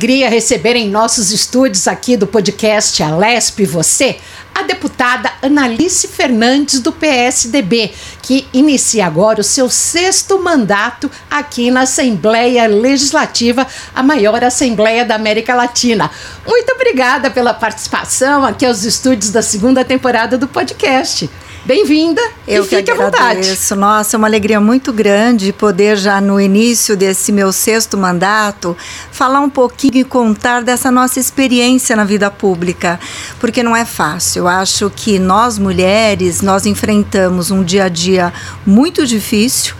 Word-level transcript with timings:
alegria 0.00 0.30
receber 0.30 0.76
em 0.76 0.88
nossos 0.88 1.30
estúdios 1.30 1.86
aqui 1.86 2.16
do 2.16 2.26
podcast 2.26 3.02
Alesp 3.02 3.66
Você 3.66 4.16
a 4.54 4.62
deputada 4.62 5.30
Analice 5.42 6.08
Fernandes 6.08 6.80
do 6.80 6.90
PSDB, 6.90 7.92
que 8.22 8.48
inicia 8.50 9.06
agora 9.06 9.42
o 9.42 9.44
seu 9.44 9.68
sexto 9.68 10.42
mandato 10.42 11.10
aqui 11.30 11.70
na 11.70 11.82
Assembleia 11.82 12.66
Legislativa, 12.66 13.66
a 13.94 14.02
maior 14.02 14.42
Assembleia 14.42 15.04
da 15.04 15.16
América 15.16 15.54
Latina. 15.54 16.10
Muito 16.46 16.72
obrigada 16.72 17.30
pela 17.30 17.52
participação 17.52 18.42
aqui 18.42 18.64
aos 18.64 18.84
estúdios 18.84 19.30
da 19.30 19.42
segunda 19.42 19.84
temporada 19.84 20.38
do 20.38 20.48
podcast. 20.48 21.28
Bem-vinda 21.62 22.22
Eu 22.48 22.64
e 22.64 22.66
fique 22.66 22.84
que 22.84 22.90
à 22.90 22.94
vontade. 22.94 23.58
Nossa, 23.76 24.16
é 24.16 24.18
uma 24.18 24.26
alegria 24.26 24.58
muito 24.58 24.94
grande 24.94 25.52
poder 25.52 25.94
já 25.98 26.18
no 26.18 26.40
início 26.40 26.96
desse 26.96 27.30
meu 27.30 27.52
sexto 27.52 27.98
mandato 27.98 28.74
falar 29.12 29.40
um 29.40 29.50
pouquinho 29.50 29.98
e 29.98 30.04
contar 30.04 30.62
dessa 30.62 30.90
nossa 30.90 31.20
experiência 31.20 31.94
na 31.94 32.04
vida 32.04 32.30
pública, 32.30 32.98
porque 33.38 33.62
não 33.62 33.76
é 33.76 33.84
fácil. 33.84 34.40
Eu 34.40 34.48
acho 34.48 34.90
que 34.96 35.18
nós 35.18 35.58
mulheres, 35.58 36.40
nós 36.40 36.64
enfrentamos 36.64 37.50
um 37.50 37.62
dia 37.62 37.84
a 37.84 37.88
dia 37.88 38.32
muito 38.64 39.06
difícil 39.06 39.74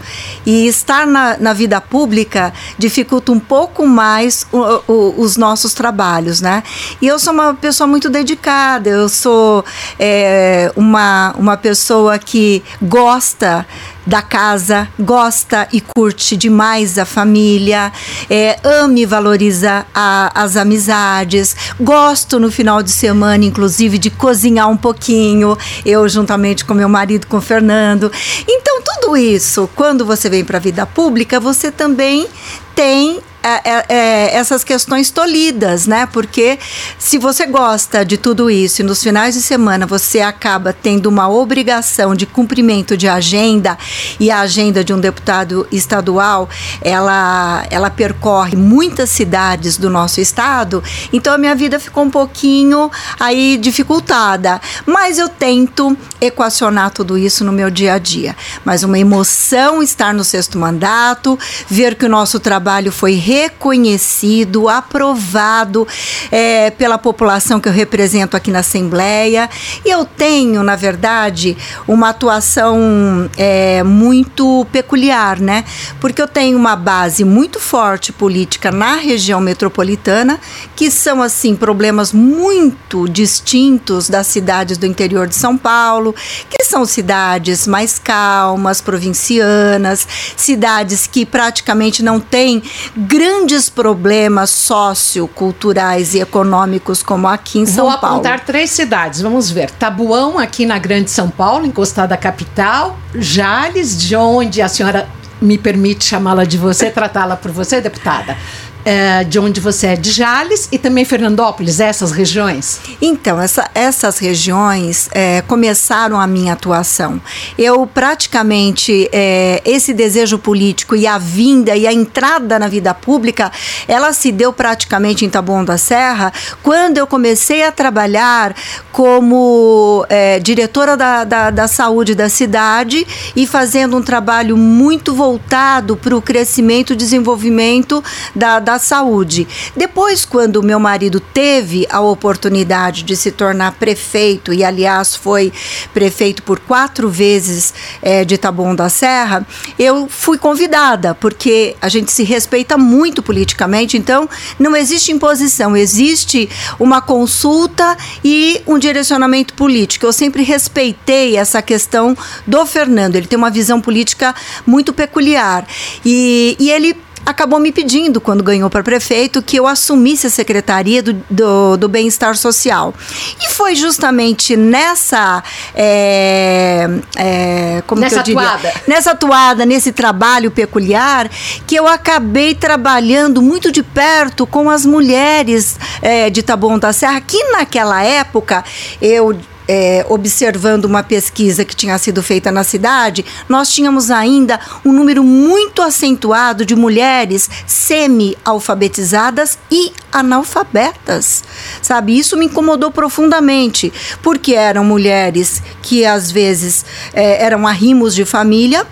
e 0.45 0.67
estar 0.67 1.07
na, 1.07 1.37
na 1.39 1.51
vida 1.51 1.81
pública 1.81 2.53
dificulta 2.77 3.31
um 3.31 3.39
pouco 3.39 3.87
mais 3.87 4.45
o, 4.51 4.81
o, 4.87 5.15
os 5.17 5.35
nossos 5.35 5.73
trabalhos, 5.73 6.41
né? 6.41 6.61
E 7.01 7.07
eu 7.07 7.17
sou 7.17 7.33
uma 7.33 7.55
pessoa 7.55 7.87
muito 7.87 8.07
dedicada, 8.07 8.87
eu 8.87 9.09
sou 9.09 9.65
é, 9.97 10.71
uma, 10.75 11.33
uma 11.37 11.57
pessoa 11.57 11.70
pessoa 11.71 12.19
que 12.19 12.61
gosta 12.81 13.65
da 14.05 14.21
casa, 14.21 14.89
gosta 14.99 15.69
e 15.71 15.79
curte 15.79 16.35
demais 16.35 16.97
a 16.97 17.05
família, 17.05 17.93
é, 18.29 18.59
ame 18.61 19.03
e 19.03 19.05
valoriza 19.05 19.85
a, 19.95 20.31
as 20.35 20.57
amizades, 20.57 21.55
gosto 21.79 22.41
no 22.41 22.51
final 22.51 22.83
de 22.83 22.91
semana, 22.91 23.45
inclusive, 23.45 23.97
de 23.97 24.09
cozinhar 24.09 24.69
um 24.69 24.75
pouquinho, 24.75 25.57
eu 25.85 26.09
juntamente 26.09 26.65
com 26.65 26.73
meu 26.73 26.89
marido, 26.89 27.25
com 27.25 27.37
o 27.37 27.41
Fernando. 27.41 28.11
Então, 28.45 28.81
tudo 28.83 29.15
isso, 29.15 29.69
quando 29.73 30.05
você 30.05 30.29
vem 30.29 30.43
para 30.43 30.57
a 30.57 30.61
vida 30.61 30.85
pública, 30.85 31.39
você 31.39 31.71
também 31.71 32.27
tem 32.75 33.21
é, 33.43 33.69
é, 33.69 33.85
é, 33.89 34.35
essas 34.35 34.63
questões 34.63 35.09
tolhidas, 35.09 35.87
né? 35.87 36.05
Porque 36.05 36.59
se 36.99 37.17
você 37.17 37.45
gosta 37.45 38.05
de 38.05 38.17
tudo 38.17 38.49
isso 38.51 38.81
e 38.81 38.85
nos 38.85 39.01
finais 39.01 39.33
de 39.33 39.41
semana 39.41 39.87
você 39.87 40.21
acaba 40.21 40.71
tendo 40.71 41.07
uma 41.07 41.27
obrigação 41.27 42.13
de 42.13 42.25
cumprimento 42.25 42.95
de 42.95 43.07
agenda 43.07 43.77
e 44.19 44.29
a 44.29 44.41
agenda 44.41 44.83
de 44.83 44.93
um 44.93 44.99
deputado 44.99 45.67
estadual 45.71 46.49
ela, 46.81 47.65
ela 47.69 47.89
percorre 47.89 48.55
muitas 48.55 49.09
cidades 49.09 49.77
do 49.77 49.89
nosso 49.89 50.21
estado, 50.21 50.83
então 51.11 51.33
a 51.33 51.37
minha 51.37 51.55
vida 51.55 51.79
ficou 51.79 52.03
um 52.03 52.11
pouquinho 52.11 52.91
aí 53.19 53.57
dificultada. 53.57 54.61
Mas 54.85 55.17
eu 55.17 55.27
tento 55.27 55.97
equacionar 56.19 56.91
tudo 56.91 57.17
isso 57.17 57.43
no 57.43 57.51
meu 57.51 57.69
dia 57.69 57.93
a 57.93 57.97
dia. 57.97 58.35
Mas 58.63 58.83
uma 58.83 58.99
emoção 58.99 59.81
estar 59.81 60.13
no 60.13 60.23
sexto 60.23 60.57
mandato, 60.57 61.37
ver 61.67 61.95
que 61.95 62.05
o 62.05 62.09
nosso 62.09 62.39
trabalho 62.39 62.91
foi 62.91 63.13
reconhecido, 63.31 64.67
aprovado 64.67 65.87
é, 66.29 66.69
pela 66.71 66.97
população 66.97 67.61
que 67.61 67.69
eu 67.69 67.71
represento 67.71 68.35
aqui 68.35 68.51
na 68.51 68.59
Assembleia. 68.59 69.49
E 69.85 69.89
eu 69.89 70.03
tenho, 70.03 70.61
na 70.63 70.75
verdade, 70.75 71.57
uma 71.87 72.09
atuação 72.09 73.29
é, 73.37 73.83
muito 73.83 74.67
peculiar, 74.69 75.39
né? 75.39 75.63
Porque 76.01 76.21
eu 76.21 76.27
tenho 76.27 76.57
uma 76.57 76.75
base 76.75 77.23
muito 77.23 77.57
forte 77.57 78.11
política 78.11 78.69
na 78.69 78.95
região 78.95 79.39
metropolitana, 79.39 80.37
que 80.75 80.91
são, 80.91 81.21
assim, 81.21 81.55
problemas 81.55 82.11
muito 82.11 83.07
distintos 83.07 84.09
das 84.09 84.27
cidades 84.27 84.77
do 84.77 84.85
interior 84.85 85.25
de 85.25 85.35
São 85.35 85.57
Paulo, 85.57 86.13
que 86.49 86.65
são 86.65 86.85
cidades 86.85 87.65
mais 87.65 87.97
calmas, 87.97 88.81
provincianas, 88.81 90.05
cidades 90.35 91.07
que 91.07 91.25
praticamente 91.25 92.03
não 92.03 92.19
têm 92.19 92.61
grandes 92.97 93.20
problemas 93.69 94.49
socioculturais 94.49 96.13
e 96.13 96.19
econômicos 96.19 97.03
como 97.03 97.27
aqui 97.27 97.59
em 97.59 97.65
São 97.65 97.89
Vou 97.89 97.99
Paulo. 97.99 98.17
Vou 98.17 98.25
apontar 98.25 98.45
três 98.45 98.69
cidades, 98.71 99.21
vamos 99.21 99.49
ver. 99.49 99.69
Tabuão, 99.71 100.37
aqui 100.37 100.65
na 100.65 100.77
Grande 100.77 101.09
São 101.09 101.29
Paulo, 101.29 101.65
encostada 101.65 102.15
à 102.15 102.17
capital. 102.17 102.97
Jales, 103.13 103.97
de 103.97 104.15
onde 104.15 104.61
a 104.61 104.67
senhora 104.67 105.07
me 105.41 105.57
permite 105.57 106.05
chamá-la 106.05 106.43
de 106.43 106.57
você, 106.57 106.89
tratá-la 106.89 107.35
por 107.35 107.51
você, 107.51 107.81
deputada 107.81 108.37
é, 108.85 109.23
de 109.23 109.39
onde 109.39 109.59
você 109.59 109.87
é, 109.87 109.95
de 109.95 110.11
Jales 110.11 110.67
e 110.71 110.77
também 110.77 111.05
Fernandópolis, 111.05 111.79
essas 111.79 112.11
regiões? 112.11 112.79
Então, 113.01 113.39
essa, 113.39 113.69
essas 113.73 114.17
regiões 114.17 115.09
é, 115.11 115.41
começaram 115.41 116.19
a 116.19 116.27
minha 116.27 116.53
atuação. 116.53 117.21
Eu 117.57 117.85
praticamente, 117.87 119.09
é, 119.11 119.61
esse 119.65 119.93
desejo 119.93 120.37
político 120.37 120.95
e 120.95 121.05
a 121.05 121.17
vinda 121.17 121.75
e 121.75 121.85
a 121.85 121.93
entrada 121.93 122.57
na 122.57 122.67
vida 122.67 122.93
pública, 122.93 123.51
ela 123.87 124.13
se 124.13 124.31
deu 124.31 124.51
praticamente 124.53 125.25
em 125.25 125.29
Taboão 125.29 125.63
da 125.63 125.77
Serra, 125.77 126.31
quando 126.63 126.97
eu 126.97 127.07
comecei 127.07 127.63
a 127.63 127.71
trabalhar 127.71 128.55
como 128.91 130.05
é, 130.09 130.39
diretora 130.39 130.97
da, 130.97 131.23
da, 131.23 131.49
da 131.49 131.67
saúde 131.67 132.15
da 132.15 132.29
cidade 132.29 133.05
e 133.35 133.45
fazendo 133.47 133.97
um 133.97 134.01
trabalho 134.01 134.57
muito 134.57 135.13
voltado 135.13 135.95
para 135.95 136.15
o 136.15 136.21
crescimento 136.21 136.93
e 136.93 136.95
desenvolvimento 136.95 138.03
da, 138.35 138.59
da 138.59 138.70
da 138.71 138.79
saúde. 138.79 139.45
Depois, 139.75 140.23
quando 140.23 140.63
meu 140.63 140.79
marido 140.79 141.19
teve 141.19 141.85
a 141.89 141.99
oportunidade 141.99 143.03
de 143.03 143.17
se 143.17 143.31
tornar 143.31 143.73
prefeito, 143.73 144.53
e 144.53 144.63
aliás 144.63 145.13
foi 145.13 145.51
prefeito 145.93 146.41
por 146.43 146.59
quatro 146.59 147.09
vezes 147.09 147.73
é, 148.01 148.23
de 148.23 148.37
Taboão 148.37 148.73
da 148.73 148.87
Serra, 148.87 149.45
eu 149.77 150.07
fui 150.07 150.37
convidada, 150.37 151.13
porque 151.13 151.75
a 151.81 151.89
gente 151.89 152.11
se 152.11 152.23
respeita 152.23 152.77
muito 152.77 153.21
politicamente, 153.21 153.97
então 153.97 154.29
não 154.57 154.73
existe 154.73 155.11
imposição, 155.11 155.75
existe 155.75 156.49
uma 156.79 157.01
consulta 157.01 157.97
e 158.23 158.61
um 158.65 158.79
direcionamento 158.79 159.53
político. 159.53 160.05
Eu 160.05 160.13
sempre 160.13 160.43
respeitei 160.43 161.35
essa 161.35 161.61
questão 161.61 162.15
do 162.47 162.65
Fernando, 162.65 163.17
ele 163.17 163.27
tem 163.27 163.37
uma 163.37 163.49
visão 163.49 163.81
política 163.81 164.33
muito 164.65 164.93
peculiar. 164.93 165.67
E, 166.05 166.55
e 166.57 166.71
ele 166.71 166.95
acabou 167.25 167.59
me 167.59 167.71
pedindo, 167.71 168.19
quando 168.19 168.43
ganhou 168.43 168.69
para 168.69 168.83
prefeito, 168.83 169.41
que 169.41 169.57
eu 169.57 169.67
assumisse 169.67 170.27
a 170.27 170.29
Secretaria 170.29 171.01
do, 171.01 171.13
do, 171.29 171.77
do 171.77 171.89
Bem-Estar 171.89 172.35
Social. 172.35 172.93
E 173.41 173.49
foi 173.49 173.75
justamente 173.75 174.55
nessa. 174.55 175.43
É, 175.75 176.87
é, 177.15 177.83
como 177.87 178.01
nessa 178.01 178.15
que 178.15 178.19
eu 178.31 178.35
diria? 178.35 178.41
Atuada. 178.41 178.73
Nessa 178.87 179.11
atuada, 179.11 179.65
nesse 179.65 179.91
trabalho 179.91 180.51
peculiar, 180.51 181.29
que 181.65 181.75
eu 181.75 181.87
acabei 181.87 182.53
trabalhando 182.55 183.41
muito 183.41 183.71
de 183.71 183.83
perto 183.83 184.45
com 184.45 184.69
as 184.69 184.85
mulheres 184.85 185.77
é, 186.01 186.29
de 186.29 186.41
Taboão 186.41 186.77
da 186.77 186.93
Serra, 186.93 187.21
que 187.21 187.51
naquela 187.51 188.03
época 188.03 188.63
eu 189.01 189.37
é, 189.67 190.05
observando 190.09 190.85
uma 190.85 191.03
pesquisa 191.03 191.63
que 191.63 191.75
tinha 191.75 191.97
sido 191.97 192.21
feita 192.21 192.51
na 192.51 192.63
cidade, 192.63 193.25
nós 193.47 193.69
tínhamos 193.69 194.11
ainda 194.11 194.59
um 194.85 194.91
número 194.91 195.23
muito 195.23 195.81
acentuado 195.81 196.65
de 196.65 196.75
mulheres 196.75 197.49
semi-alfabetizadas 197.65 199.57
e 199.69 199.91
analfabetas, 200.11 201.43
sabe? 201.81 202.17
Isso 202.17 202.37
me 202.37 202.45
incomodou 202.45 202.91
profundamente, 202.91 203.91
porque 204.21 204.53
eram 204.53 204.83
mulheres 204.83 205.61
que 205.81 206.05
às 206.05 206.31
vezes 206.31 206.85
é, 207.13 207.43
eram 207.43 207.67
arrimos 207.67 208.13
de 208.13 208.25
família 208.25 208.85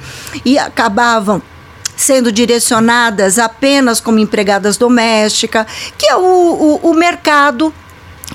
e 0.45 0.57
acabavam 0.57 1.41
sendo 1.95 2.31
direcionadas 2.31 3.37
apenas 3.37 3.99
como 3.99 4.19
empregadas 4.19 4.77
domésticas, 4.77 5.65
que 5.97 6.07
é 6.07 6.15
o, 6.15 6.21
o, 6.21 6.91
o 6.91 6.93
mercado 6.93 7.73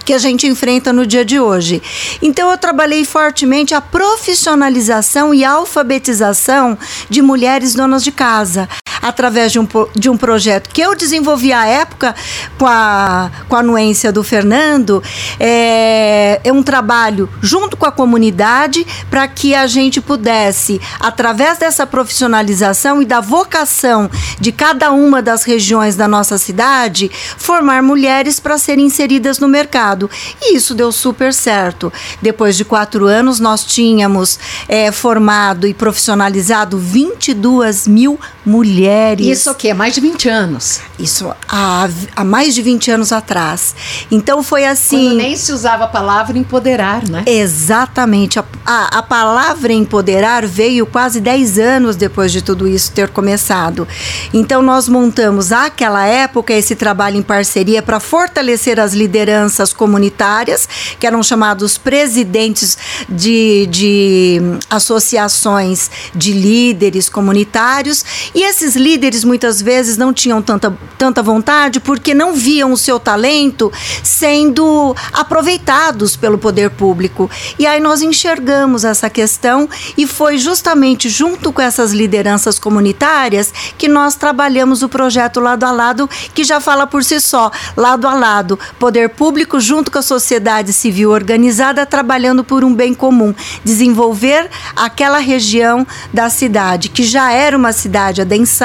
que 0.05 0.12
a 0.12 0.19
gente 0.19 0.46
enfrenta 0.46 0.93
no 0.93 1.06
dia 1.06 1.25
de 1.25 1.38
hoje. 1.38 1.82
Então 2.23 2.50
eu 2.50 2.58
trabalhei 2.58 3.05
fortemente 3.05 3.75
a 3.75 3.81
profissionalização 3.81 5.35
e 5.35 5.44
alfabetização 5.44 6.79
de 7.08 7.23
mulheres 7.23 7.75
donas 7.75 8.02
de 8.02 8.12
casa 8.12 8.69
através 9.02 9.52
de 9.52 9.58
um, 9.58 9.67
de 9.94 10.08
um 10.08 10.17
projeto 10.17 10.69
que 10.70 10.81
eu 10.81 10.94
desenvolvi 10.94 11.52
à 11.52 11.67
época 11.67 12.14
com 12.58 12.67
a, 12.67 13.31
com 13.49 13.56
a 13.56 13.61
anuência 13.61 14.12
do 14.12 14.23
Fernando. 14.23 15.02
É, 15.38 16.41
é 16.44 16.52
um 16.52 16.62
trabalho 16.62 17.29
junto 17.41 17.76
com 17.76 17.87
a 17.87 17.93
comunidade 17.93 18.87
para 19.11 19.26
que 19.29 19.55
a 19.55 19.67
gente 19.67 20.00
pudesse, 20.00 20.81
através 21.00 21.58
dessa 21.58 21.87
profissionalização 21.87 23.02
e 23.02 23.05
da 23.05 23.20
vocação 23.20 24.11
de 24.41 24.52
cada 24.52 24.91
uma 24.93 25.23
das 25.23 25.43
regiões 25.44 25.97
da 25.97 26.08
nossa 26.08 26.38
cidade, 26.38 27.11
formar 27.37 27.82
mulheres 27.82 28.38
para 28.40 28.58
serem 28.58 28.87
inseridas 28.87 29.38
no 29.38 29.49
mercado. 29.49 30.11
E 30.40 30.56
isso 30.56 30.75
deu 30.75 30.93
super 30.93 31.32
certo. 31.32 31.93
Depois 32.20 32.56
de 32.56 32.64
quatro 32.64 33.06
anos, 33.06 33.40
nós 33.40 33.64
tínhamos 33.64 34.38
é, 34.69 34.90
formado 34.93 35.67
e 35.67 35.75
profissionalizado 35.75 36.79
22 36.79 37.87
mil 37.87 38.19
mulheres 38.44 38.84
mulheres. 38.85 39.27
Isso 39.27 39.51
o 39.51 39.55
quê? 39.55 39.73
Mais 39.73 39.95
de 39.95 40.01
20 40.01 40.29
anos. 40.29 40.81
Isso 40.99 41.33
há, 41.49 41.89
há 42.15 42.25
mais 42.25 42.55
de 42.55 42.63
20 42.63 42.91
anos 42.91 43.13
atrás. 43.13 43.75
Então 44.11 44.43
foi 44.43 44.67
assim. 44.67 45.09
Quando 45.09 45.17
nem 45.17 45.37
se 45.37 45.53
usava 45.53 45.85
a 45.85 45.89
palavra 45.89 46.37
empoderar, 46.37 47.09
né? 47.09 47.25
Exatamente. 47.27 48.39
A, 48.39 48.45
a, 48.65 48.99
a 48.99 49.03
palavra 49.03 49.73
empoderar 49.73 50.47
veio 50.47 50.87
quase 50.87 51.21
10 51.21 51.59
anos 51.59 51.97
depois 51.97 52.31
de 52.31 52.43
tudo 52.43 52.69
isso 52.69 52.93
ter 52.93 53.09
começado. 53.09 53.89
Então 54.33 54.63
nós 54.63 54.89
montamos 54.89 55.53
àquela 55.53 56.07
época 56.07 56.53
esse 56.53 56.75
trabalho 56.75 57.17
em 57.17 57.23
parceria 57.23 57.83
para 57.83 57.99
fortalecer 58.01 58.79
as 58.79 58.93
lideranças 58.93 59.73
comunitárias, 59.73 60.69
que 60.99 61.07
eram 61.07 61.23
chamados 61.23 61.79
presidentes 61.79 62.77
de, 63.09 63.67
de 63.67 64.41
associações 64.69 65.91
de 66.15 66.33
líderes 66.33 67.09
comunitários. 67.09 68.05
E 68.35 68.43
esses 68.43 68.74
líderes 68.75 69.25
muitas 69.25 69.61
vezes 69.61 69.97
não 69.97 70.12
tinham 70.12 70.43
tanta, 70.43 70.76
tanta 70.99 71.23
vontade 71.23 71.81
porque 71.81 72.15
não 72.15 72.35
viam 72.35 72.73
o 72.73 72.76
seu 72.76 72.99
talento 72.99 73.73
sendo 74.03 74.94
aproveitados 75.12 76.17
pelo 76.17 76.38
poder 76.38 76.71
público. 76.71 77.31
E 77.59 77.67
aí 77.67 77.81
nós 77.81 78.03
enxergamos 78.03 78.85
essa 78.85 79.09
questão 79.09 79.69
e 79.97 80.06
foi 80.06 80.38
justamente 80.38 81.09
junto 81.09 81.53
com 81.53 81.62
essas 81.62 81.93
lideranças 81.93 82.59
comunitárias 82.59 83.53
que 83.79 83.88
nós 83.88 84.15
trabalhamos 84.15 84.82
o 84.82 84.88
projeto 84.88 85.41
Lado 85.41 85.65
a 85.65 85.71
Lado, 85.71 86.09
que 86.35 86.44
já 86.44 86.61
fala 86.61 86.87
por 86.87 87.05
si 87.05 87.21
só, 87.21 87.50
lado 87.76 88.06
a 88.06 88.15
lado, 88.15 88.59
poder 88.79 89.11
público 89.11 89.61
junto 89.61 89.91
com 89.91 89.99
a 89.99 90.03
sociedade 90.03 90.73
civil 90.73 91.11
organizada 91.11 91.87
trabalhando 91.87 92.43
por 92.43 92.65
um 92.65 92.75
bem 92.75 92.94
comum, 92.94 93.35
desenvolver 93.65 94.49
aquela 94.75 95.19
região 95.19 95.87
da 96.12 96.29
cidade 96.29 96.88
que 96.88 97.05
já 97.05 97.32
era 97.32 97.56
uma 97.56 97.73
cidade 97.73 98.21
adensada 98.21 98.63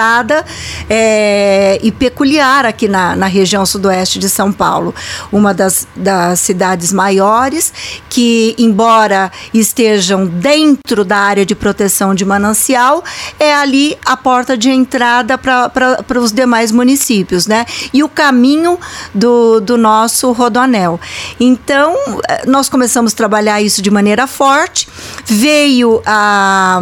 é, 0.89 1.79
e 1.81 1.91
peculiar 1.91 2.65
aqui 2.65 2.87
na, 2.87 3.15
na 3.15 3.27
região 3.27 3.65
sudoeste 3.65 4.17
de 4.19 4.29
São 4.29 4.51
Paulo, 4.51 4.93
uma 5.31 5.53
das, 5.53 5.87
das 5.95 6.39
cidades 6.39 6.91
maiores 6.91 7.73
que, 8.09 8.55
embora 8.57 9.31
estejam 9.53 10.25
dentro 10.25 11.03
da 11.03 11.17
área 11.17 11.45
de 11.45 11.55
proteção 11.55 12.15
de 12.15 12.25
manancial, 12.25 13.03
é 13.39 13.53
ali 13.53 13.97
a 14.05 14.15
porta 14.15 14.57
de 14.57 14.69
entrada 14.69 15.37
para 15.37 16.19
os 16.19 16.31
demais 16.31 16.71
municípios, 16.71 17.45
né? 17.45 17.65
E 17.93 18.03
o 18.03 18.09
caminho 18.09 18.79
do, 19.13 19.59
do 19.59 19.77
nosso 19.77 20.31
rodoanel. 20.31 20.99
Então, 21.39 21.95
eh, 22.27 22.43
nós 22.47 22.69
começamos 22.69 23.13
a 23.13 23.15
trabalhar 23.15 23.61
isso 23.61 23.81
de 23.81 23.91
maneira 23.91 24.27
forte, 24.27 24.87
veio 25.25 26.01
a, 26.05 26.79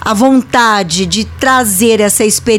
a 0.00 0.14
vontade 0.14 1.06
de 1.06 1.24
trazer 1.24 2.00
essa 2.00 2.24
experiência 2.24 2.51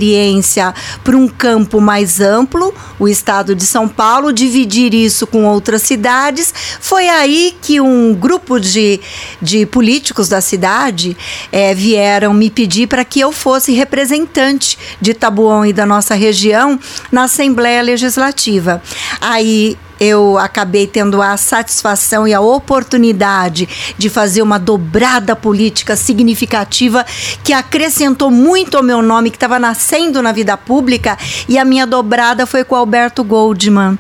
para 1.04 1.18
um 1.18 1.28
campo 1.28 1.80
mais 1.81 2.19
amplo, 2.19 2.74
o 3.00 3.07
estado 3.07 3.56
de 3.56 3.66
São 3.66 3.88
Paulo, 3.88 4.31
dividir 4.31 4.94
isso 4.94 5.28
com 5.28 5.45
outras 5.45 5.81
cidades. 5.81 6.54
Foi 6.80 7.10
aí 7.10 7.56
que 7.62 7.80
um 7.80 8.13
grupo 8.13 8.60
de, 8.60 9.00
de 9.42 9.66
políticos 9.66 10.30
da 10.30 10.42
cidade 10.42 11.16
é, 11.51 11.74
vieram 11.74 12.34
me 12.34 12.50
pedir 12.50 12.88
para 12.88 13.06
que 13.06 13.19
eu 13.19 13.31
fosse 13.31 13.72
representante 13.74 14.78
de 15.00 15.13
Tabuão 15.13 15.66
e 15.66 15.74
da 15.74 15.86
nossa 15.86 16.16
região 16.16 16.80
na 17.12 17.24
Assembleia 17.24 17.81
Legislativa. 17.81 18.81
Aí 19.19 19.78
eu 20.03 20.38
acabei 20.38 20.85
tendo 20.85 21.21
a 21.21 21.38
satisfação 21.38 22.27
e 22.27 22.33
a 22.33 22.41
oportunidade 22.41 23.69
de 23.97 24.09
fazer 24.09 24.41
uma 24.41 24.59
dobrada 24.59 25.35
política 25.35 25.95
significativa 25.95 27.05
que 27.44 27.53
acrescentou 27.53 28.29
muito 28.29 28.75
ao 28.75 28.83
meu 28.83 29.01
nome, 29.01 29.29
que 29.29 29.38
estava 29.38 29.57
nascendo 29.57 30.21
na 30.21 30.31
vida 30.31 30.57
pública, 30.57 31.17
e 31.47 31.57
a 31.57 31.63
minha 31.63 31.88
dobrada 31.88 32.45
foi 32.45 32.63
com 32.63 32.75
Alberto 32.75 33.23
Goldman 33.23 33.97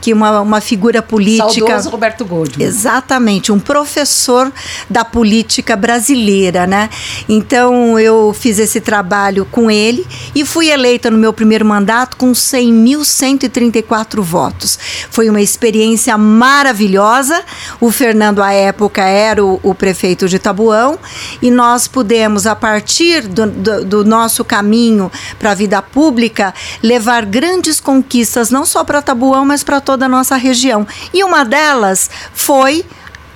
que 0.00 0.12
uma, 0.12 0.40
uma 0.40 0.60
figura 0.60 1.02
política. 1.02 1.50
Saudoso 1.52 1.90
Roberto 1.90 2.24
Goldman. 2.24 2.66
Exatamente, 2.66 3.52
um 3.52 3.58
professor 3.58 4.52
da 4.88 5.04
política 5.04 5.76
brasileira, 5.76 6.66
né? 6.66 6.88
Então 7.28 7.98
eu 7.98 8.32
fiz 8.32 8.58
esse 8.58 8.80
trabalho 8.80 9.44
com 9.44 9.70
ele 9.70 10.06
e 10.34 10.44
fui 10.44 10.70
eleita 10.70 11.10
no 11.10 11.18
meu 11.18 11.32
primeiro 11.32 11.64
mandato 11.64 12.16
com 12.16 12.32
100.134 12.32 14.20
votos. 14.20 14.78
Foi 15.10 15.28
uma 15.28 15.40
experiência 15.40 16.16
maravilhosa. 16.16 17.42
O 17.80 17.90
Fernando, 17.90 18.42
à 18.42 18.52
época, 18.52 19.02
era 19.02 19.44
o, 19.44 19.58
o 19.62 19.74
prefeito 19.74 20.28
de 20.28 20.38
Tabuão 20.38 20.98
e 21.42 21.50
nós 21.50 21.88
pudemos, 21.88 22.46
a 22.46 22.54
partir 22.54 23.26
do, 23.26 23.46
do, 23.46 23.84
do 23.84 24.04
nosso 24.04 24.44
caminho 24.44 25.10
para 25.38 25.52
a 25.52 25.54
vida 25.54 25.80
pública, 25.82 26.54
levar 26.82 27.24
grandes 27.24 27.80
conquistas, 27.80 28.50
não 28.50 28.64
só 28.64 28.84
para 28.84 29.02
Tabuão, 29.02 29.44
mas 29.44 29.62
para 29.62 29.80
toda 29.88 30.04
a 30.04 30.08
nossa 30.08 30.36
região. 30.36 30.86
E 31.14 31.24
uma 31.24 31.46
delas 31.46 32.10
foi 32.34 32.84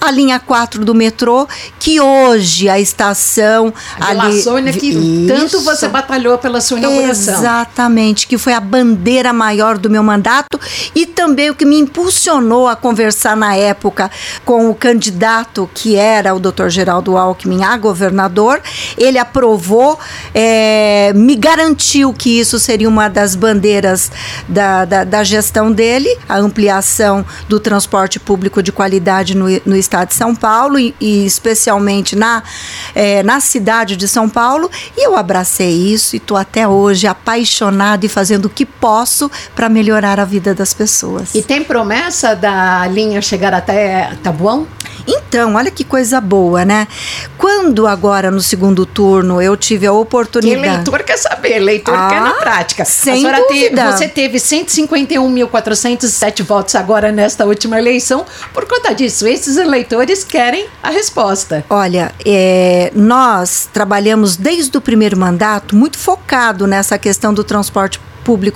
a 0.02 0.10
linha 0.10 0.40
4 0.40 0.84
do 0.84 0.94
metrô, 0.94 1.46
que 1.78 2.00
hoje 2.00 2.68
a 2.68 2.78
estação. 2.80 3.72
A 4.00 4.08
ali, 4.08 4.42
Sônia, 4.42 4.72
que 4.72 4.88
isso, 4.88 5.28
tanto 5.28 5.60
você 5.60 5.86
batalhou 5.86 6.36
pela 6.38 6.60
sua 6.60 6.78
inauguração. 6.78 7.34
Exatamente, 7.34 8.26
que 8.26 8.36
foi 8.36 8.52
a 8.52 8.60
bandeira 8.60 9.32
maior 9.32 9.78
do 9.78 9.88
meu 9.88 10.02
mandato 10.02 10.58
e 10.92 11.06
também 11.06 11.50
o 11.50 11.54
que 11.54 11.64
me 11.64 11.78
impulsionou 11.78 12.66
a 12.66 12.74
conversar 12.74 13.36
na 13.36 13.54
época 13.54 14.10
com 14.44 14.68
o 14.68 14.74
candidato 14.74 15.70
que 15.72 15.94
era 15.94 16.34
o 16.34 16.40
Dr. 16.40 16.68
Geraldo 16.68 17.16
Alckmin 17.16 17.62
a 17.62 17.76
governador. 17.76 18.60
Ele 18.98 19.18
aprovou, 19.18 19.98
é, 20.34 21.12
me 21.14 21.36
garantiu 21.36 22.12
que 22.12 22.40
isso 22.40 22.58
seria 22.58 22.88
uma 22.88 23.08
das 23.08 23.36
bandeiras 23.36 24.10
da, 24.48 24.84
da, 24.84 25.04
da 25.04 25.22
gestão 25.22 25.70
dele, 25.70 26.08
a 26.28 26.38
ampliação 26.38 27.24
do 27.48 27.60
transporte 27.60 28.18
público 28.18 28.60
de 28.60 28.72
qualidade 28.72 29.36
no, 29.36 29.46
no 29.64 29.76
estado 29.76 29.91
estado 29.92 30.08
de 30.08 30.14
São 30.14 30.34
Paulo 30.34 30.78
e, 30.78 30.94
e 31.00 31.26
especialmente 31.26 32.16
na, 32.16 32.42
é, 32.94 33.22
na 33.22 33.40
cidade 33.40 33.96
de 33.96 34.08
São 34.08 34.28
Paulo. 34.28 34.70
E 34.96 35.06
eu 35.06 35.16
abracei 35.16 35.70
isso 35.70 36.16
e 36.16 36.18
estou 36.18 36.36
até 36.36 36.66
hoje 36.66 37.06
apaixonada 37.06 38.06
e 38.06 38.08
fazendo 38.08 38.46
o 38.46 38.50
que 38.50 38.64
posso 38.64 39.30
para 39.54 39.68
melhorar 39.68 40.18
a 40.18 40.24
vida 40.24 40.54
das 40.54 40.72
pessoas. 40.72 41.34
E 41.34 41.42
tem 41.42 41.62
promessa 41.62 42.34
da 42.34 42.86
linha 42.88 43.20
chegar 43.20 43.52
até 43.52 44.12
Tabuão? 44.22 44.66
Então, 45.06 45.54
olha 45.54 45.70
que 45.70 45.84
coisa 45.84 46.20
boa, 46.20 46.64
né? 46.64 46.88
Quando 47.38 47.86
agora 47.86 48.30
no 48.30 48.40
segundo 48.40 48.86
turno 48.86 49.40
eu 49.40 49.56
tive 49.56 49.86
a 49.86 49.92
oportunidade. 49.92 50.60
Que 50.60 50.68
eleitor 50.68 51.02
quer 51.02 51.16
saber, 51.16 51.56
eleitor 51.56 51.94
ah, 51.94 52.08
quer 52.08 52.20
na 52.20 52.34
prática. 52.34 52.84
Sem 52.84 53.22
dúvida. 53.22 53.42
Teve, 53.48 53.92
você 53.92 54.08
teve 54.08 54.38
151.407 54.38 56.42
votos 56.42 56.74
agora 56.74 57.10
nesta 57.10 57.44
última 57.44 57.78
eleição. 57.78 58.24
Por 58.52 58.66
conta 58.66 58.94
disso, 58.94 59.26
esses 59.26 59.56
eleitores 59.56 60.24
querem 60.24 60.66
a 60.82 60.90
resposta. 60.90 61.64
Olha, 61.68 62.12
é, 62.24 62.90
nós 62.94 63.68
trabalhamos 63.72 64.36
desde 64.36 64.76
o 64.76 64.80
primeiro 64.80 65.16
mandato 65.16 65.74
muito 65.74 65.98
focado 65.98 66.66
nessa 66.66 66.98
questão 66.98 67.34
do 67.34 67.42
transporte 67.42 67.98
público 67.98 68.11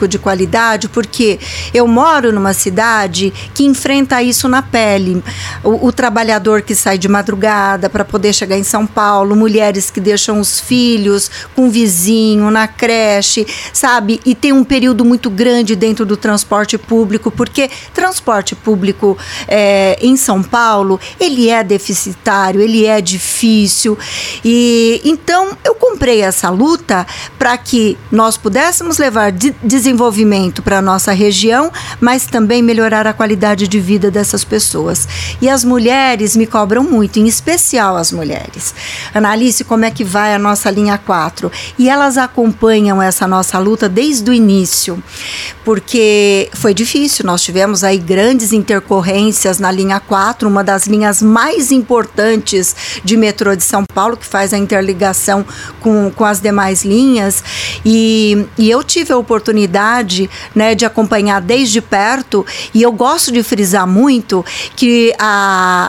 de 0.09 0.19
qualidade, 0.19 0.89
porque 0.89 1.39
eu 1.75 1.87
moro 1.87 2.33
numa 2.33 2.53
cidade 2.53 3.33
que 3.55 3.65
enfrenta 3.65 4.23
isso 4.23 4.49
na 4.49 4.63
pele. 4.63 5.23
O, 5.63 5.89
o 5.89 5.93
trabalhador 5.93 6.63
que 6.63 6.75
sai 6.75 6.99
de 6.99 7.09
madrugada 7.09 7.91
para 7.91 8.05
poder 8.05 8.33
chegar 8.33 8.57
em 8.57 8.63
São 8.63 8.87
Paulo, 8.87 9.35
mulheres 9.35 9.91
que 9.91 10.01
deixam 10.01 10.41
os 10.41 10.61
filhos 10.61 11.31
com 11.55 11.67
o 11.67 11.71
vizinho 11.71 12.51
na 12.51 12.69
creche, 12.69 13.47
sabe? 13.73 14.21
E 14.25 14.35
tem 14.35 14.53
um 14.53 14.65
período 14.65 15.05
muito 15.05 15.29
grande 15.31 15.75
dentro 15.75 16.07
do 16.07 16.17
transporte 16.17 16.79
público, 16.79 17.31
porque 17.31 17.71
transporte 17.93 18.55
público 18.55 19.17
é, 19.49 19.99
em 20.01 20.17
São 20.17 20.43
Paulo 20.43 21.01
ele 21.19 21.49
é 21.49 21.65
deficitário, 21.65 22.61
ele 22.61 22.87
é 22.87 23.01
difícil. 23.01 23.99
E 24.45 25.01
então 25.05 25.57
eu 25.65 25.75
comprei 25.75 26.21
essa 26.23 26.51
luta 26.51 27.07
para 27.39 27.57
que 27.57 27.97
nós 28.11 28.37
pudéssemos 28.37 28.99
levar 28.99 29.33
de 29.33 29.56
desenvolvimento 29.63 30.63
para 30.63 30.79
a 30.79 30.83
nossa 30.83 31.13
região, 31.13 31.73
mas 32.01 32.27
também 32.27 32.63
melhorar 32.63 33.07
a 33.07 33.13
qualidade 33.13 33.67
de 33.67 33.81
vida 33.81 34.11
dessas 34.11 34.45
pessoas. 34.45 35.09
E 35.41 35.49
as 35.49 35.65
mulheres 35.65 36.37
me 36.37 36.47
cobram 36.47 36.85
muito, 36.85 37.19
em 37.19 37.27
especial 37.27 37.97
as 37.97 38.13
mulheres. 38.13 38.75
Analice 39.15 39.65
como 39.65 39.85
é 39.85 39.91
que 39.91 40.05
vai 40.05 40.35
a 40.35 40.39
nossa 40.39 40.71
linha 40.71 40.99
4. 40.99 41.51
E 41.79 41.89
elas 41.89 42.19
acompanham 42.19 43.01
essa 43.03 43.27
nossa 43.27 43.59
luta 43.59 43.89
desde 43.89 44.31
o 44.31 44.35
início, 44.35 45.03
porque 45.65 46.51
foi 46.55 46.75
difícil. 46.75 47.25
Nós 47.25 47.43
tivemos 47.43 47.83
aí 47.83 47.99
grandes 47.99 48.53
intercorrências 48.53 49.59
na 49.59 49.71
linha 49.71 49.99
4, 50.01 50.49
uma 50.49 50.63
das 50.63 50.87
linhas 50.87 51.23
mais 51.23 51.73
importantes 51.73 53.01
de 53.03 53.17
metrô 53.17 53.57
de 53.57 53.65
São 53.65 53.85
Paulo, 53.85 54.17
que 54.17 54.27
faz 54.27 54.53
a 54.53 54.59
interligação 54.59 55.45
com, 55.81 56.11
com 56.11 56.25
as 56.25 56.41
demais 56.41 56.85
linhas. 56.85 57.43
E, 57.85 58.47
e 58.59 58.71
eu 58.71 58.83
tive 58.85 59.13
a 59.13 59.17
oportunidade 59.17 59.46
oportunidade 59.47 60.29
né, 60.55 60.75
de 60.75 60.85
acompanhar 60.85 61.41
desde 61.41 61.81
perto, 61.81 62.45
e 62.75 62.83
eu 62.83 62.91
gosto 62.91 63.31
de 63.31 63.43
frisar 63.43 63.87
muito 63.87 64.45
que 64.75 65.15
a, 65.19 65.89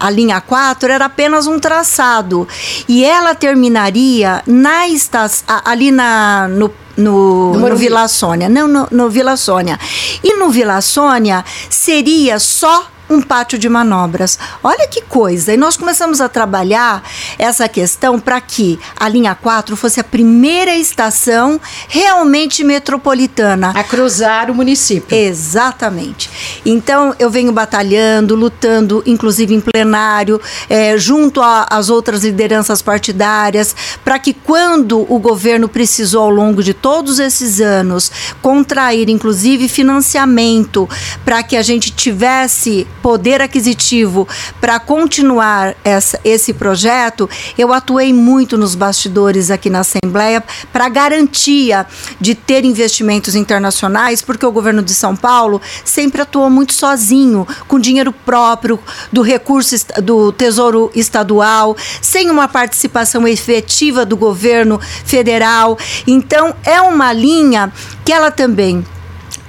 a, 0.00 0.06
a 0.06 0.10
linha 0.10 0.40
4 0.40 0.92
era 0.92 1.06
apenas 1.06 1.46
um 1.46 1.58
traçado 1.58 2.46
e 2.88 3.04
ela 3.04 3.34
terminaria 3.34 4.42
na 4.46 4.88
estação, 4.88 5.44
ali 5.64 5.90
na, 5.90 6.48
no 6.48 6.70
no, 6.96 7.54
no, 7.54 7.70
no 7.70 7.76
Vila 7.76 8.06
Sônia. 8.08 8.46
Não, 8.46 8.68
no, 8.68 8.86
no 8.90 9.08
Vila 9.08 9.34
Sônia. 9.34 9.78
E 10.22 10.36
no 10.36 10.50
Vila 10.50 10.82
Sônia 10.82 11.42
seria 11.70 12.38
só 12.38 12.90
um 13.10 13.20
pátio 13.20 13.58
de 13.58 13.68
manobras. 13.68 14.38
Olha 14.62 14.86
que 14.86 15.02
coisa! 15.02 15.52
E 15.52 15.56
nós 15.56 15.76
começamos 15.76 16.20
a 16.20 16.28
trabalhar 16.28 17.02
essa 17.38 17.68
questão 17.68 18.20
para 18.20 18.40
que 18.40 18.78
a 18.98 19.08
linha 19.08 19.34
4 19.34 19.76
fosse 19.76 19.98
a 19.98 20.04
primeira 20.04 20.74
estação 20.76 21.60
realmente 21.88 22.62
metropolitana. 22.62 23.72
A 23.74 23.82
cruzar 23.82 24.50
o 24.50 24.54
município. 24.54 25.16
Exatamente. 25.16 26.30
Então, 26.64 27.14
eu 27.18 27.28
venho 27.28 27.52
batalhando, 27.52 28.36
lutando, 28.36 29.02
inclusive 29.04 29.54
em 29.54 29.60
plenário, 29.60 30.40
é, 30.68 30.96
junto 30.96 31.40
às 31.42 31.90
outras 31.90 32.22
lideranças 32.22 32.80
partidárias, 32.80 33.74
para 34.04 34.18
que 34.18 34.32
quando 34.32 35.04
o 35.12 35.18
governo 35.18 35.68
precisou, 35.68 36.22
ao 36.22 36.30
longo 36.30 36.62
de 36.62 36.72
todos 36.72 37.18
esses 37.18 37.60
anos, 37.60 38.12
contrair, 38.40 39.08
inclusive, 39.08 39.68
financiamento 39.68 40.88
para 41.24 41.42
que 41.42 41.56
a 41.56 41.62
gente 41.62 41.90
tivesse 41.90 42.86
poder 43.02 43.40
aquisitivo 43.40 44.26
para 44.60 44.78
continuar 44.78 45.74
essa, 45.84 46.20
esse 46.24 46.52
projeto, 46.52 47.28
eu 47.56 47.72
atuei 47.72 48.12
muito 48.12 48.56
nos 48.56 48.74
bastidores 48.74 49.50
aqui 49.50 49.70
na 49.70 49.80
Assembleia 49.80 50.42
para 50.72 50.88
garantia 50.88 51.86
de 52.20 52.34
ter 52.34 52.64
investimentos 52.64 53.34
internacionais, 53.34 54.22
porque 54.22 54.46
o 54.46 54.52
governo 54.52 54.82
de 54.82 54.94
São 54.94 55.16
Paulo 55.16 55.60
sempre 55.84 56.22
atuou 56.22 56.50
muito 56.50 56.72
sozinho, 56.72 57.46
com 57.66 57.78
dinheiro 57.78 58.12
próprio, 58.12 58.78
do 59.12 59.22
recurso 59.22 59.76
do 60.02 60.32
Tesouro 60.32 60.90
Estadual, 60.94 61.76
sem 62.00 62.30
uma 62.30 62.48
participação 62.48 63.26
efetiva 63.26 64.04
do 64.04 64.16
governo 64.16 64.80
federal. 65.04 65.78
Então, 66.06 66.54
é 66.64 66.80
uma 66.80 67.12
linha 67.12 67.72
que 68.04 68.12
ela 68.12 68.30
também 68.30 68.84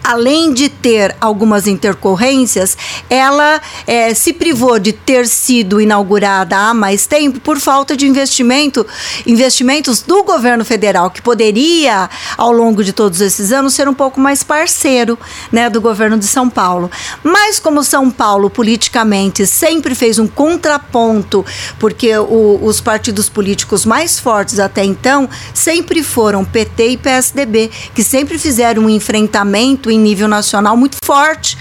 além 0.04 0.54
de 0.54 0.70
ter 0.70 1.16
algumas 1.22 1.68
intercorrências, 1.68 2.78
ela 3.10 3.62
é, 3.86 4.14
se 4.14 4.34
privou 4.34 4.80
de 4.80 4.94
ter 4.94 5.28
sido 5.28 5.80
inaugurada 5.80 6.58
há 6.58 6.74
mais 6.74 7.06
tempo 7.06 7.40
por 7.40 7.60
falta 7.60 7.96
de 7.96 8.08
investimento, 8.08 8.86
investimentos 9.26 10.02
do 10.02 10.24
governo 10.24 10.66
federal, 10.66 11.12
que 11.12 11.22
poderia, 11.22 12.10
ao 12.38 12.52
longo 12.52 12.84
de 12.84 12.94
todos 12.94 13.22
esses 13.22 13.52
anos, 13.52 13.74
ser 13.74 13.88
um 13.88 13.94
pouco 13.94 14.20
mais 14.20 14.44
parceiro 14.44 15.18
né, 15.52 15.70
do 15.70 15.80
governo 15.80 16.18
de 16.18 16.26
São 16.26 16.50
Paulo. 16.50 16.90
Mas 17.24 17.60
como 17.60 17.84
São 17.84 18.10
Paulo, 18.10 18.50
politicamente, 18.50 19.46
sempre 19.46 19.94
fez 19.94 20.18
um 20.18 20.28
contraponto, 20.28 21.46
porque 21.80 22.18
o, 22.18 22.60
os 22.64 22.82
partidos 22.82 23.30
políticos 23.30 23.86
mais 23.86 24.20
fortes 24.20 24.60
até 24.60 24.84
então 24.84 25.30
sempre 25.54 26.04
foram 26.04 26.44
PT 26.44 26.88
e 26.88 26.98
PSDB, 26.98 27.70
que 27.94 28.04
sempre 28.04 28.38
fizeram 28.38 28.84
um 28.84 28.90
enfrentamento 28.90 29.91
em 29.92 30.00
nível 30.00 30.28
nacional 30.28 30.76
muito 30.76 30.98
forte. 31.04 31.58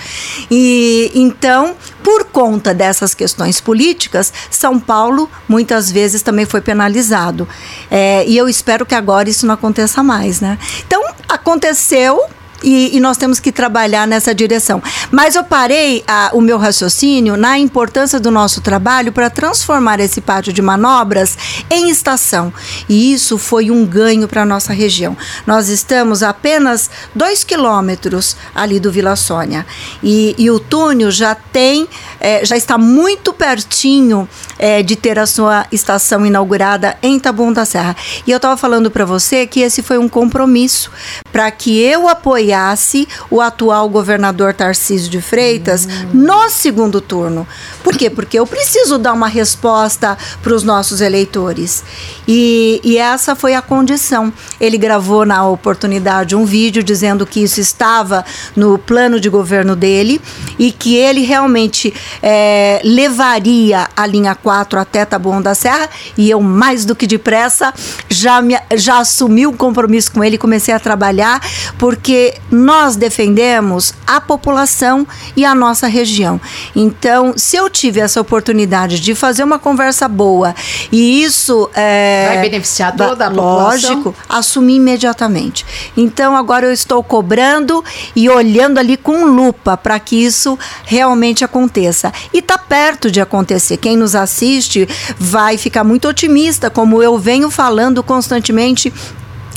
E 0.51 1.11
então, 1.15 1.77
por 2.03 2.25
conta 2.25 2.73
dessas 2.73 3.15
questões 3.15 3.61
políticas, 3.61 4.33
São 4.51 4.79
Paulo 4.79 5.31
muitas 5.49 5.91
vezes 5.91 6.23
também 6.23 6.47
foi 6.47 6.61
penalizado. 6.61 7.49
É, 7.91 8.25
e 8.27 8.37
eu 8.37 8.49
espero 8.49 8.87
que 8.87 8.95
agora 8.95 9.29
isso 9.29 9.47
não 9.47 9.55
aconteça 9.55 10.03
mais, 10.03 10.41
né? 10.41 10.59
Então, 10.87 11.03
aconteceu 11.29 12.21
e, 12.63 12.97
e, 12.97 13.01
nós 13.01 13.17
temos 13.17 13.39
que 13.39 13.53
trabalhar 13.53 14.07
nessa 14.07 14.35
direção. 14.35 14.83
Mas 15.11 15.35
eu 15.35 15.45
parei 15.45 16.03
a, 16.07 16.31
o 16.33 16.41
meu 16.41 16.59
raciocínio 16.59 17.37
na 17.37 17.59
importância 17.59 18.19
do 18.19 18.31
nosso 18.31 18.61
trabalho 18.61 19.13
para 19.13 19.31
transformar 19.31 20.01
esse 20.01 20.21
pátio 20.21 20.53
de 20.53 20.63
manobras 20.63 21.37
em 21.71 21.91
estação. 21.91 22.53
E 22.89 23.13
isso 23.13 23.39
foi 23.39 23.71
um 23.71 23.85
ganho 23.85 24.27
para 24.27 24.43
a 24.43 24.47
nossa 24.47 24.73
região. 24.73 25.17
Nós 25.47 25.69
estamos 25.69 26.23
a 26.23 26.33
apenas 26.41 26.91
dois 27.15 27.45
quilômetros 27.45 28.37
ali 28.55 28.81
do 28.81 28.91
Vila 28.91 29.15
Sônia. 29.15 29.67
E, 30.03 30.35
e 30.39 30.51
o 30.51 30.59
túnel 30.59 31.11
já 31.11 31.35
tem, 31.35 31.87
é, 32.19 32.45
já 32.45 32.57
está 32.57 32.79
muito 32.79 33.33
pertinho 33.33 34.27
é, 34.59 34.83
de 34.83 34.97
ter 34.97 35.19
a 35.19 35.27
sua 35.27 35.67
estação 35.71 36.25
inaugurada 36.25 36.97
em 37.03 37.19
Taboão 37.21 37.53
da 37.53 37.67
Serra. 37.67 37.95
E 38.27 38.31
eu 38.31 38.37
estava 38.37 38.57
falando 38.57 38.91
para 38.91 39.05
você 39.05 39.47
que 39.47 39.61
esse 39.61 39.83
foi 39.83 39.99
um 39.99 40.09
compromisso 40.09 40.91
para 41.31 41.51
que 41.51 41.79
eu 41.79 42.09
apoie 42.09 42.50
apoiasse 42.51 43.09
o 43.31 43.41
atual 43.41 43.89
governador 43.89 44.53
Tarcísio 44.53 45.11
de 45.11 45.21
Freitas 45.21 45.87
no 46.13 46.51
segundo 46.51 47.01
turno. 47.01 47.47
Por 47.83 47.97
quê? 47.97 48.11
Porque 48.11 48.39
eu 48.39 48.47
preciso 48.47 48.99
dar 48.99 49.13
uma 49.13 49.29
resposta 49.29 50.19
para 50.43 50.55
os 50.55 50.63
nossos 50.63 51.01
eleitores. 51.01 51.85
E, 52.27 52.81
e 52.83 52.99
essa 52.99 53.35
foi 53.35 53.55
a 53.55 53.63
condição. 53.63 54.33
Ele 54.61 54.77
gravou 54.77 55.25
na 55.25 55.47
oportunidade 55.47 56.35
um 56.35 56.45
vídeo 56.45 56.83
dizendo 56.83 57.27
que 57.27 57.43
isso 57.43 57.61
estava 57.61 58.25
no 58.57 58.79
plano 58.79 59.21
de 59.21 59.29
governo 59.29 59.77
dele 59.77 60.21
e 60.59 60.73
que 60.73 60.97
ele 60.97 61.23
realmente 61.23 61.93
é, 62.23 62.81
levaria 62.85 63.89
a 63.97 64.07
linha 64.07 64.35
4 64.35 64.79
até 64.79 65.05
Taboão 65.05 65.41
da 65.41 65.55
Serra. 65.55 65.89
E 66.17 66.29
eu, 66.29 66.41
mais 66.41 66.85
do 66.85 66.97
que 66.97 67.07
depressa, 67.07 67.73
já, 68.09 68.43
me, 68.43 68.59
já 68.75 68.99
assumi 68.99 69.47
o 69.47 69.51
um 69.51 69.57
compromisso 69.57 70.13
com 70.13 70.23
ele 70.23 70.35
e 70.35 70.39
comecei 70.39 70.75
a 70.75 70.81
trabalhar, 70.81 71.41
porque 71.79 72.40
nós 72.51 72.97
defendemos 72.97 73.95
a 74.07 74.21
população 74.21 75.07
e 75.37 75.45
a 75.45 75.55
nossa 75.55 75.87
região. 75.87 76.41
Então, 76.75 77.35
se 77.37 77.57
eu 77.57 77.71
tive 77.71 78.01
essa 78.01 78.21
oportunidade 78.21 79.01
de 79.01 79.15
fazer 79.15 79.45
uma 79.45 79.59
conversa 79.59 80.09
boa 80.09 80.55
e 80.91 81.23
isso 81.23 81.71
é, 81.75 82.27
vai 82.27 82.43
beneficiar 82.43 82.97
toda 82.97 83.27
a 83.27 83.31
população, 83.31 83.95
lógico, 83.95 84.15
assumi 84.29 84.77
imediatamente. 84.77 85.65
Então, 85.97 86.37
agora 86.37 86.67
eu 86.67 86.73
estou 86.73 87.03
cobrando 87.03 87.85
e 88.17 88.29
olhando 88.29 88.79
ali 88.79 88.97
com 88.97 89.25
lupa 89.25 89.77
para 89.77 89.99
que 90.01 90.17
isso 90.17 90.59
realmente 90.85 91.45
aconteça. 91.45 92.13
E 92.33 92.39
está 92.39 92.59
perto 92.59 93.11
de 93.11 93.21
acontecer. 93.21 93.77
Quem 93.77 93.97
nos 93.97 94.15
assiste 94.15 94.89
vai 95.19 95.57
ficar 95.57 95.85
muito 95.85 96.09
otimista, 96.09 96.69
como 96.69 97.03
eu 97.03 97.19
venho 97.19 97.51
falando 97.51 98.03
constantemente 98.03 98.93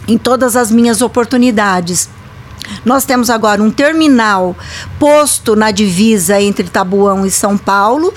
em 0.07 0.17
todas 0.17 0.55
as 0.55 0.71
minhas 0.71 1.01
oportunidades. 1.01 2.09
Nós 2.85 3.05
temos 3.05 3.29
agora 3.29 3.61
um 3.61 3.71
terminal 3.71 4.55
posto 4.99 5.55
na 5.55 5.71
divisa 5.71 6.41
entre 6.41 6.69
Tabuão 6.69 7.25
e 7.25 7.31
São 7.31 7.57
Paulo, 7.57 8.13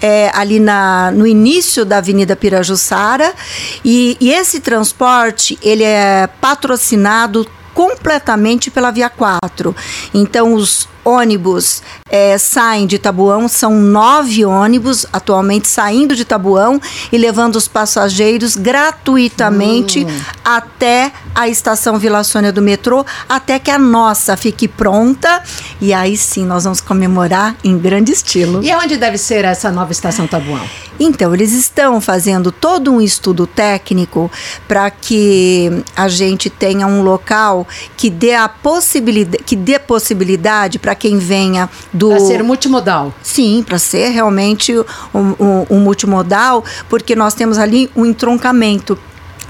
é, 0.00 0.30
ali 0.34 0.60
na, 0.60 1.10
no 1.10 1.26
início 1.26 1.84
da 1.84 1.98
Avenida 1.98 2.36
Pirajussara, 2.36 3.32
e, 3.84 4.16
e 4.20 4.32
esse 4.32 4.60
transporte 4.60 5.58
ele 5.62 5.84
é 5.84 6.28
patrocinado 6.40 7.46
completamente 7.74 8.70
pela 8.70 8.90
Via 8.90 9.10
4. 9.10 9.76
Então, 10.14 10.54
os 10.54 10.88
ônibus 11.06 11.82
é, 12.10 12.36
saem 12.36 12.84
de 12.84 12.98
Tabuão, 12.98 13.46
são 13.46 13.74
nove 13.74 14.44
ônibus 14.44 15.06
atualmente 15.12 15.68
saindo 15.68 16.16
de 16.16 16.24
Tabuão 16.24 16.80
e 17.12 17.16
levando 17.16 17.54
os 17.54 17.68
passageiros 17.68 18.56
gratuitamente 18.56 20.04
hum. 20.04 20.20
até 20.44 21.12
a 21.32 21.48
estação 21.48 21.96
Vila 21.96 22.24
Sônia 22.24 22.52
do 22.52 22.60
metrô, 22.60 23.06
até 23.28 23.58
que 23.60 23.70
a 23.70 23.78
nossa 23.78 24.36
fique 24.36 24.66
pronta 24.66 25.42
e 25.80 25.92
aí 25.94 26.16
sim 26.16 26.44
nós 26.44 26.64
vamos 26.64 26.80
comemorar 26.80 27.54
em 27.62 27.78
grande 27.78 28.10
estilo. 28.10 28.64
E 28.64 28.74
onde 28.74 28.96
deve 28.96 29.16
ser 29.16 29.44
essa 29.44 29.70
nova 29.70 29.92
estação 29.92 30.26
Tabuão? 30.26 30.66
Então, 30.98 31.34
eles 31.34 31.52
estão 31.52 32.00
fazendo 32.00 32.50
todo 32.50 32.90
um 32.90 33.00
estudo 33.00 33.46
técnico 33.46 34.30
para 34.66 34.90
que 34.90 35.70
a 35.94 36.08
gente 36.08 36.48
tenha 36.48 36.86
um 36.86 37.02
local 37.02 37.66
que 37.96 38.08
dê 38.08 38.34
a 38.34 38.48
possibilidade, 38.48 39.44
que 39.44 39.54
dê 39.54 39.78
possibilidade 39.78 40.78
para 40.78 40.94
quem 40.96 41.18
venha 41.18 41.68
do. 41.92 42.08
Para 42.08 42.20
ser 42.20 42.42
multimodal. 42.42 43.14
Sim, 43.22 43.62
para 43.66 43.78
ser 43.78 44.08
realmente 44.08 44.72
um, 44.76 44.84
um, 45.14 45.66
um 45.70 45.80
multimodal, 45.80 46.64
porque 46.88 47.14
nós 47.14 47.34
temos 47.34 47.58
ali 47.58 47.90
um 47.94 48.04
entroncamento 48.04 48.98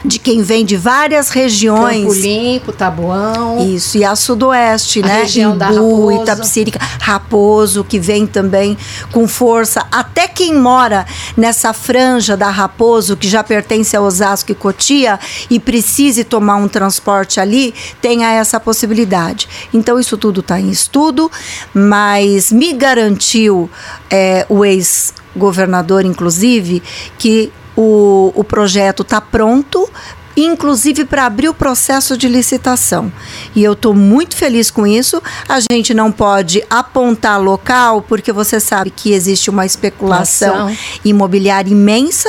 de 0.07 0.19
quem 0.19 0.43
vem 0.43 0.65
de 0.65 0.77
várias 0.77 1.31
regiões. 1.31 2.05
Campo 2.05 2.15
Limpo, 2.15 2.73
Tabuão. 2.73 3.69
Isso, 3.69 3.99
e 3.99 4.05
a 4.05 4.15
Sudoeste, 4.15 5.03
a 5.03 5.07
né? 5.07 5.23
Região 5.23 5.51
Imbu, 5.51 5.59
da 5.59 5.67
Raposo. 5.67 6.23
Itapsirica, 6.23 6.79
Raposo, 7.01 7.85
que 7.85 7.99
vem 7.99 8.27
também 8.27 8.77
com 9.13 9.27
força. 9.27 9.87
Até 9.91 10.29
quem 10.29 10.55
mora 10.55 11.07
nessa 11.37 11.73
franja 11.73 12.37
da 12.37 12.51
Raposo, 12.51 13.17
que 13.17 13.29
já 13.29 13.43
pertence 13.43 13.97
a 13.97 14.01
Osasco 14.01 14.53
e 14.53 14.55
Cotia, 14.55 15.19
e 15.51 15.59
precise 15.59 16.25
tomar 16.25 16.57
um 16.57 16.69
transporte 16.69 17.41
ali, 17.41 17.75
tenha 18.01 18.33
essa 18.33 18.61
possibilidade. 18.61 19.49
Então, 19.73 19.99
isso 19.99 20.17
tudo 20.17 20.41
está 20.41 20.61
em 20.61 20.71
estudo, 20.71 21.31
mas 21.75 22.53
me 22.53 22.73
garantiu 22.73 23.71
é, 24.11 24.47
o 24.49 24.65
ex-governador, 24.65 26.05
inclusive, 26.05 26.83
que 27.19 27.53
o, 27.76 28.33
o 28.35 28.42
projeto 28.45 29.02
está 29.02 29.21
pronto 29.21 29.88
inclusive 30.37 31.05
para 31.05 31.25
abrir 31.25 31.49
o 31.49 31.55
processo 31.55 32.16
de 32.16 32.28
licitação. 32.28 33.11
E 33.55 33.64
eu 33.64 33.73
estou 33.73 33.95
muito 33.95 34.37
feliz 34.37 34.71
com 34.71 34.87
isso. 34.87 35.23
A 35.49 35.59
gente 35.61 35.95
não 35.95 36.12
pode 36.12 36.62
apontar 36.69 37.40
local, 37.40 38.02
porque 38.02 38.33
você 38.33 38.61
sabe 38.61 38.90
que 38.90 39.12
existe 39.12 39.49
uma 39.49 39.64
especulação 39.64 40.66
Ação. 40.66 40.76
imobiliária 41.05 41.71
imensa, 41.71 42.28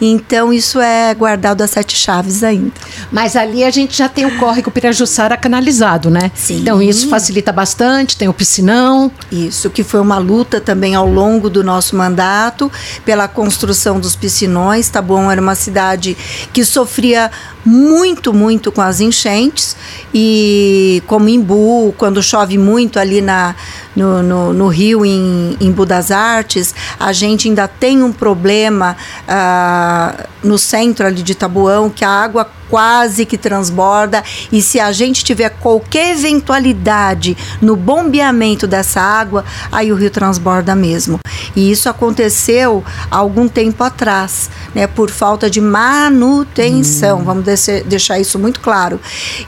então 0.00 0.52
isso 0.52 0.80
é 0.80 1.14
guardado 1.14 1.62
a 1.62 1.66
sete 1.66 1.96
chaves 1.96 2.42
ainda. 2.42 2.72
Mas 3.10 3.36
ali 3.36 3.64
a 3.64 3.70
gente 3.70 3.96
já 3.96 4.08
tem 4.08 4.26
o 4.26 4.38
córrego 4.38 4.70
Pirajussara 4.70 5.36
canalizado, 5.36 6.10
né? 6.10 6.30
Sim. 6.34 6.60
Então 6.60 6.82
isso 6.82 7.08
facilita 7.08 7.52
bastante, 7.52 8.16
tem 8.16 8.28
o 8.28 8.34
piscinão. 8.34 9.10
Isso, 9.30 9.70
que 9.70 9.82
foi 9.82 10.00
uma 10.00 10.18
luta 10.18 10.60
também 10.60 10.94
ao 10.94 11.08
longo 11.08 11.48
do 11.48 11.64
nosso 11.64 11.96
mandato 11.96 12.70
pela 13.04 13.28
construção 13.28 13.98
dos 13.98 14.14
piscinões. 14.14 14.88
Taboão 14.88 15.30
era 15.30 15.40
uma 15.40 15.54
cidade 15.54 16.16
que 16.52 16.64
sofria 16.64 17.30
muito, 17.64 18.32
muito 18.32 18.70
com 18.70 18.80
as 18.80 19.00
enchentes 19.00 19.76
e 20.14 21.02
como 21.06 21.28
Imbu, 21.28 21.94
quando 21.98 22.22
chove 22.22 22.56
muito 22.56 22.98
ali 22.98 23.20
na, 23.20 23.56
no, 23.94 24.22
no, 24.22 24.52
no 24.52 24.68
rio 24.68 25.04
em, 25.04 25.56
em 25.60 25.72
Budas 25.72 26.10
Artes, 26.10 26.74
a 26.98 27.12
gente 27.12 27.48
ainda 27.48 27.66
tem 27.66 28.02
um 28.02 28.12
problema 28.12 28.96
uh, 29.26 30.26
no 30.42 30.58
centro 30.58 31.06
ali 31.06 31.22
de 31.22 31.34
Tabuão, 31.34 31.90
que 31.90 32.04
a 32.04 32.10
água 32.10 32.48
quase 32.68 33.24
que 33.24 33.38
transborda 33.38 34.22
e 34.50 34.60
se 34.62 34.80
a 34.80 34.92
gente 34.92 35.24
tiver 35.24 35.50
qualquer 35.50 36.12
eventualidade 36.12 37.36
no 37.60 37.76
bombeamento 37.76 38.66
dessa 38.66 39.00
água, 39.00 39.44
aí 39.70 39.92
o 39.92 39.96
rio 39.96 40.10
transborda 40.10 40.74
mesmo. 40.74 41.18
E 41.54 41.70
isso 41.70 41.88
aconteceu 41.88 42.84
há 43.10 43.16
algum 43.16 43.48
tempo 43.48 43.82
atrás, 43.82 44.50
né, 44.74 44.86
por 44.86 45.10
falta 45.10 45.48
de 45.48 45.60
manutenção. 45.60 47.20
Hum. 47.20 47.24
Vamos 47.24 47.44
deixar 47.86 48.18
isso 48.18 48.38
muito 48.38 48.60
claro. 48.60 49.00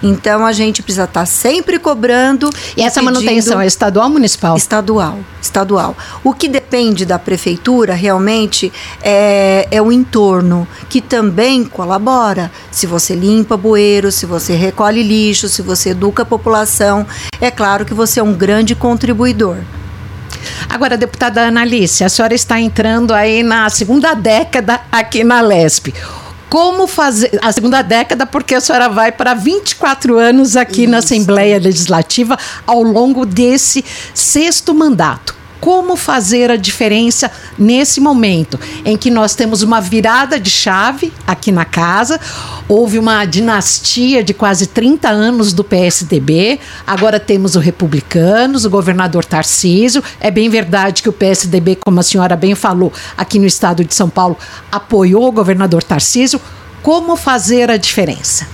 Então 0.03 0.47
a 0.47 0.53
gente 0.53 0.83
precisa 0.83 1.05
estar 1.05 1.27
sempre 1.27 1.79
cobrando. 1.79 2.49
E 2.77 2.83
essa 2.83 3.03
manutenção 3.03 3.61
é 3.61 3.67
estadual 3.67 4.07
ou 4.07 4.13
municipal? 4.13 4.57
Estadual, 4.57 5.19
estadual. 5.41 5.97
O 6.25 6.33
que 6.33 6.49
depende 6.49 7.05
da 7.05 7.19
prefeitura 7.19 7.95
realmente 7.95 8.73
é, 9.03 9.69
é 9.71 9.83
o 9.83 9.93
entorno, 9.93 10.67
que 10.89 11.01
também 11.01 11.65
colabora. 11.65 12.51
Se 12.71 12.87
você 12.87 13.08
limpa 13.15 13.57
bueiro, 13.57 14.11
se 14.11 14.27
você 14.27 14.55
recolhe 14.55 15.03
lixo, 15.03 15.49
se 15.49 15.63
você 15.63 15.91
educa 15.91 16.23
a 16.23 16.27
população, 16.27 17.07
é 17.41 17.51
claro 17.51 17.85
que 17.85 17.95
você 17.95 18.21
é 18.21 18.23
um 18.23 18.35
grande 18.35 18.75
contribuidor. 18.75 19.59
Agora, 20.69 20.97
deputada 20.97 21.47
Analice, 21.47 22.05
a 22.05 22.09
senhora 22.09 22.35
está 22.35 22.61
entrando 22.61 23.15
aí 23.15 23.43
na 23.43 23.69
segunda 23.71 24.15
década 24.15 24.81
aqui 24.93 25.25
na 25.25 25.41
LESP 25.41 25.95
como 26.49 26.87
fazer 26.87 27.39
a 27.43 27.53
segunda 27.53 27.83
década, 27.83 28.25
porque 28.25 28.55
a 28.55 28.61
senhora 28.61 28.89
vai 28.89 29.13
para 29.13 29.35
24 29.35 30.17
anos 30.17 30.57
aqui 30.57 30.83
Isso. 30.83 30.91
na 30.91 30.99
Assembleia 30.99 31.59
Legislativa 31.59 32.39
ao 32.67 32.83
longo 32.83 33.27
desse 33.27 33.85
sexto 34.15 34.75
mandato 34.75 35.38
como 35.61 35.97
fazer 35.97 36.51
a 36.51 36.57
diferença 36.57 37.31
nesse 37.59 38.01
momento 38.01 38.59
em 38.85 38.97
que 38.97 39.11
nós 39.11 39.35
temos 39.35 39.63
uma 39.63 39.81
virada 39.81 40.39
de 40.39 40.51
chave 40.51 41.13
aqui 41.27 41.51
na 41.51 41.65
casa, 41.65 42.21
houve 42.69 42.99
uma 42.99 43.25
dinastia 43.25 44.23
de 44.23 44.33
quase 44.33 44.67
30 44.67 45.09
anos 45.09 45.53
do 45.53 45.65
PSDB, 45.65 46.61
agora 46.87 47.19
temos 47.19 47.57
o 47.57 47.59
Republicanos, 47.59 48.65
o 48.65 48.71
governador 48.71 49.25
Tarcísio. 49.25 50.03
É 50.21 50.31
bem 50.31 50.49
verdade 50.49 51.03
que 51.03 51.09
o 51.09 51.13
PSDB, 51.13 51.77
como 51.77 52.01
a 52.01 52.03
senhora 52.03 52.37
bem 52.37 52.55
falou, 52.55 52.93
aqui 53.17 53.39
no 53.39 53.47
estado 53.47 53.85
de 53.85 53.95
São 53.95 54.09
Paulo, 54.09 54.37
apoiou 54.71 55.29
o 55.29 55.33
governador 55.33 55.83
Tarcísio. 55.83 56.41
Como 56.83 57.17
fazer 57.17 57.71
a 57.71 57.77
diferença? 57.77 58.47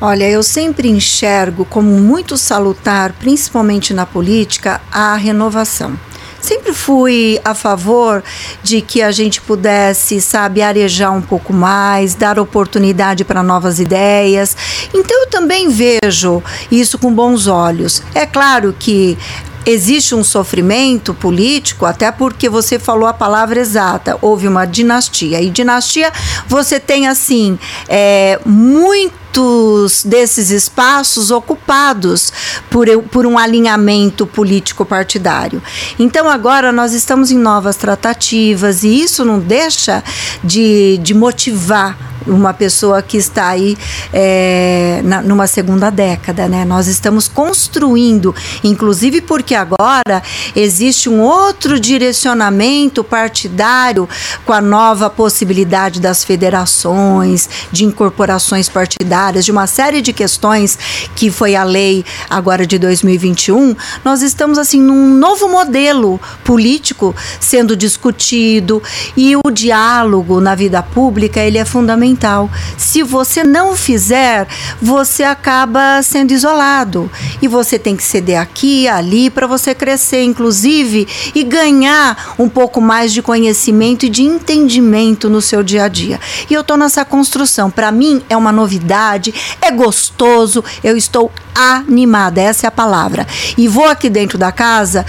Olha, 0.00 0.28
eu 0.28 0.42
sempre 0.42 0.88
enxergo 0.88 1.64
como 1.64 1.88
muito 1.88 2.36
salutar, 2.36 3.12
principalmente 3.12 3.94
na 3.94 4.04
política, 4.04 4.80
a 4.90 5.14
renovação. 5.14 5.96
Sempre 6.42 6.72
fui 6.74 7.40
a 7.44 7.54
favor 7.54 8.22
de 8.64 8.82
que 8.82 9.00
a 9.00 9.12
gente 9.12 9.40
pudesse, 9.40 10.20
sabe, 10.20 10.60
arejar 10.60 11.12
um 11.12 11.22
pouco 11.22 11.52
mais, 11.52 12.16
dar 12.16 12.38
oportunidade 12.38 13.24
para 13.24 13.42
novas 13.44 13.78
ideias. 13.78 14.56
Então 14.92 15.22
eu 15.22 15.30
também 15.30 15.68
vejo 15.68 16.42
isso 16.70 16.98
com 16.98 17.14
bons 17.14 17.46
olhos. 17.46 18.02
É 18.12 18.26
claro 18.26 18.74
que 18.76 19.16
existe 19.64 20.14
um 20.14 20.24
sofrimento 20.24 21.14
político, 21.14 21.86
até 21.86 22.10
porque 22.10 22.48
você 22.48 22.78
falou 22.78 23.06
a 23.06 23.14
palavra 23.14 23.60
exata, 23.60 24.18
houve 24.20 24.48
uma 24.48 24.64
dinastia. 24.64 25.40
E 25.40 25.50
dinastia, 25.50 26.12
você 26.46 26.80
tem 26.80 27.08
assim, 27.08 27.58
é, 27.88 28.38
muitos 28.44 30.04
desses 30.04 30.50
espaços 30.50 31.30
ocupados 31.30 32.32
por, 32.68 32.86
por 33.10 33.24
um 33.26 33.38
alinhamento 33.38 34.26
político-partidário. 34.26 35.62
Então 35.98 36.28
agora 36.28 36.70
nós 36.70 36.92
estamos 36.92 37.30
em 37.30 37.38
novas 37.38 37.76
tratativas 37.76 38.82
e 38.82 39.02
isso 39.02 39.24
não 39.24 39.38
deixa 39.38 40.02
de, 40.44 40.98
de 41.02 41.14
motivar 41.14 42.11
uma 42.26 42.52
pessoa 42.52 43.02
que 43.02 43.16
está 43.16 43.48
aí 43.48 43.76
é, 44.12 45.00
na, 45.04 45.22
numa 45.22 45.46
segunda 45.46 45.90
década, 45.90 46.48
né? 46.48 46.64
Nós 46.64 46.86
estamos 46.86 47.28
construindo, 47.28 48.34
inclusive 48.62 49.20
porque 49.20 49.54
agora 49.54 50.22
existe 50.54 51.08
um 51.08 51.20
outro 51.20 51.78
direcionamento 51.80 53.02
partidário 53.02 54.08
com 54.44 54.52
a 54.52 54.60
nova 54.60 55.08
possibilidade 55.10 56.00
das 56.00 56.24
federações, 56.24 57.48
de 57.70 57.84
incorporações 57.84 58.68
partidárias, 58.68 59.44
de 59.44 59.52
uma 59.52 59.66
série 59.66 60.00
de 60.00 60.12
questões 60.12 60.78
que 61.14 61.30
foi 61.30 61.56
a 61.56 61.64
lei 61.64 62.04
agora 62.28 62.66
de 62.66 62.78
2021. 62.78 63.74
Nós 64.04 64.22
estamos 64.22 64.58
assim 64.58 64.80
num 64.80 65.08
novo 65.16 65.48
modelo 65.48 66.20
político 66.44 67.14
sendo 67.40 67.76
discutido 67.76 68.82
e 69.16 69.34
o 69.36 69.50
diálogo 69.50 70.40
na 70.40 70.54
vida 70.54 70.82
pública 70.82 71.40
ele 71.40 71.58
é 71.58 71.64
fundamental 71.64 72.11
fundamental. 72.12 72.50
Se 72.76 73.02
você 73.02 73.42
não 73.42 73.74
fizer, 73.74 74.46
você 74.80 75.22
acaba 75.22 76.02
sendo 76.02 76.32
isolado. 76.32 77.10
E 77.40 77.48
você 77.48 77.78
tem 77.78 77.96
que 77.96 78.02
ceder 78.02 78.40
aqui, 78.40 78.86
ali, 78.86 79.30
para 79.30 79.46
você 79.46 79.74
crescer, 79.74 80.22
inclusive, 80.22 81.08
e 81.34 81.42
ganhar 81.42 82.34
um 82.38 82.48
pouco 82.48 82.80
mais 82.80 83.12
de 83.12 83.22
conhecimento 83.22 84.06
e 84.06 84.08
de 84.08 84.22
entendimento 84.22 85.28
no 85.28 85.40
seu 85.40 85.62
dia 85.62 85.84
a 85.84 85.88
dia. 85.88 86.20
E 86.48 86.54
eu 86.54 86.60
estou 86.60 86.76
nessa 86.76 87.04
construção. 87.04 87.70
Para 87.70 87.90
mim, 87.90 88.22
é 88.28 88.36
uma 88.36 88.52
novidade, 88.52 89.34
é 89.60 89.70
gostoso, 89.70 90.62
eu 90.84 90.96
estou 90.96 91.30
animada, 91.54 92.40
essa 92.40 92.66
é 92.66 92.68
a 92.68 92.70
palavra. 92.70 93.26
E 93.56 93.68
vou 93.68 93.86
aqui 93.86 94.08
dentro 94.08 94.38
da 94.38 94.52
casa 94.52 95.04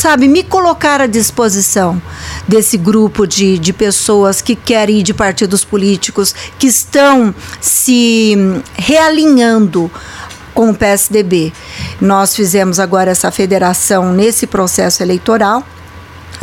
sabe, 0.00 0.28
me 0.28 0.42
colocar 0.42 0.98
à 1.02 1.06
disposição 1.06 2.00
desse 2.48 2.78
grupo 2.78 3.26
de, 3.26 3.58
de 3.58 3.70
pessoas 3.70 4.40
que 4.40 4.56
querem 4.56 5.00
ir 5.00 5.02
de 5.02 5.12
partidos 5.12 5.62
políticos, 5.62 6.34
que 6.58 6.68
estão 6.68 7.34
se 7.60 8.34
realinhando 8.78 9.90
com 10.54 10.70
o 10.70 10.74
PSDB. 10.74 11.52
Nós 12.00 12.34
fizemos 12.34 12.80
agora 12.80 13.10
essa 13.10 13.30
federação 13.30 14.10
nesse 14.10 14.46
processo 14.46 15.02
eleitoral 15.02 15.62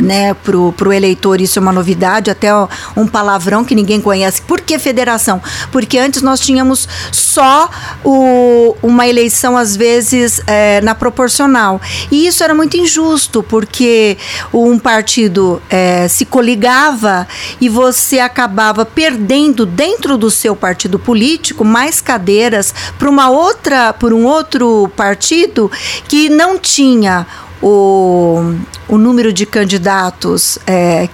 né, 0.00 0.34
pro, 0.34 0.72
pro 0.72 0.92
eleitor 0.92 1.40
isso 1.40 1.58
é 1.58 1.62
uma 1.62 1.72
novidade, 1.72 2.30
até 2.30 2.48
um 2.96 3.06
palavrão 3.06 3.64
que 3.64 3.74
ninguém 3.74 4.00
conhece. 4.00 4.42
Por 4.42 4.60
que 4.60 4.78
federação? 4.78 5.42
Porque 5.70 5.98
antes 5.98 6.22
nós 6.22 6.40
tínhamos 6.40 6.88
só 7.10 7.70
o, 8.04 8.76
uma 8.82 9.06
eleição, 9.06 9.56
às 9.56 9.76
vezes, 9.76 10.40
é, 10.46 10.80
na 10.80 10.94
proporcional. 10.94 11.80
E 12.10 12.26
isso 12.26 12.42
era 12.42 12.54
muito 12.54 12.76
injusto, 12.76 13.42
porque 13.42 14.16
um 14.52 14.78
partido 14.78 15.60
é, 15.68 16.08
se 16.08 16.24
coligava 16.24 17.26
e 17.60 17.68
você 17.68 18.18
acabava 18.18 18.84
perdendo 18.84 19.66
dentro 19.66 20.16
do 20.16 20.30
seu 20.30 20.54
partido 20.54 20.98
político 20.98 21.64
mais 21.64 22.00
cadeiras 22.00 22.74
para 22.98 23.08
uma 23.08 23.30
outra, 23.30 23.92
por 23.92 24.12
um 24.12 24.24
outro 24.24 24.90
partido 24.96 25.70
que 26.08 26.28
não 26.28 26.58
tinha 26.58 27.26
o, 27.62 28.54
o 28.88 28.98
número 28.98 29.32
de 29.32 29.46
candidatos 29.46 30.58
é, 30.66 31.08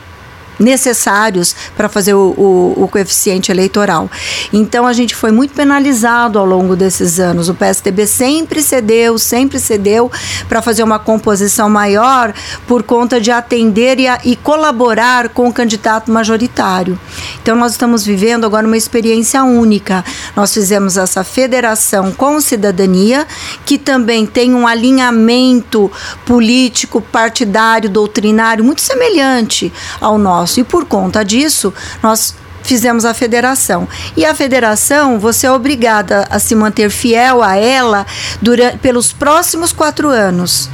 necessários 0.59 1.55
para 1.77 1.89
fazer 1.89 2.15
o, 2.15 2.35
o, 2.37 2.85
o, 2.85 2.89
coeficiente 2.89 3.51
eleitoral. 3.51 4.11
Então 4.53 4.87
a 4.87 4.93
gente 4.93 5.15
foi 5.15 5.31
muito 5.31 5.55
penalizado 5.55 6.39
ao 6.39 6.47
longo 6.47 6.77
desses 6.77 7.19
anos. 7.19 7.49
O 7.49 7.55
PSDB 7.55 8.07
sempre 8.07 8.63
cedeu, 8.63 9.19
sempre 9.19 9.59
cedeu 9.59 10.11
para 10.49 10.63
fazer 10.63 10.83
uma 10.83 10.99
composição 10.99 11.69
maior 11.69 12.33
por 12.67 12.83
conta 12.83 13.21
de 13.21 13.31
atender 13.31 13.99
e, 13.99 14.07
a, 14.07 14.21
e 14.25 14.37
colaborar 14.37 15.29
com 15.31 15.49
o 15.49 15.53
candidato 15.53 16.11
majoritário. 16.11 16.99
Então 17.43 17.57
nós 17.57 17.73
estamos 17.73 18.05
vivendo 18.05 18.45
agora 18.45 18.67
uma 18.67 18.77
experiência 18.77 19.43
única. 19.43 20.05
Nós 20.37 20.53
fizemos 20.53 20.97
essa 20.97 21.25
federação 21.25 22.13
com 22.13 22.41
cidadania, 22.41 23.27
que 23.65 23.79
também 23.79 24.27
tem 24.27 24.55
um 24.55 24.67
alinhamento 24.67 25.91
político, 26.25 27.01
partidário, 27.01 27.91
doutrinário 27.91 28.65
muito 28.65 28.81
semelhante 28.81 29.73
ao 30.01 30.19
nosso 30.19 30.44
nosso. 30.45 30.61
E 30.61 30.65
por 30.65 30.85
conta 30.85 31.25
disso, 31.25 31.73
nós 32.03 32.35
fizemos 32.63 33.05
a 33.05 33.13
federação. 33.13 33.89
E 34.17 34.25
a 34.25 34.35
federação, 34.35 35.19
você 35.19 35.47
é 35.47 35.53
obrigada 35.53 36.27
a 36.31 36.39
se 36.39 36.55
manter 36.55 36.91
fiel 36.91 37.43
a 37.43 37.57
ela 37.57 38.07
durante, 38.41 38.79
pelos 38.79 39.13
próximos 39.13 39.73
quatro 39.73 40.09
anos. 40.09 40.69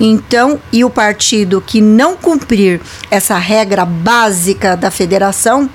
Então, 0.00 0.60
e 0.72 0.84
o 0.84 0.90
partido 0.90 1.62
que 1.64 1.80
não 1.80 2.16
cumprir 2.16 2.80
essa 3.10 3.38
regra 3.38 3.84
básica 3.84 4.76
da 4.76 4.90
federação, 4.90 5.70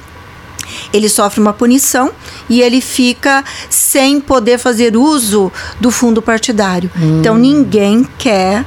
ele 0.92 1.08
sofre 1.08 1.40
uma 1.40 1.54
punição 1.54 2.12
e 2.50 2.62
ele 2.62 2.82
fica 2.82 3.44
sem 3.70 4.20
poder 4.20 4.58
fazer 4.58 4.98
uso 4.98 5.52
do 5.80 5.90
fundo 5.90 6.22
partidário. 6.22 6.92
Hum. 6.98 7.20
Então, 7.20 7.38
ninguém 7.38 8.06
quer 8.18 8.66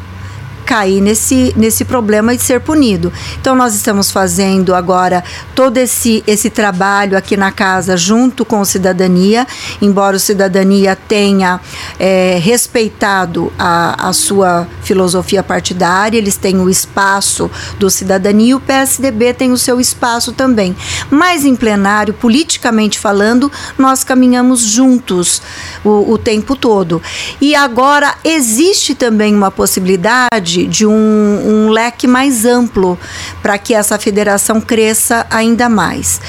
cair 0.71 1.01
nesse, 1.01 1.53
nesse 1.57 1.85
problema 1.85 2.37
de 2.37 2.41
ser 2.45 2.61
punido. 2.61 3.13
Então, 3.41 3.57
nós 3.57 3.75
estamos 3.75 4.13
fazendo 4.13 4.73
agora 4.73 5.25
todo 5.53 5.79
esse, 5.79 6.23
esse 6.29 6.49
trabalho 6.49 7.19
aqui 7.19 7.37
na 7.37 7.51
casa 7.51 7.97
junto 7.97 8.45
com 8.45 8.61
o 8.61 8.65
Cidadania, 8.65 9.45
embora 9.83 10.17
o 10.17 10.21
Cidadania 10.21 10.95
tenha 10.95 11.59
é, 11.99 12.39
respeitado 12.41 13.53
a, 13.59 14.11
a 14.11 14.13
sua 14.13 14.69
filosofia 14.85 15.43
partidária, 15.43 16.17
eles 16.17 16.37
têm 16.37 16.61
o 16.61 16.71
espaço 16.71 17.51
do 17.77 17.91
Cidadania 17.91 18.51
e 18.51 18.55
o 18.55 18.61
PSDB 18.61 19.35
tem 19.35 19.51
o 19.51 19.59
seu 19.59 19.81
espaço 19.81 20.33
também. 20.33 20.77
Mas 21.11 21.45
em 21.45 21.57
plenário, 21.57 22.15
politicamente 22.15 22.97
falando, 22.97 23.51
nós 23.77 24.05
caminhamos 24.05 24.61
juntos 24.61 25.43
o, 25.85 26.13
o 26.13 26.17
tempo 26.17 26.55
todo. 26.55 27.03
E 27.41 27.57
agora 27.57 28.15
existe 28.23 28.95
também 28.95 29.35
uma 29.35 29.51
possibilidade 29.51 30.60
de, 30.67 30.87
um, 30.87 30.93
um 30.93 31.69
leque 31.69 32.07
mais 32.07 32.45
amplo 32.45 32.99
para 33.43 33.59
que 33.59 33.75
essa 33.75 33.99
federação 33.99 34.61
cresça 34.61 35.27
ainda 35.31 35.69
mais. 35.69 36.21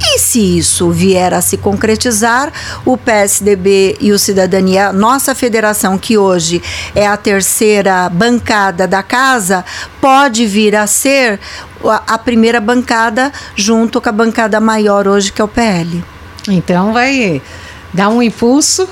E 0.00 0.18
se 0.18 0.58
isso 0.58 0.90
vier 0.90 1.32
a 1.32 1.40
se 1.40 1.56
concretizar, 1.56 2.52
o 2.84 2.96
PSDB 2.96 3.96
e 4.00 4.12
o 4.12 4.18
Cidadania, 4.18 4.92
nossa 4.92 5.34
federação, 5.34 5.96
que 5.96 6.18
hoje 6.18 6.62
é 6.94 7.06
a 7.06 7.16
terceira 7.16 8.08
bancada 8.08 8.86
da 8.86 9.02
casa, 9.02 9.64
pode 10.00 10.46
vir 10.46 10.76
a 10.76 10.86
ser 10.86 11.40
a 12.06 12.18
primeira 12.18 12.60
bancada 12.60 13.32
junto 13.56 14.00
com 14.00 14.08
a 14.08 14.12
bancada 14.12 14.60
maior 14.60 15.08
hoje, 15.08 15.32
que 15.32 15.40
é 15.40 15.44
o 15.44 15.48
PL. 15.48 16.04
Então 16.48 16.92
vai 16.92 17.40
dar 17.92 18.08
um 18.08 18.22
impulso 18.22 18.88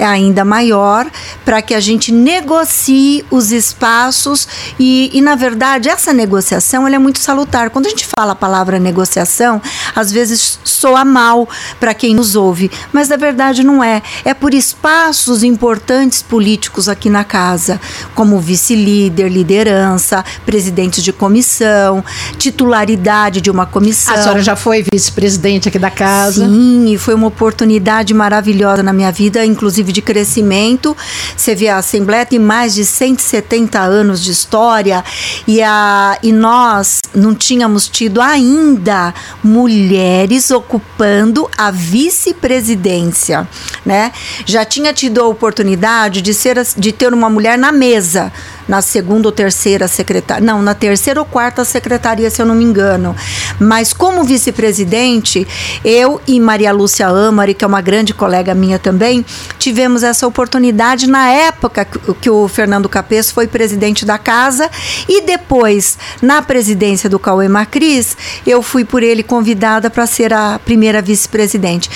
ainda 0.00 0.44
maior 0.44 1.06
para 1.44 1.60
que 1.62 1.74
a 1.74 1.80
gente 1.80 2.12
negocie 2.12 3.24
os 3.30 3.52
espaços 3.52 4.46
e, 4.78 5.10
e, 5.12 5.20
na 5.20 5.34
verdade, 5.34 5.88
essa 5.88 6.12
negociação 6.12 6.86
ela 6.86 6.96
é 6.96 6.98
muito 6.98 7.18
salutar. 7.18 7.70
Quando 7.70 7.86
a 7.86 7.90
gente 7.90 8.06
fala 8.06 8.32
a 8.32 8.36
palavra 8.36 8.78
negociação, 8.78 9.60
às 9.94 10.10
vezes 10.12 10.58
soa 10.64 11.04
mal 11.04 11.48
para 11.78 11.94
quem 11.94 12.14
nos 12.14 12.36
ouve, 12.36 12.70
mas 12.92 13.08
na 13.08 13.16
verdade 13.16 13.62
não 13.62 13.82
é. 13.82 14.02
É 14.24 14.34
por 14.34 14.54
espaços 14.54 15.42
importantes 15.42 16.22
políticos 16.22 16.88
aqui 16.88 17.10
na 17.10 17.24
casa, 17.24 17.80
como 18.14 18.38
vice-líder, 18.38 19.28
liderança, 19.28 20.24
presidente 20.44 21.02
de 21.02 21.12
comissão, 21.12 22.04
titularidade 22.38 23.40
de 23.40 23.50
uma 23.50 23.66
comissão. 23.66 24.14
A 24.14 24.22
senhora 24.22 24.42
já 24.42 24.56
foi 24.56 24.84
vice-presidente 24.92 25.68
aqui 25.68 25.78
da 25.78 25.90
casa? 25.90 26.46
Sim, 26.46 26.92
e 26.92 26.98
foi 26.98 27.14
uma 27.14 27.26
oportunidade 27.26 28.14
maravilhosa 28.14 28.82
na 28.82 28.92
minha 28.92 29.10
vida, 29.10 29.44
inclusive 29.44 29.81
inclusive 29.82 29.92
de 29.92 30.00
crescimento. 30.00 30.96
Você 31.36 31.54
vê 31.54 31.68
a 31.68 31.78
Assembleia 31.78 32.24
tem 32.24 32.38
mais 32.38 32.74
de 32.74 32.84
170 32.84 33.78
anos 33.80 34.22
de 34.22 34.30
história 34.30 35.04
e, 35.46 35.60
a, 35.62 36.18
e 36.22 36.32
nós 36.32 37.00
não 37.14 37.34
tínhamos 37.34 37.88
tido 37.88 38.20
ainda 38.20 39.12
mulheres 39.42 40.50
ocupando 40.50 41.48
a 41.58 41.70
vice-presidência, 41.70 43.48
né? 43.84 44.12
Já 44.46 44.64
tinha 44.64 44.94
tido 44.94 45.20
a 45.20 45.26
oportunidade 45.26 46.22
de 46.22 46.32
ser 46.32 46.52
de 46.76 46.92
ter 46.92 47.12
uma 47.12 47.28
mulher 47.28 47.58
na 47.58 47.72
mesa, 47.72 48.32
na 48.68 48.80
segunda 48.80 49.28
ou 49.28 49.32
terceira 49.32 49.88
secretaria, 49.88 50.44
não, 50.44 50.62
na 50.62 50.74
terceira 50.74 51.20
ou 51.20 51.26
quarta 51.26 51.64
secretaria, 51.64 52.30
se 52.30 52.40
eu 52.40 52.46
não 52.46 52.54
me 52.54 52.64
engano. 52.64 53.14
Mas 53.58 53.92
como 53.92 54.24
vice-presidente, 54.24 55.46
eu 55.84 56.20
e 56.26 56.40
Maria 56.40 56.72
Lúcia 56.72 57.08
Amari, 57.08 57.54
que 57.54 57.64
é 57.64 57.68
uma 57.68 57.80
grande 57.80 58.14
colega 58.14 58.54
minha 58.54 58.78
também, 58.78 59.24
tivemos 59.58 60.02
essa 60.02 60.26
oportunidade 60.26 61.06
na 61.06 61.28
época 61.28 61.84
que 62.20 62.30
o 62.30 62.48
Fernando 62.48 62.88
Capês 62.88 63.30
foi 63.30 63.46
presidente 63.46 64.04
da 64.04 64.18
casa 64.18 64.70
e 65.08 65.22
depois, 65.22 65.98
na 66.20 66.42
presidência 66.42 67.08
do 67.08 67.18
Cauê 67.18 67.48
Macris, 67.48 68.16
eu 68.46 68.62
fui 68.62 68.84
por 68.84 69.02
ele 69.02 69.22
convidada 69.22 69.90
para 69.90 70.06
ser 70.06 70.32
a 70.32 70.58
primeira 70.58 71.02
vice-presidente 71.02 71.90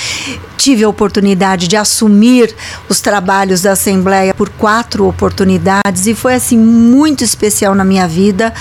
tive 0.66 0.82
a 0.82 0.88
oportunidade 0.88 1.68
de 1.68 1.76
assumir 1.76 2.52
os 2.88 3.00
trabalhos 3.00 3.62
da 3.62 3.72
Assembleia 3.72 4.34
por 4.34 4.48
quatro 4.48 5.06
oportunidades 5.06 6.06
e 6.06 6.14
foi 6.14 6.34
assim 6.34 6.55
muito 6.56 7.22
especial 7.22 7.74
na 7.74 7.84
minha 7.84 8.06
vida. 8.08 8.52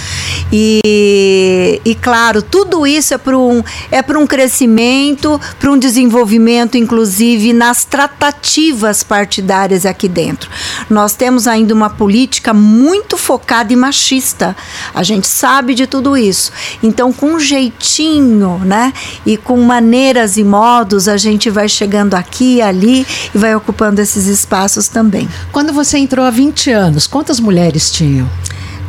E, 0.52 1.82
e 1.84 1.96
claro 1.96 2.42
tudo 2.42 2.86
isso 2.86 3.14
é 3.14 3.18
para 3.18 3.38
um 3.38 3.64
é 3.92 4.02
para 4.02 4.20
um 4.20 4.28
crescimento 4.28 5.40
para 5.60 5.72
um 5.72 5.78
desenvolvimento 5.78 6.78
inclusive 6.78 7.52
nas 7.54 7.84
tratativas 7.84 9.04
partidárias 9.04 9.86
aqui 9.86 10.08
dentro. 10.08 10.50
Nós 10.90 11.16
temos 11.16 11.48
ainda 11.48 11.74
uma 11.74 11.90
política 11.90 12.54
muito 12.54 13.18
focada 13.18 13.74
e 13.74 13.76
machista. 13.76 14.56
A 14.94 15.04
gente 15.04 15.28
sabe 15.28 15.74
de 15.74 15.88
tudo 15.88 16.16
isso. 16.16 16.52
Então 16.84 17.12
com 17.12 17.34
um 17.34 17.40
jeitinho 17.40 18.60
né 18.64 18.94
e 19.26 19.38
com 19.38 19.60
maneiras 19.62 20.38
e 20.38 20.44
modos 20.44 21.08
a 21.08 21.18
gente 21.18 21.50
vai 21.50 21.68
chegando 21.68 22.14
aqui 22.14 22.62
ali 22.62 23.06
e 23.34 23.38
vai 23.38 23.56
ocupando 23.56 24.02
esses 24.02 24.26
espaços 24.26 24.88
também. 24.88 25.28
Quando 25.52 25.74
você 25.74 25.98
entrou 25.98 26.26
há 26.26 26.30
20 26.30 26.72
anos, 26.72 27.08
quantas 27.08 27.40
mulheres 27.40 27.85
tinham? 27.90 28.30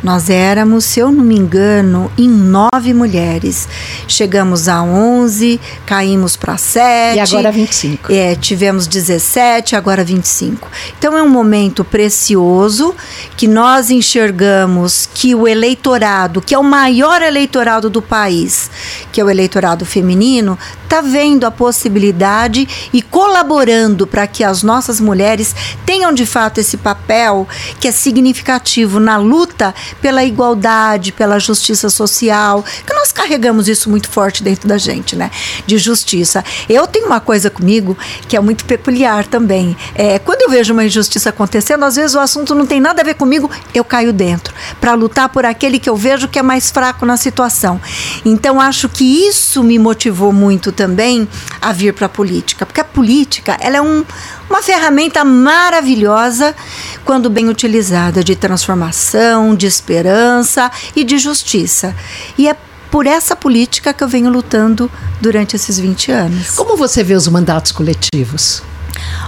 Nós 0.03 0.29
éramos, 0.29 0.85
se 0.85 0.99
eu 0.99 1.11
não 1.11 1.23
me 1.23 1.35
engano, 1.35 2.11
em 2.17 2.29
nove 2.29 2.93
mulheres. 2.93 3.67
Chegamos 4.07 4.67
a 4.67 4.81
11, 4.83 5.59
caímos 5.85 6.35
para 6.35 6.55
7. 6.55 7.17
E 7.17 7.19
agora 7.19 7.51
25. 7.51 8.13
É, 8.13 8.35
tivemos 8.35 8.85
17, 8.85 9.75
agora 9.75 10.03
25. 10.03 10.69
Então 10.97 11.17
é 11.17 11.23
um 11.23 11.29
momento 11.29 11.83
precioso 11.83 12.95
que 13.35 13.47
nós 13.47 13.89
enxergamos 13.89 15.09
que 15.13 15.33
o 15.33 15.47
eleitorado, 15.47 16.41
que 16.41 16.53
é 16.53 16.59
o 16.59 16.63
maior 16.63 17.21
eleitorado 17.21 17.89
do 17.89 18.01
país, 18.01 18.69
que 19.11 19.19
é 19.19 19.23
o 19.23 19.29
eleitorado 19.29 19.83
feminino, 19.83 20.57
está 20.87 21.01
vendo 21.01 21.45
a 21.45 21.51
possibilidade 21.51 22.89
e 22.93 23.01
colaborando 23.01 24.07
para 24.07 24.25
que 24.25 24.41
as 24.41 24.63
nossas 24.63 25.01
mulheres 25.01 25.53
tenham 25.85 26.13
de 26.13 26.25
fato 26.25 26.59
esse 26.59 26.77
papel 26.77 27.45
que 27.79 27.89
é 27.89 27.91
significativo 27.91 28.99
na 28.99 29.17
luta 29.17 29.75
pela 30.01 30.23
igualdade, 30.23 31.11
pela 31.11 31.39
justiça 31.39 31.89
social, 31.89 32.63
que 32.85 32.93
nós 32.93 33.11
carregamos 33.11 33.67
isso 33.67 33.89
muito 33.89 34.07
forte 34.09 34.41
dentro 34.41 34.67
da 34.67 34.77
gente, 34.77 35.15
né? 35.15 35.29
De 35.65 35.77
justiça. 35.77 36.43
Eu 36.69 36.87
tenho 36.87 37.07
uma 37.07 37.19
coisa 37.19 37.49
comigo 37.49 37.97
que 38.27 38.37
é 38.37 38.39
muito 38.39 38.63
peculiar 38.63 39.27
também. 39.27 39.75
É, 39.93 40.17
quando 40.19 40.43
eu 40.43 40.49
vejo 40.49 40.71
uma 40.71 40.85
injustiça 40.85 41.29
acontecendo, 41.29 41.83
às 41.83 41.97
vezes 41.97 42.15
o 42.15 42.19
assunto 42.19 42.55
não 42.55 42.65
tem 42.65 42.79
nada 42.79 43.01
a 43.01 43.05
ver 43.05 43.15
comigo, 43.15 43.51
eu 43.73 43.83
caio 43.83 44.13
dentro 44.13 44.53
para 44.79 44.93
lutar 44.93 45.27
por 45.27 45.43
aquele 45.45 45.79
que 45.79 45.89
eu 45.89 45.97
vejo 45.97 46.29
que 46.29 46.39
é 46.39 46.43
mais 46.43 46.71
fraco 46.71 47.05
na 47.05 47.17
situação. 47.17 47.81
Então 48.23 48.61
acho 48.61 48.87
que 48.87 49.27
isso 49.27 49.61
me 49.63 49.77
motivou 49.77 50.31
muito 50.31 50.71
também 50.77 51.27
a 51.59 51.73
vir 51.73 51.93
para 51.93 52.05
a 52.05 52.09
política, 52.09 52.65
porque 52.65 52.79
a 52.79 52.83
política 52.85 53.57
ela 53.59 53.77
é 53.77 53.81
um, 53.81 54.05
uma 54.47 54.61
ferramenta 54.61 55.25
maravilhosa 55.25 56.55
quando 57.03 57.29
bem 57.29 57.49
utilizada 57.49 58.23
de 58.23 58.35
transformação, 58.35 59.55
de 59.55 59.65
esperança 59.65 60.71
e 60.95 61.03
de 61.03 61.17
justiça. 61.17 61.95
E 62.37 62.47
é 62.47 62.55
por 62.91 63.07
essa 63.07 63.35
política 63.35 63.91
que 63.91 64.03
eu 64.03 64.07
venho 64.07 64.29
lutando 64.29 64.89
durante 65.19 65.55
esses 65.55 65.79
20 65.79 66.11
anos. 66.11 66.51
Como 66.51 66.77
você 66.77 67.03
vê 67.03 67.15
os 67.15 67.27
mandatos 67.27 67.71
coletivos? 67.71 68.61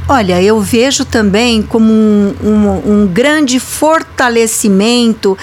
Olha, 0.08 0.42
eu 0.42 0.62
vejo 0.62 1.04
também 1.06 1.62
como 1.62 1.92
um, 1.92 2.36
um, 2.44 2.92
um 2.92 3.08
grande 3.08 3.60
fortalecimento 3.60 5.38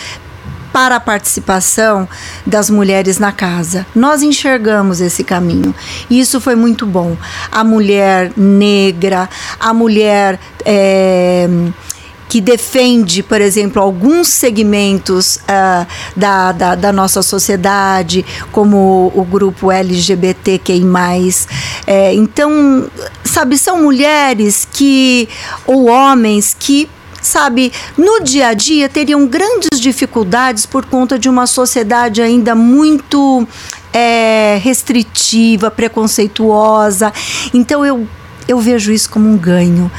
para 0.76 0.96
a 0.96 1.00
participação 1.00 2.06
das 2.44 2.68
mulheres 2.68 3.18
na 3.18 3.32
casa. 3.32 3.86
Nós 3.94 4.22
enxergamos 4.22 5.00
esse 5.00 5.24
caminho 5.24 5.74
e 6.10 6.20
isso 6.20 6.38
foi 6.38 6.54
muito 6.54 6.84
bom. 6.84 7.16
A 7.50 7.64
mulher 7.64 8.30
negra, 8.36 9.26
a 9.58 9.72
mulher. 9.72 10.38
É, 10.66 11.48
que 12.28 12.40
defende, 12.40 13.22
por 13.22 13.40
exemplo, 13.40 13.80
alguns 13.80 14.26
segmentos 14.26 15.36
uh, 15.36 15.86
da, 16.16 16.50
da, 16.50 16.74
da, 16.74 16.92
nossa 16.92 17.22
sociedade, 17.22 18.26
como 18.50 19.12
o, 19.14 19.24
grupo 19.24 19.70
LGBTQI. 19.70 20.82
É, 21.86 22.12
então, 22.12 22.90
sabe, 23.24 23.56
são 23.56 23.80
mulheres 23.80 24.66
que, 24.70 25.28
ou 25.64 25.88
homens 25.88 26.54
que 26.58 26.88
sabe, 27.26 27.72
no 27.96 28.20
dia 28.22 28.48
a 28.48 28.54
dia 28.54 28.88
teriam 28.88 29.26
grandes 29.26 29.80
dificuldades 29.80 30.64
por 30.64 30.86
conta 30.86 31.18
de 31.18 31.28
uma 31.28 31.46
sociedade 31.46 32.22
ainda 32.22 32.54
muito 32.54 33.46
é, 33.92 34.58
restritiva, 34.62 35.70
preconceituosa. 35.70 37.12
Então 37.52 37.84
eu 37.84 38.06
eu 38.48 38.58
vejo 38.60 38.92
isso 38.92 39.10
como 39.10 39.28
um 39.28 39.36
ganho. 39.36 39.90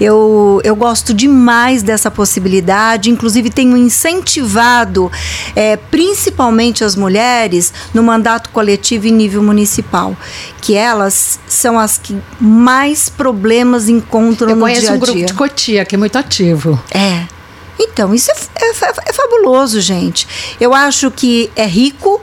Eu, 0.00 0.60
eu 0.64 0.76
gosto 0.76 1.12
demais 1.12 1.82
dessa 1.82 2.10
possibilidade, 2.10 3.10
inclusive 3.10 3.50
tenho 3.50 3.76
incentivado 3.76 5.10
é, 5.54 5.76
principalmente 5.76 6.84
as 6.84 6.94
mulheres 6.94 7.72
no 7.92 8.02
mandato 8.02 8.50
coletivo 8.50 9.06
em 9.06 9.12
nível 9.12 9.42
municipal, 9.42 10.16
que 10.60 10.74
elas 10.74 11.38
são 11.48 11.78
as 11.78 11.98
que 11.98 12.16
mais 12.40 13.08
problemas 13.08 13.88
encontram 13.88 14.50
eu 14.50 14.56
no 14.56 14.66
dia 14.66 14.74
a 14.74 14.78
dia. 14.78 14.88
Eu 14.88 14.98
conheço 14.98 15.12
um 15.12 15.14
grupo 15.14 15.26
de 15.26 15.34
Cotia 15.34 15.84
que 15.84 15.94
é 15.94 15.98
muito 15.98 16.16
ativo. 16.16 16.80
É. 16.90 17.26
Então, 17.78 18.14
isso 18.14 18.30
é, 18.30 18.64
é, 18.64 18.70
é 19.06 19.12
fabuloso, 19.12 19.80
gente. 19.80 20.26
Eu 20.60 20.72
acho 20.72 21.10
que 21.10 21.50
é 21.54 21.66
rico 21.66 22.20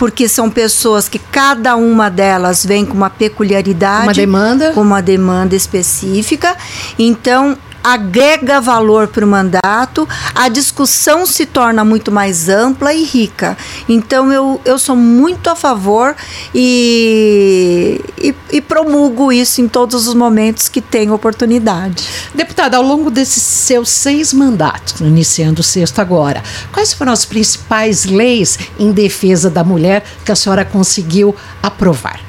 porque 0.00 0.26
são 0.30 0.48
pessoas 0.48 1.10
que 1.10 1.18
cada 1.18 1.76
uma 1.76 2.08
delas 2.08 2.64
vem 2.64 2.86
com 2.86 2.94
uma 2.94 3.10
peculiaridade, 3.10 4.04
uma 4.04 4.14
demanda, 4.14 4.72
com 4.72 4.80
uma 4.80 5.02
demanda 5.02 5.54
específica. 5.54 6.56
Então, 6.98 7.54
agrega 7.82 8.60
valor 8.60 9.08
para 9.08 9.24
o 9.24 9.28
mandato, 9.28 10.08
a 10.34 10.48
discussão 10.48 11.24
se 11.26 11.46
torna 11.46 11.84
muito 11.84 12.12
mais 12.12 12.48
ampla 12.48 12.92
e 12.92 13.04
rica. 13.04 13.56
Então 13.88 14.32
eu, 14.32 14.60
eu 14.64 14.78
sou 14.78 14.96
muito 14.96 15.48
a 15.48 15.56
favor 15.56 16.14
e, 16.54 18.00
e, 18.18 18.34
e 18.52 18.60
promulgo 18.60 19.32
isso 19.32 19.60
em 19.60 19.68
todos 19.68 20.06
os 20.06 20.14
momentos 20.14 20.68
que 20.68 20.80
tenho 20.80 21.14
oportunidade. 21.14 22.08
Deputada, 22.34 22.76
ao 22.76 22.82
longo 22.82 23.10
desses 23.10 23.42
seus 23.42 23.88
seis 23.90 24.32
mandatos, 24.32 25.00
iniciando 25.00 25.60
o 25.60 25.64
sexto 25.64 26.00
agora, 26.00 26.42
quais 26.72 26.92
foram 26.92 27.12
as 27.12 27.24
principais 27.24 28.04
leis 28.04 28.58
em 28.78 28.92
defesa 28.92 29.50
da 29.50 29.64
mulher 29.64 30.04
que 30.24 30.32
a 30.32 30.36
senhora 30.36 30.64
conseguiu 30.64 31.34
aprovar? 31.62 32.20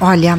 Olha, 0.00 0.38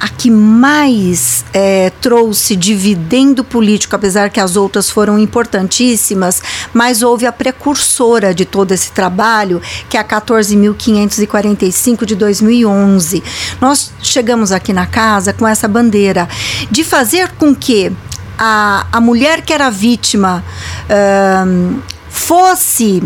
a 0.00 0.08
que 0.08 0.30
mais 0.30 1.44
é, 1.52 1.90
trouxe 2.00 2.56
dividendo 2.56 3.44
político, 3.44 3.96
apesar 3.96 4.30
que 4.30 4.40
as 4.40 4.56
outras 4.56 4.90
foram 4.90 5.18
importantíssimas, 5.18 6.42
mas 6.72 7.02
houve 7.02 7.26
a 7.26 7.32
precursora 7.32 8.34
de 8.34 8.44
todo 8.44 8.72
esse 8.72 8.92
trabalho, 8.92 9.60
que 9.88 9.96
é 9.96 10.00
a 10.00 10.04
14.545 10.04 12.04
de 12.04 12.14
2011. 12.14 13.22
Nós 13.60 13.92
chegamos 14.02 14.52
aqui 14.52 14.72
na 14.72 14.86
casa 14.86 15.32
com 15.32 15.46
essa 15.46 15.68
bandeira 15.68 16.28
de 16.70 16.84
fazer 16.84 17.32
com 17.32 17.54
que 17.54 17.92
a, 18.38 18.86
a 18.92 19.00
mulher 19.00 19.42
que 19.42 19.52
era 19.52 19.70
vítima 19.70 20.44
um, 21.46 21.78
fosse 22.08 23.02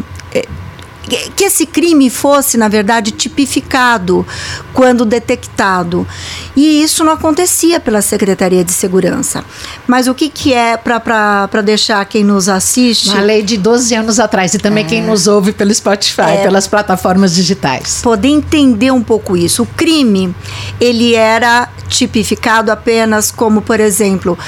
que 1.08 1.44
esse 1.44 1.66
crime 1.66 2.10
fosse, 2.10 2.56
na 2.56 2.68
verdade, 2.68 3.10
tipificado 3.10 4.26
quando 4.72 5.04
detectado. 5.04 6.06
E 6.54 6.82
isso 6.82 7.04
não 7.04 7.12
acontecia 7.12 7.80
pela 7.80 8.02
Secretaria 8.02 8.64
de 8.64 8.72
Segurança. 8.72 9.44
Mas 9.86 10.06
o 10.06 10.14
que, 10.14 10.28
que 10.28 10.52
é 10.52 10.76
para 10.76 11.62
deixar 11.64 12.04
quem 12.04 12.24
nos 12.24 12.48
assiste? 12.48 13.08
Uma 13.08 13.20
lei 13.20 13.42
de 13.42 13.56
12 13.56 13.94
anos 13.94 14.20
atrás 14.20 14.54
e 14.54 14.58
também 14.58 14.84
é. 14.84 14.88
quem 14.88 15.02
nos 15.02 15.26
ouve 15.26 15.52
pelo 15.52 15.72
Spotify, 15.74 16.22
é. 16.22 16.42
pelas 16.42 16.66
plataformas 16.66 17.34
digitais. 17.34 18.00
Poder 18.02 18.28
entender 18.28 18.90
um 18.90 19.02
pouco 19.02 19.36
isso. 19.36 19.62
O 19.62 19.66
crime, 19.66 20.34
ele 20.80 21.14
era 21.14 21.68
tipificado 21.88 22.70
apenas 22.70 23.30
como, 23.30 23.62
por 23.62 23.80
exemplo, 23.80 24.38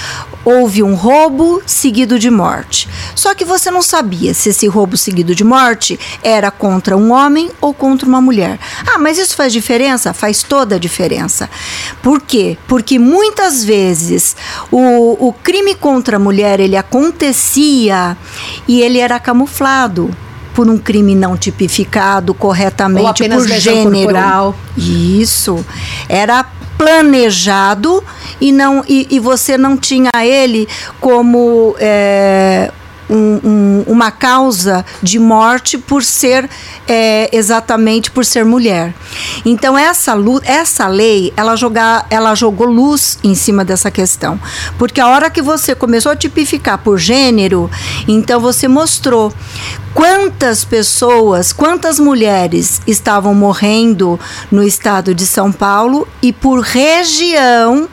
houve 0.44 0.82
um 0.82 0.94
roubo 0.94 1.62
seguido 1.66 2.18
de 2.18 2.30
morte. 2.30 2.88
Só 3.14 3.34
que 3.34 3.44
você 3.44 3.70
não 3.70 3.82
sabia 3.82 4.34
se 4.34 4.50
esse 4.50 4.66
roubo 4.66 4.96
seguido 4.96 5.34
de 5.34 5.44
morte 5.44 5.98
era 6.22 6.50
contra 6.50 6.96
um 6.96 7.12
homem 7.12 7.50
ou 7.60 7.74
contra 7.74 8.06
uma 8.06 8.20
mulher. 8.20 8.58
Ah, 8.86 8.98
mas 8.98 9.18
isso 9.18 9.34
faz 9.36 9.52
diferença? 9.52 10.12
Faz 10.12 10.42
toda 10.42 10.76
a 10.76 10.78
diferença. 10.78 11.48
Por 12.02 12.20
quê? 12.20 12.56
Porque 12.66 12.98
muitas 12.98 13.64
vezes 13.64 14.36
o, 14.70 15.28
o 15.28 15.32
crime 15.32 15.74
contra 15.74 16.16
a 16.16 16.20
mulher 16.20 16.60
ele 16.60 16.76
acontecia 16.76 18.16
e 18.68 18.80
ele 18.80 18.98
era 18.98 19.18
camuflado 19.18 20.10
por 20.54 20.68
um 20.68 20.76
crime 20.76 21.14
não 21.14 21.36
tipificado 21.36 22.34
corretamente 22.34 23.28
por 23.28 23.48
gênero. 23.48 23.90
Corporal. 23.92 24.56
Isso. 24.76 25.64
Era 26.08 26.44
planejado 26.80 28.02
e 28.40 28.50
não 28.50 28.82
e, 28.88 29.06
e 29.10 29.20
você 29.20 29.58
não 29.58 29.76
tinha 29.76 30.10
ele 30.24 30.66
como 30.98 31.76
é, 31.78 32.72
um, 33.10 33.40
um, 33.44 33.84
uma 33.88 34.10
causa 34.10 34.84
de 35.02 35.18
morte 35.18 35.76
por 35.76 36.02
ser 36.02 36.48
é, 36.88 37.28
exatamente 37.32 38.10
por 38.10 38.24
ser 38.24 38.44
mulher. 38.44 38.94
Então 39.44 39.76
essa, 39.76 40.14
essa 40.44 40.86
lei 40.86 41.32
ela, 41.36 41.56
jogar, 41.56 42.06
ela 42.08 42.34
jogou 42.34 42.66
luz 42.66 43.18
em 43.22 43.34
cima 43.34 43.64
dessa 43.64 43.90
questão, 43.90 44.40
porque 44.78 45.00
a 45.00 45.08
hora 45.08 45.28
que 45.28 45.42
você 45.42 45.74
começou 45.74 46.12
a 46.12 46.16
tipificar 46.16 46.78
por 46.78 46.98
gênero, 46.98 47.70
então 48.06 48.40
você 48.40 48.68
mostrou 48.68 49.32
quantas 49.92 50.64
pessoas, 50.64 51.52
quantas 51.52 51.98
mulheres 51.98 52.80
estavam 52.86 53.34
morrendo 53.34 54.18
no 54.50 54.62
estado 54.62 55.14
de 55.14 55.26
São 55.26 55.50
Paulo 55.50 56.06
e 56.22 56.32
por 56.32 56.60
região 56.60 57.88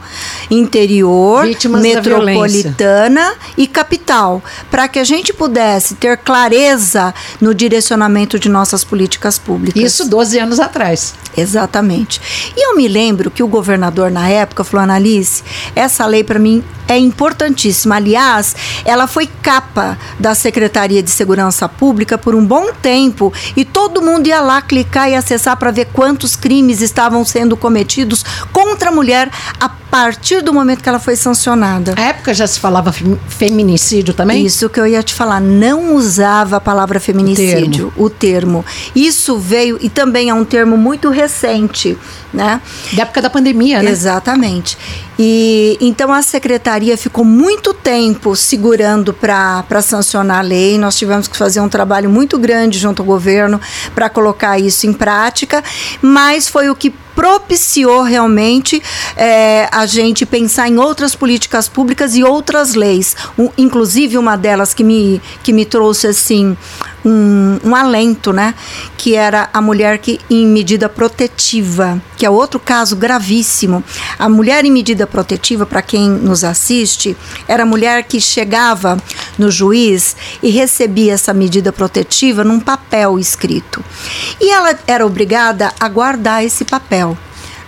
interior, 0.49 1.45
Vítimas 1.45 1.81
metropolitana 1.81 3.33
e 3.57 3.67
capital, 3.67 4.41
para 4.69 4.87
que 4.87 4.99
a 4.99 5.03
gente 5.07 5.33
pudesse 5.33 5.95
ter 5.95 6.17
clareza 6.17 7.13
no 7.39 7.53
direcionamento 7.53 8.37
de 8.37 8.49
nossas 8.49 8.83
políticas 8.83 9.39
públicas. 9.39 9.81
Isso 9.81 10.07
12 10.09 10.37
anos 10.39 10.59
atrás. 10.59 11.15
Exatamente. 11.35 12.19
E 12.55 12.67
eu 12.67 12.75
me 12.75 12.87
lembro 12.87 13.31
que 13.31 13.43
o 13.43 13.47
governador 13.47 14.11
na 14.11 14.27
época 14.27 14.63
falou, 14.63 14.83
Annalise, 14.83 15.43
essa 15.75 16.05
lei 16.05 16.23
para 16.23 16.39
mim 16.39 16.63
é 16.87 16.97
importantíssima. 16.97 17.95
Aliás, 17.95 18.55
ela 18.83 19.07
foi 19.07 19.27
capa 19.41 19.97
da 20.19 20.33
Secretaria 20.33 21.03
de 21.03 21.11
Segurança 21.11 21.69
Pública 21.69 22.17
por 22.17 22.33
um 22.33 22.45
bom 22.45 22.73
tempo 22.73 23.31
e 23.55 23.63
todo 23.63 24.01
mundo 24.01 24.27
ia 24.27 24.41
lá 24.41 24.61
clicar 24.61 25.09
e 25.09 25.15
acessar 25.15 25.57
para 25.57 25.71
ver 25.71 25.85
quantos 25.93 26.35
crimes 26.35 26.81
estavam 26.81 27.23
sendo 27.23 27.55
cometidos 27.55 28.25
contra 28.51 28.89
a 28.89 28.91
mulher 28.91 29.29
a 29.59 29.69
partir 29.69 30.41
do 30.41 30.53
momento 30.53 30.83
que 30.83 30.89
ela 30.89 30.99
foi 30.99 31.15
sancionada. 31.15 31.95
Na 31.95 32.03
época 32.03 32.33
já 32.33 32.45
se 32.47 32.59
falava 32.59 32.91
feminicídio 33.27 34.13
também? 34.13 34.45
Isso 34.45 34.69
que 34.69 34.79
eu 34.79 34.87
ia 34.87 34.96
te 35.03 35.13
falar, 35.13 35.39
não 35.39 35.95
usava 35.95 36.57
a 36.57 36.61
palavra 36.61 36.99
feminicídio, 36.99 37.87
o 37.95 37.99
termo. 37.99 38.05
o 38.05 38.09
termo. 38.09 38.65
Isso 38.95 39.37
veio 39.37 39.77
e 39.81 39.89
também 39.89 40.29
é 40.29 40.33
um 40.33 40.45
termo 40.45 40.77
muito 40.77 41.09
recente, 41.09 41.97
né? 42.33 42.61
Da 42.93 43.03
época 43.03 43.21
da 43.21 43.29
pandemia, 43.29 43.81
né? 43.81 43.91
Exatamente. 43.91 44.77
E 45.19 45.77
então 45.81 46.13
a 46.13 46.21
secretaria 46.21 46.97
ficou 46.97 47.25
muito 47.25 47.73
tempo 47.73 48.35
segurando 48.35 49.13
para 49.13 49.81
sancionar 49.81 50.39
a 50.39 50.41
lei. 50.41 50.77
Nós 50.77 50.95
tivemos 50.95 51.27
que 51.27 51.35
fazer 51.35 51.59
um 51.59 51.69
trabalho 51.69 52.09
muito 52.09 52.37
grande 52.37 52.77
junto 52.77 53.01
ao 53.01 53.05
governo 53.05 53.59
para 53.95 54.09
colocar 54.09 54.59
isso 54.59 54.85
em 54.85 54.93
prática, 54.93 55.63
mas 56.01 56.47
foi 56.47 56.69
o 56.69 56.75
que 56.75 56.93
propiciou 57.17 58.03
realmente 58.03 58.79
é, 59.15 59.67
a 59.71 59.87
gente 59.87 60.23
pensar 60.23 60.69
em 60.69 60.77
outras 60.77 61.15
políticas 61.15 61.67
públicas 61.67 62.15
e 62.15 62.23
outras 62.23 62.75
leis. 62.75 63.15
Inclusive, 63.57 64.19
uma 64.19 64.35
delas 64.35 64.71
que 64.71 64.83
me, 64.83 65.19
que 65.41 65.51
me 65.51 65.65
trouxe 65.65 66.05
assim 66.05 66.55
um, 67.07 67.59
um, 67.63 67.75
alento, 67.75 68.33
né? 68.33 68.53
Que 68.97 69.15
era 69.15 69.49
a 69.53 69.61
mulher 69.61 69.97
que 69.99 70.19
em 70.29 70.45
medida 70.45 70.89
protetiva, 70.89 72.01
que 72.17 72.25
é 72.25 72.29
outro 72.29 72.59
caso 72.59 72.97
gravíssimo. 72.97 73.81
A 74.19 74.27
mulher 74.27 74.65
em 74.65 74.71
medida 74.71 75.07
protetiva, 75.07 75.65
para 75.65 75.81
quem 75.81 76.09
nos 76.09 76.43
assiste, 76.43 77.15
era 77.47 77.63
a 77.63 77.65
mulher 77.65 78.03
que 78.03 78.19
chegava 78.19 79.01
no 79.37 79.49
juiz 79.49 80.17
e 80.43 80.49
recebia 80.49 81.13
essa 81.13 81.33
medida 81.33 81.71
protetiva 81.71 82.43
num 82.43 82.59
papel 82.59 83.17
escrito. 83.17 83.83
E 84.41 84.51
ela 84.51 84.77
era 84.85 85.05
obrigada 85.05 85.71
a 85.79 85.87
guardar 85.87 86.43
esse 86.43 86.65
papel 86.65 87.17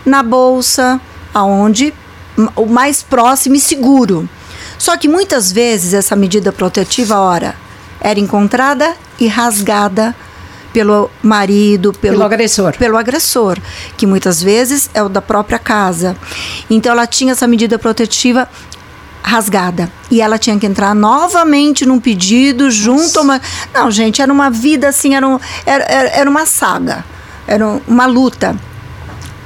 na 0.06 0.21
bolsa, 0.21 0.99
aonde 1.34 1.93
o 2.56 2.65
mais 2.65 3.02
próximo 3.02 3.56
e 3.56 3.60
seguro. 3.60 4.28
Só 4.78 4.97
que 4.97 5.08
muitas 5.08 5.52
vezes 5.52 5.93
essa 5.93 6.15
medida 6.15 6.52
protetiva, 6.52 7.19
ora, 7.19 7.56
era 8.02 8.20
encontrada 8.20 8.96
e 9.20 9.28
rasgada 9.28 10.16
pelo 10.72 11.10
marido, 11.22 11.92
pelo, 11.94 12.14
pelo, 12.14 12.24
agressor. 12.24 12.78
Pelo 12.78 12.98
agressor, 12.98 13.58
que 13.98 14.06
muitas 14.06 14.42
vezes 14.42 14.90
é 14.94 15.02
o 15.02 15.10
da 15.10 15.22
própria 15.22 15.58
casa. 15.58 16.16
Então 16.70 16.92
ela 16.92 17.08
tinha 17.08 17.32
essa 17.32 17.48
medida 17.48 17.80
protetiva 17.80 18.48
rasgada 19.22 19.92
e 20.10 20.22
ela 20.22 20.38
tinha 20.38 20.58
que 20.58 20.66
entrar 20.66 20.96
novamente 20.96 21.86
num 21.86 22.00
pedido 22.00 22.72
junto 22.72 23.02
Nossa. 23.02 23.20
a 23.20 23.24
uma 23.24 23.42
não 23.74 23.92
gente 23.92 24.22
era 24.22 24.32
uma 24.32 24.50
vida 24.50 24.88
assim 24.88 25.14
era, 25.14 25.28
um, 25.28 25.38
era, 25.66 25.84
era 25.84 26.30
uma 26.30 26.46
saga 26.46 27.04
era 27.46 27.68
uma 27.86 28.06
luta 28.06 28.56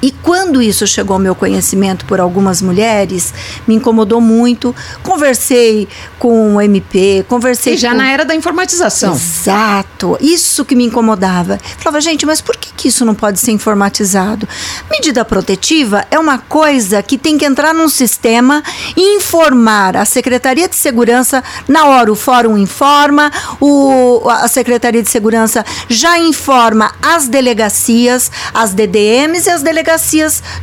E 0.04 0.12
quando 0.12 0.62
isso 0.62 0.86
chegou 0.86 1.14
ao 1.14 1.20
meu 1.20 1.34
conhecimento 1.34 2.04
por 2.04 2.20
algumas 2.20 2.62
mulheres, 2.62 3.34
me 3.66 3.76
incomodou 3.76 4.20
muito. 4.20 4.76
Conversei 5.02 5.88
com 6.20 6.58
o 6.58 6.62
MP, 6.62 7.26
conversei 7.30 7.76
e 7.76 7.78
já 7.78 7.92
com... 7.92 7.96
na 7.96 8.12
era 8.12 8.26
da 8.26 8.36
informatização. 8.36 9.14
Exato. 9.14 10.18
Isso 10.20 10.66
que 10.66 10.76
me 10.76 10.84
incomodava. 10.84 11.58
Falava, 11.78 12.02
gente, 12.02 12.26
mas 12.26 12.42
por 12.42 12.58
que, 12.58 12.74
que 12.76 12.90
isso 12.90 13.06
não 13.06 13.16
pode 13.16 13.40
ser 13.40 13.52
informatizado? 13.52 14.46
Medida 14.92 15.24
protetiva 15.24 16.06
é 16.12 16.20
uma 16.20 16.38
coisa 16.38 17.02
que 17.02 17.18
tem 17.18 17.38
que 17.38 17.46
entrar 17.46 17.74
num 17.74 17.88
sistema 17.88 18.62
e 18.98 19.16
informar 19.16 19.96
a 19.96 20.04
Secretaria 20.04 20.68
de 20.68 20.76
Segurança 20.76 21.42
na 21.66 21.86
hora 21.86 22.12
o 22.12 22.16
fórum 22.16 22.58
informa, 22.58 23.32
o, 23.62 24.28
a 24.30 24.50
Secretaria 24.50 25.02
de 25.02 25.10
Segurança 25.10 25.66
já 25.88 26.20
informa 26.20 26.94
as 27.02 27.30
delegacias, 27.30 28.30
as 28.54 28.74
DDMs 28.74 29.48
e 29.48 29.50
as 29.50 29.64
delegacias 29.64 29.93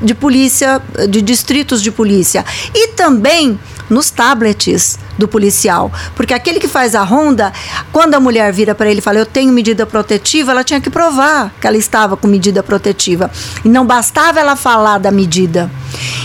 de 0.00 0.14
polícia, 0.14 0.80
de 1.08 1.22
distritos 1.22 1.82
de 1.82 1.90
polícia. 1.90 2.44
E 2.74 2.88
também 2.88 3.58
nos 3.88 4.10
tablets 4.10 4.98
do 5.18 5.26
policial. 5.26 5.92
Porque 6.14 6.32
aquele 6.32 6.60
que 6.60 6.68
faz 6.68 6.94
a 6.94 7.02
ronda, 7.02 7.52
quando 7.92 8.14
a 8.14 8.20
mulher 8.20 8.52
vira 8.52 8.74
para 8.74 8.90
ele 8.90 9.00
e 9.00 9.02
fala, 9.02 9.18
eu 9.18 9.26
tenho 9.26 9.52
medida 9.52 9.84
protetiva, 9.84 10.52
ela 10.52 10.64
tinha 10.64 10.80
que 10.80 10.88
provar 10.88 11.52
que 11.60 11.66
ela 11.66 11.76
estava 11.76 12.16
com 12.16 12.28
medida 12.28 12.62
protetiva. 12.62 13.30
E 13.64 13.68
não 13.68 13.84
bastava 13.84 14.38
ela 14.38 14.56
falar 14.56 14.98
da 14.98 15.10
medida. 15.10 15.70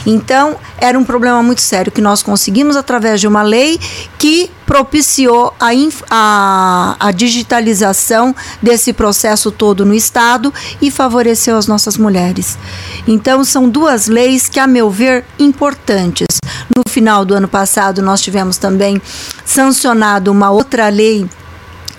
Então, 0.06 0.56
era 0.78 0.98
um 0.98 1.04
problema 1.04 1.42
muito 1.42 1.62
sério 1.62 1.92
que 1.92 2.02
nós 2.02 2.22
conseguimos 2.22 2.76
através 2.76 3.20
de 3.20 3.28
uma 3.28 3.42
lei 3.42 3.80
que 4.18 4.52
propiciou 4.66 5.54
a, 5.60 5.70
a, 6.10 6.96
a, 7.00 7.12
digitalização 7.12 8.36
desse 8.62 8.92
processo 8.94 9.52
todo 9.52 9.86
no 9.86 9.94
Estado 9.94 10.54
e 10.82 10.90
favoreceu 10.90 11.58
as 11.58 11.68
nossas 11.68 11.98
mulheres. 11.98 12.58
Então, 13.08 13.44
são 13.44 13.70
duas 13.70 14.08
leis 14.08 14.50
que, 14.50 14.60
a 14.60 14.68
meu 14.68 14.90
ver, 14.90 15.26
importantes. 15.40 16.28
No 16.76 16.84
final 16.90 17.24
do 17.24 17.34
ano 17.34 17.48
passado, 17.48 18.02
nós 18.02 18.22
tivemos 18.22 18.58
também 18.58 19.02
sancionado 19.46 20.32
uma 20.32 20.50
outra 20.50 20.90
lei 20.90 21.28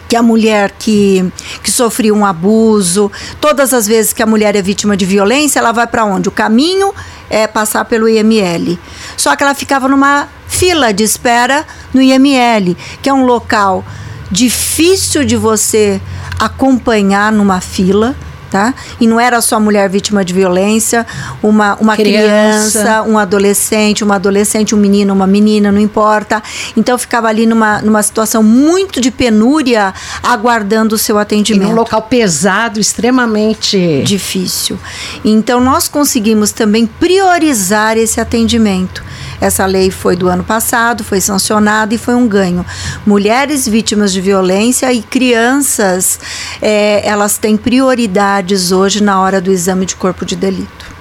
que 0.09 0.16
a 0.16 0.23
mulher 0.23 0.73
que, 0.79 1.33
que 1.62 1.71
sofreu 1.71 2.14
um 2.14 2.25
abuso, 2.25 3.11
todas 3.40 3.73
as 3.73 3.87
vezes 3.87 4.12
que 4.12 4.23
a 4.23 4.27
mulher 4.27 4.55
é 4.55 4.62
vítima 4.62 4.97
de 4.97 5.05
violência, 5.05 5.59
ela 5.59 5.73
vai 5.73 5.87
para 5.87 6.05
onde? 6.05 6.29
O 6.29 6.33
caminho 6.33 6.95
é 7.29 7.47
passar 7.47 7.85
pelo 7.85 8.09
IML. 8.09 8.79
Só 9.16 9.35
que 9.35 9.42
ela 9.42 9.55
ficava 9.55 9.88
numa 9.88 10.29
fila 10.47 10.92
de 10.92 11.03
espera 11.03 11.66
no 11.92 12.01
IML, 12.01 12.77
que 13.03 13.09
é 13.09 13.12
um 13.12 13.25
local 13.25 13.85
difícil 14.31 15.25
de 15.25 15.37
você 15.37 16.01
acompanhar 16.38 17.33
numa 17.33 17.61
fila 17.61 18.14
tá? 18.51 18.75
E 19.01 19.07
não 19.07 19.19
era 19.19 19.41
só 19.41 19.59
mulher 19.59 19.89
vítima 19.89 20.25
de 20.25 20.33
violência, 20.33 21.07
uma, 21.43 21.77
uma 21.77 21.97
criança. 21.97 22.81
criança. 22.81 23.03
um 23.03 23.19
adolescente, 23.19 24.05
uma 24.05 24.17
adolescente, 24.17 24.75
um 24.75 24.79
menino, 24.79 25.13
uma 25.13 25.27
menina, 25.27 25.71
não 25.73 25.81
importa. 25.81 26.43
Então 26.77 26.99
ficava 26.99 27.29
ali 27.29 27.47
numa, 27.47 27.81
numa 27.83 28.03
situação 28.03 28.43
muito 28.43 29.01
de 29.01 29.11
penúria, 29.11 29.93
aguardando 30.23 30.95
o 30.95 30.99
seu 30.99 31.19
atendimento. 31.19 31.65
E 31.65 31.69
num 31.69 31.75
local 31.75 32.03
pesado, 32.03 32.81
extremamente 32.81 34.03
difícil. 34.05 34.79
Então 35.25 35.61
nós 35.61 35.89
conseguimos 35.89 36.53
também 36.53 36.87
priorizar 36.87 37.97
esse 37.97 38.21
atendimento. 38.21 39.06
Essa 39.40 39.66
lei 39.66 39.90
foi 39.90 40.16
do 40.16 40.29
ano 40.29 40.44
passado, 40.44 41.05
foi 41.05 41.20
sancionada 41.20 41.94
e 41.94 41.99
foi 41.99 42.14
um 42.14 42.27
ganho. 42.27 42.64
Mulheres 43.05 43.66
vítimas 43.66 44.12
de 44.12 44.20
violência 44.20 44.92
e 44.92 45.03
crianças, 45.03 46.18
é, 46.61 47.07
elas 47.07 47.38
têm 47.38 47.57
prioridades 47.57 48.72
hoje 48.72 49.03
na 49.03 49.20
hora 49.20 49.40
do 49.40 49.51
exame 49.51 49.87
de 49.87 49.96
corpo 49.96 50.25
de 50.25 50.37
delito. 50.37 50.96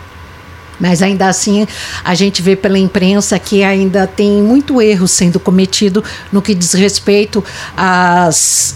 Mas 0.79 1.01
ainda 1.01 1.27
assim, 1.27 1.67
a 2.03 2.13
gente 2.13 2.41
vê 2.41 2.55
pela 2.55 2.77
imprensa 2.77 3.39
que 3.39 3.63
ainda 3.63 4.05
tem 4.05 4.43
muito 4.43 4.81
erro 4.81 5.07
sendo 5.07 5.39
cometido 5.39 6.03
no 6.31 6.41
que 6.41 6.53
diz 6.53 6.73
respeito 6.73 7.43
às 7.77 8.75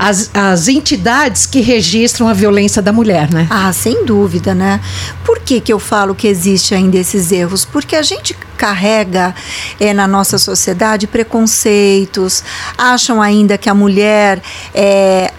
as, 0.00 0.30
as 0.32 0.66
entidades 0.66 1.44
que 1.44 1.60
registram 1.60 2.26
a 2.26 2.32
violência 2.32 2.80
da 2.80 2.90
mulher, 2.90 3.30
né? 3.30 3.46
Ah, 3.50 3.70
sem 3.70 4.06
dúvida, 4.06 4.54
né? 4.54 4.80
Por 5.26 5.40
que, 5.40 5.60
que 5.60 5.70
eu 5.70 5.78
falo 5.78 6.14
que 6.14 6.26
existe 6.26 6.74
ainda 6.74 6.96
esses 6.96 7.30
erros? 7.30 7.66
Porque 7.66 7.94
a 7.94 8.00
gente 8.00 8.34
carrega 8.56 9.34
é, 9.78 9.92
na 9.92 10.08
nossa 10.08 10.38
sociedade 10.38 11.06
preconceitos, 11.06 12.42
acham 12.78 13.20
ainda 13.20 13.58
que 13.58 13.68
a 13.68 13.74
mulher 13.74 14.40
é 14.74 15.34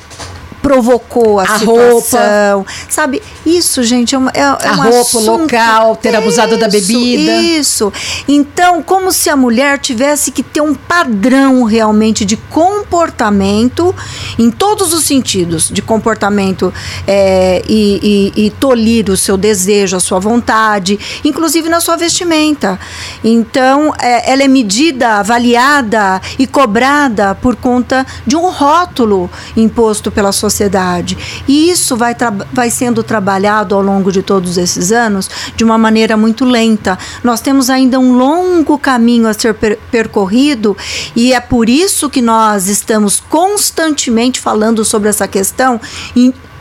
provocou 0.62 1.40
a, 1.40 1.44
a 1.44 1.60
situação, 1.60 2.58
roupa. 2.58 2.72
sabe? 2.88 3.22
Isso, 3.46 3.84
gente, 3.84 4.14
é, 4.14 4.18
uma, 4.18 4.32
é, 4.32 4.40
é 4.40 4.44
a 4.44 4.74
um 4.74 4.76
roupa, 4.76 5.00
assunto, 5.00 5.42
local, 5.42 5.96
ter 5.96 6.10
isso, 6.10 6.18
abusado 6.18 6.58
da 6.58 6.70
bebida. 6.70 7.42
Isso. 7.42 7.92
Então, 8.28 8.84
como 8.84 9.12
se 9.12 9.30
a 9.30 9.36
mulher 9.36 9.80
tivesse 9.80 10.32
que 10.32 10.44
ter 10.44 10.62
um 10.62 10.76
padrão 10.76 11.64
realmente 11.64 12.24
de 12.24 12.38
comportamento 12.38 13.94
em 14.38 14.52
todos 14.52 14.94
os 14.94 15.04
sentidos, 15.04 15.70
de 15.70 15.82
comportamento 15.82 16.74
é, 17.08 17.64
e, 17.68 18.32
e, 18.36 18.46
e 18.46 18.50
tolir 18.52 19.10
o 19.10 19.18
seu 19.18 19.38
desejo, 19.38 19.98
a 19.98 20.00
sua 20.00 20.20
vontade, 20.20 21.00
inclusive 21.24 21.68
na 21.70 21.80
sua 21.80 21.98
vestimenta. 21.98 22.80
Então, 23.24 23.94
é, 24.00 24.32
ela 24.32 24.44
é 24.44 24.48
medida, 24.48 25.20
avaliada 25.20 26.22
e 26.38 26.46
cobrada 26.46 27.34
por 27.36 27.56
conta 27.56 28.06
de 28.28 28.36
um 28.36 28.50
rótulo 28.50 29.30
imposto 29.58 30.12
pela 30.12 30.32
sociedade 30.32 30.51
sociedade. 30.52 31.18
E 31.48 31.70
isso 31.70 31.96
vai, 31.96 32.16
vai 32.52 32.70
sendo 32.70 33.02
trabalhado 33.02 33.74
ao 33.74 33.82
longo 33.82 34.12
de 34.12 34.22
todos 34.22 34.58
esses 34.58 34.92
anos 34.92 35.30
de 35.56 35.64
uma 35.64 35.78
maneira 35.78 36.18
muito 36.18 36.46
lenta. 36.46 36.98
Nós 37.24 37.42
temos 37.42 37.70
ainda 37.70 38.00
um 38.00 38.14
longo 38.16 38.78
caminho 38.78 39.28
a 39.28 39.34
ser 39.34 39.54
per 39.54 39.80
percorrido 39.90 40.76
e 41.16 41.34
é 41.34 41.40
por 41.40 41.70
isso 41.70 42.10
que 42.10 42.22
nós 42.22 42.68
estamos 42.68 43.20
constantemente 43.20 44.40
falando 44.40 44.84
sobre 44.84 45.10
essa 45.10 45.28
questão 45.28 45.80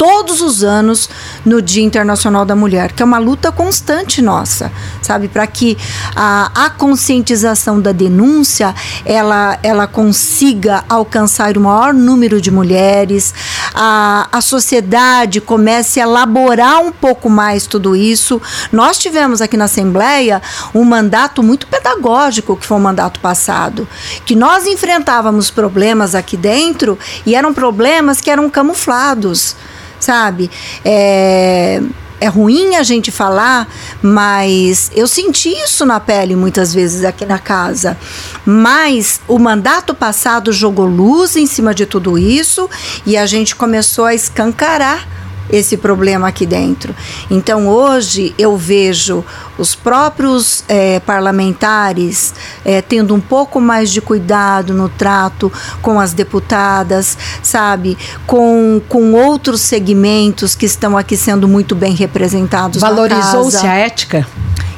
todos 0.01 0.41
os 0.41 0.65
anos 0.65 1.11
no 1.45 1.61
Dia 1.61 1.85
Internacional 1.85 2.47
da 2.47 2.57
Mulher, 2.57 2.93
que 2.93 3.03
é 3.03 3.05
uma 3.05 3.19
luta 3.19 3.53
constante 3.53 4.23
nossa, 4.23 4.73
sabe, 5.03 5.29
para 5.29 5.47
que 5.47 5.77
a, 6.17 6.51
a 6.55 6.71
conscientização 6.71 7.79
da 7.79 7.93
denúncia 7.93 8.75
ela, 9.05 9.59
ela 9.63 9.87
consiga 9.87 10.83
alcançar 10.89 11.55
o 11.59 11.61
maior 11.61 11.93
número 11.93 12.41
de 12.41 12.51
mulheres, 12.51 13.35
a, 13.75 14.27
a 14.33 14.41
sociedade 14.41 15.39
comece 15.39 16.01
a 16.01 16.05
elaborar 16.05 16.81
um 16.81 16.91
pouco 16.91 17.29
mais 17.29 17.67
tudo 17.67 17.95
isso. 17.95 18.41
Nós 18.73 18.99
tivemos 18.99 19.43
aqui 19.43 19.59
na 19.59 19.67
Assembleia 19.67 20.41
um 20.75 20.83
mandato 20.83 21.43
muito 21.43 21.67
pedagógico, 21.67 22.57
que 22.57 22.65
foi 22.65 22.79
o 22.79 22.81
um 22.81 22.85
mandato 22.85 23.21
passado, 23.21 23.87
que 24.25 24.35
nós 24.35 24.67
enfrentávamos 24.67 25.51
problemas 25.51 26.15
aqui 26.15 26.39
dentro 26.39 26.99
e 27.27 27.35
eram 27.35 27.53
problemas 27.53 28.19
que 28.19 28.31
eram 28.31 28.49
camuflados 28.49 29.57
sabe? 30.01 30.51
É, 30.85 31.81
é 32.21 32.27
ruim 32.29 32.77
a 32.77 32.83
gente 32.83 33.11
falar, 33.11 33.67
mas 34.03 34.91
eu 34.95 35.09
senti 35.09 35.49
isso 35.49 35.87
na 35.87 35.99
pele 35.99 36.37
muitas 36.37 36.75
vezes 36.75 37.03
aqui 37.05 37.25
na 37.25 37.39
casa. 37.39 37.97
Mas 38.45 39.21
o 39.27 39.39
mandato 39.39 39.95
passado 39.95 40.53
jogou 40.53 40.87
luz 40.87 41.35
em 41.37 41.47
cima 41.47 41.75
de 41.75 41.87
tudo 41.87 42.19
isso 42.19 42.69
e 43.07 43.17
a 43.17 43.25
gente 43.25 43.57
começou 43.57 44.05
a 44.05 44.15
escancarar 44.15 45.20
esse 45.53 45.77
problema 45.77 46.29
aqui 46.29 46.47
dentro. 46.47 46.95
Então 47.31 47.69
hoje 47.69 48.35
eu 48.39 48.57
vejo 48.57 49.25
os 49.59 49.75
próprios 49.75 50.65
é, 50.69 51.01
parlamentares 51.01 52.35
é, 52.65 52.81
tendo 52.81 53.15
um 53.15 53.21
pouco 53.21 53.61
mais 53.61 53.91
de 53.91 54.01
cuidado 54.01 54.73
no 54.73 54.89
trato 54.89 55.53
com 55.83 56.01
as 56.01 56.13
deputadas, 56.13 57.17
sabe, 57.43 57.97
com, 58.27 58.81
com 58.89 59.13
outros 59.13 59.61
segmentos 59.61 60.55
que 60.55 60.67
estão 60.67 60.97
aqui 60.97 61.17
sendo 61.17 61.47
muito 61.47 61.75
bem 61.75 61.95
representados. 61.95 62.81
Valorizou-se 62.81 63.67
a 63.67 63.75
ética? 63.75 64.27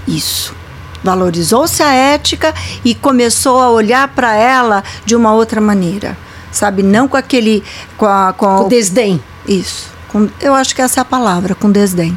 Isso 0.06 0.62
valorizou-se 1.02 1.82
a 1.82 1.92
ética 1.92 2.54
e 2.84 2.94
começou 2.94 3.60
a 3.60 3.70
olhar 3.70 4.08
para 4.08 4.34
ela 4.36 4.84
de 5.04 5.16
uma 5.16 5.34
outra 5.34 5.60
maneira, 5.60 6.16
sabe? 6.50 6.82
Não 6.82 7.08
com 7.08 7.16
aquele. 7.16 7.62
com, 7.96 8.06
a, 8.06 8.32
com, 8.32 8.46
com 8.46 8.64
o 8.66 8.68
desdém. 8.68 9.20
Isso. 9.46 9.90
Com, 10.12 10.28
eu 10.40 10.54
acho 10.54 10.74
que 10.74 10.82
essa 10.82 11.00
é 11.00 11.02
a 11.02 11.04
palavra, 11.06 11.54
com 11.54 11.72
desdém. 11.72 12.16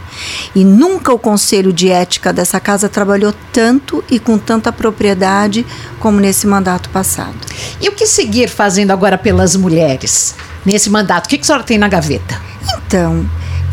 E 0.53 0.65
nunca 0.65 1.13
o 1.13 1.17
conselho 1.17 1.71
de 1.71 1.89
ética 1.89 2.33
dessa 2.33 2.59
casa 2.59 2.89
trabalhou 2.89 3.33
tanto 3.53 4.03
e 4.11 4.19
com 4.19 4.37
tanta 4.37 4.69
propriedade 4.69 5.65
como 5.97 6.19
nesse 6.19 6.45
mandato 6.45 6.89
passado. 6.89 7.37
E 7.79 7.87
o 7.87 7.93
que 7.93 8.05
seguir 8.05 8.49
fazendo 8.49 8.91
agora 8.91 9.17
pelas 9.17 9.55
mulheres 9.55 10.35
nesse 10.65 10.89
mandato? 10.89 11.27
O 11.27 11.29
que, 11.29 11.37
que 11.37 11.43
a 11.43 11.45
senhora 11.45 11.63
tem 11.63 11.77
na 11.77 11.87
gaveta? 11.87 12.39
Então, 12.85 13.25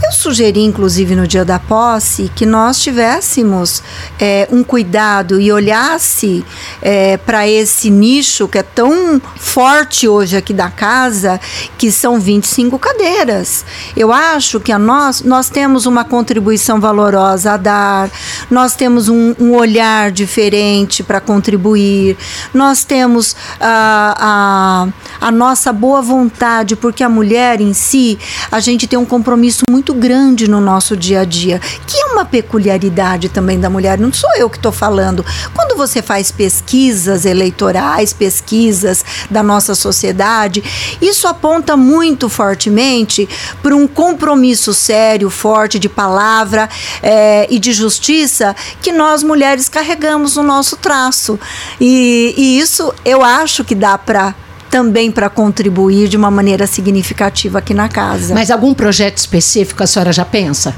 Eu 0.04 0.10
sugeri, 0.10 0.60
inclusive, 0.60 1.14
no 1.14 1.28
dia 1.28 1.44
da 1.44 1.60
posse, 1.60 2.30
que 2.34 2.44
nós 2.44 2.80
tivéssemos 2.80 3.80
é, 4.18 4.48
um 4.50 4.64
cuidado 4.64 5.40
e 5.40 5.52
olhasse 5.52 6.44
é, 6.82 7.16
para 7.16 7.46
esse 7.46 7.88
nicho 7.88 8.48
que 8.48 8.58
é 8.58 8.64
tão 8.64 9.22
forte 9.36 10.08
hoje 10.08 10.36
aqui 10.36 10.52
da 10.52 10.68
casa, 10.68 11.40
que 11.78 11.92
são 11.92 12.18
25 12.18 12.80
cadeiras. 12.80 13.64
Eu 13.96 14.12
acho 14.12 14.58
que 14.58 14.72
a 14.72 14.78
nós, 14.78 15.22
nós 15.22 15.48
temos 15.48 15.86
uma 15.86 16.04
contribuição 16.04 16.80
valorosa 16.80 17.52
a 17.52 17.56
dar, 17.56 18.10
nós 18.50 18.74
temos 18.74 19.08
um, 19.08 19.36
um 19.38 19.54
olhar 19.54 20.10
diferente 20.10 21.04
para 21.04 21.20
contribuir, 21.20 22.16
nós 22.52 22.84
temos 22.84 23.36
a, 23.60 24.88
a, 25.20 25.28
a 25.28 25.30
nossa 25.30 25.72
boa 25.72 26.02
vontade, 26.02 26.74
porque 26.74 27.04
a 27.04 27.08
mulher 27.08 27.60
em 27.60 27.72
si, 27.72 28.18
a 28.50 28.58
gente 28.58 28.88
tem 28.88 28.98
um 28.98 29.06
compromisso 29.06 29.62
muito 29.70 29.91
grande 29.92 30.48
no 30.48 30.60
nosso 30.60 30.96
dia 30.96 31.20
a 31.20 31.24
dia, 31.24 31.60
que 31.86 31.96
é 31.96 32.06
uma 32.06 32.24
peculiaridade 32.24 33.28
também 33.28 33.58
da 33.58 33.70
mulher, 33.70 33.98
não 33.98 34.12
sou 34.12 34.30
eu 34.36 34.48
que 34.48 34.56
estou 34.56 34.72
falando. 34.72 35.24
Quando 35.54 35.76
você 35.76 36.02
faz 36.02 36.30
pesquisas 36.30 37.24
eleitorais, 37.24 38.12
pesquisas 38.12 39.04
da 39.30 39.42
nossa 39.42 39.74
sociedade, 39.74 40.62
isso 41.00 41.26
aponta 41.26 41.76
muito 41.76 42.28
fortemente 42.28 43.28
para 43.62 43.74
um 43.74 43.86
compromisso 43.86 44.72
sério, 44.74 45.30
forte 45.30 45.78
de 45.78 45.88
palavra 45.88 46.68
é, 47.02 47.46
e 47.50 47.58
de 47.58 47.72
justiça 47.72 48.54
que 48.80 48.92
nós 48.92 49.22
mulheres 49.22 49.68
carregamos 49.68 50.36
no 50.36 50.42
nosso 50.42 50.76
traço. 50.76 51.38
E, 51.80 52.34
e 52.36 52.58
isso 52.58 52.92
eu 53.04 53.22
acho 53.22 53.64
que 53.64 53.74
dá 53.74 53.96
para 53.98 54.34
também 54.72 55.10
para 55.10 55.28
contribuir 55.28 56.08
de 56.08 56.16
uma 56.16 56.30
maneira 56.30 56.66
significativa 56.66 57.58
aqui 57.58 57.74
na 57.74 57.90
casa. 57.90 58.32
Mas 58.32 58.50
algum 58.50 58.72
projeto 58.72 59.18
específico 59.18 59.82
a 59.82 59.86
senhora 59.86 60.10
já 60.14 60.24
pensa? 60.24 60.74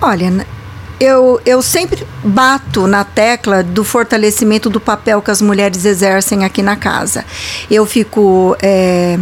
Olha, 0.00 0.44
eu, 0.98 1.40
eu 1.46 1.62
sempre 1.62 2.04
bato 2.24 2.88
na 2.88 3.04
tecla 3.04 3.62
do 3.62 3.84
fortalecimento 3.84 4.68
do 4.68 4.80
papel 4.80 5.22
que 5.22 5.30
as 5.30 5.40
mulheres 5.40 5.84
exercem 5.84 6.44
aqui 6.44 6.60
na 6.60 6.74
casa. 6.74 7.24
Eu 7.70 7.86
fico. 7.86 8.56
É, 8.60 9.16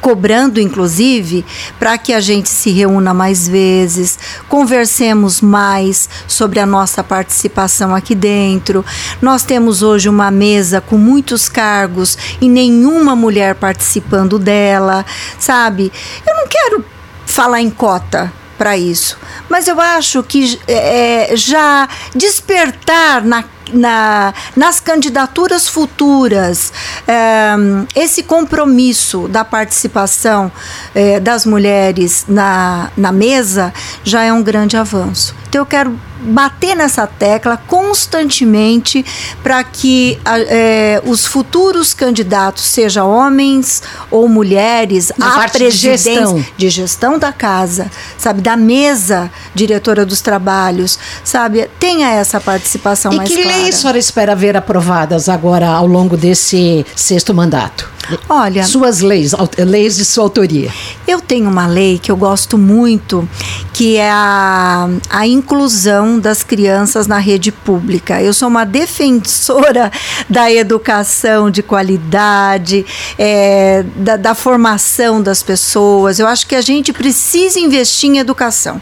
cobrando, 0.00 0.60
inclusive, 0.60 1.44
para 1.78 1.98
que 1.98 2.12
a 2.12 2.20
gente 2.20 2.48
se 2.48 2.70
reúna 2.70 3.12
mais 3.12 3.46
vezes, 3.46 4.18
conversemos 4.48 5.40
mais 5.40 6.08
sobre 6.26 6.58
a 6.58 6.66
nossa 6.66 7.04
participação 7.04 7.94
aqui 7.94 8.14
dentro. 8.14 8.84
Nós 9.20 9.42
temos 9.42 9.82
hoje 9.82 10.08
uma 10.08 10.30
mesa 10.30 10.80
com 10.80 10.96
muitos 10.96 11.48
cargos 11.48 12.16
e 12.40 12.48
nenhuma 12.48 13.14
mulher 13.14 13.54
participando 13.54 14.38
dela, 14.38 15.04
sabe? 15.38 15.92
Eu 16.26 16.34
não 16.34 16.46
quero 16.48 16.84
falar 17.26 17.60
em 17.60 17.70
cota 17.70 18.39
para 18.60 18.76
isso, 18.76 19.16
mas 19.48 19.66
eu 19.66 19.80
acho 19.80 20.22
que 20.22 20.60
é, 20.68 21.30
já 21.34 21.88
despertar 22.14 23.24
na 23.24 23.42
na, 23.72 24.34
nas 24.56 24.80
candidaturas 24.80 25.68
futuras, 25.68 26.72
é, 27.06 27.54
esse 27.94 28.24
compromisso 28.24 29.28
da 29.28 29.44
participação 29.44 30.50
é, 30.92 31.20
das 31.20 31.46
mulheres 31.46 32.24
na, 32.26 32.90
na 32.96 33.12
mesa 33.12 33.72
já 34.02 34.24
é 34.24 34.32
um 34.32 34.42
grande 34.42 34.76
avanço. 34.76 35.36
Então, 35.50 35.62
eu 35.62 35.66
quero 35.66 35.98
bater 36.20 36.76
nessa 36.76 37.08
tecla 37.08 37.56
constantemente 37.66 39.04
para 39.42 39.64
que 39.64 40.16
é, 40.48 41.02
os 41.04 41.26
futuros 41.26 41.92
candidatos, 41.92 42.62
seja 42.62 43.02
homens 43.02 43.82
ou 44.12 44.28
mulheres, 44.28 45.10
Na 45.18 45.44
a 45.44 45.48
presidência 45.48 45.96
de 45.96 46.18
gestão. 46.20 46.44
de 46.56 46.70
gestão 46.70 47.18
da 47.18 47.32
casa, 47.32 47.90
sabe, 48.16 48.42
da 48.42 48.56
mesa 48.56 49.28
diretora 49.52 50.06
dos 50.06 50.20
trabalhos, 50.20 50.96
sabe, 51.24 51.68
tenha 51.80 52.08
essa 52.10 52.40
participação 52.40 53.12
e 53.12 53.16
mais 53.16 53.28
clara. 53.28 53.42
E 53.42 53.44
que 53.44 53.52
leis 53.62 53.74
a 53.74 53.78
senhora 53.78 53.98
espera 53.98 54.36
ver 54.36 54.56
aprovadas 54.56 55.28
agora 55.28 55.68
ao 55.68 55.86
longo 55.86 56.16
desse 56.16 56.86
sexto 56.94 57.34
mandato? 57.34 57.90
Olha, 58.28 58.64
suas 58.64 59.00
leis, 59.00 59.32
leis 59.58 59.96
de 59.96 60.04
sua 60.04 60.24
autoria. 60.24 60.70
Eu 61.06 61.20
tenho 61.20 61.48
uma 61.48 61.66
lei 61.66 61.98
que 61.98 62.10
eu 62.10 62.16
gosto 62.16 62.56
muito, 62.56 63.28
que 63.72 63.96
é 63.96 64.10
a, 64.10 64.88
a 65.08 65.26
inclusão 65.26 66.18
das 66.18 66.42
crianças 66.42 67.06
na 67.06 67.18
rede 67.18 67.50
pública. 67.50 68.22
Eu 68.22 68.32
sou 68.32 68.48
uma 68.48 68.64
defensora 68.64 69.90
da 70.28 70.50
educação 70.50 71.50
de 71.50 71.62
qualidade, 71.62 72.84
é, 73.18 73.84
da, 73.96 74.16
da 74.16 74.34
formação 74.34 75.22
das 75.22 75.42
pessoas. 75.42 76.18
Eu 76.18 76.26
acho 76.26 76.46
que 76.46 76.54
a 76.54 76.60
gente 76.60 76.92
precisa 76.92 77.58
investir 77.58 78.10
em 78.10 78.18
educação. 78.18 78.80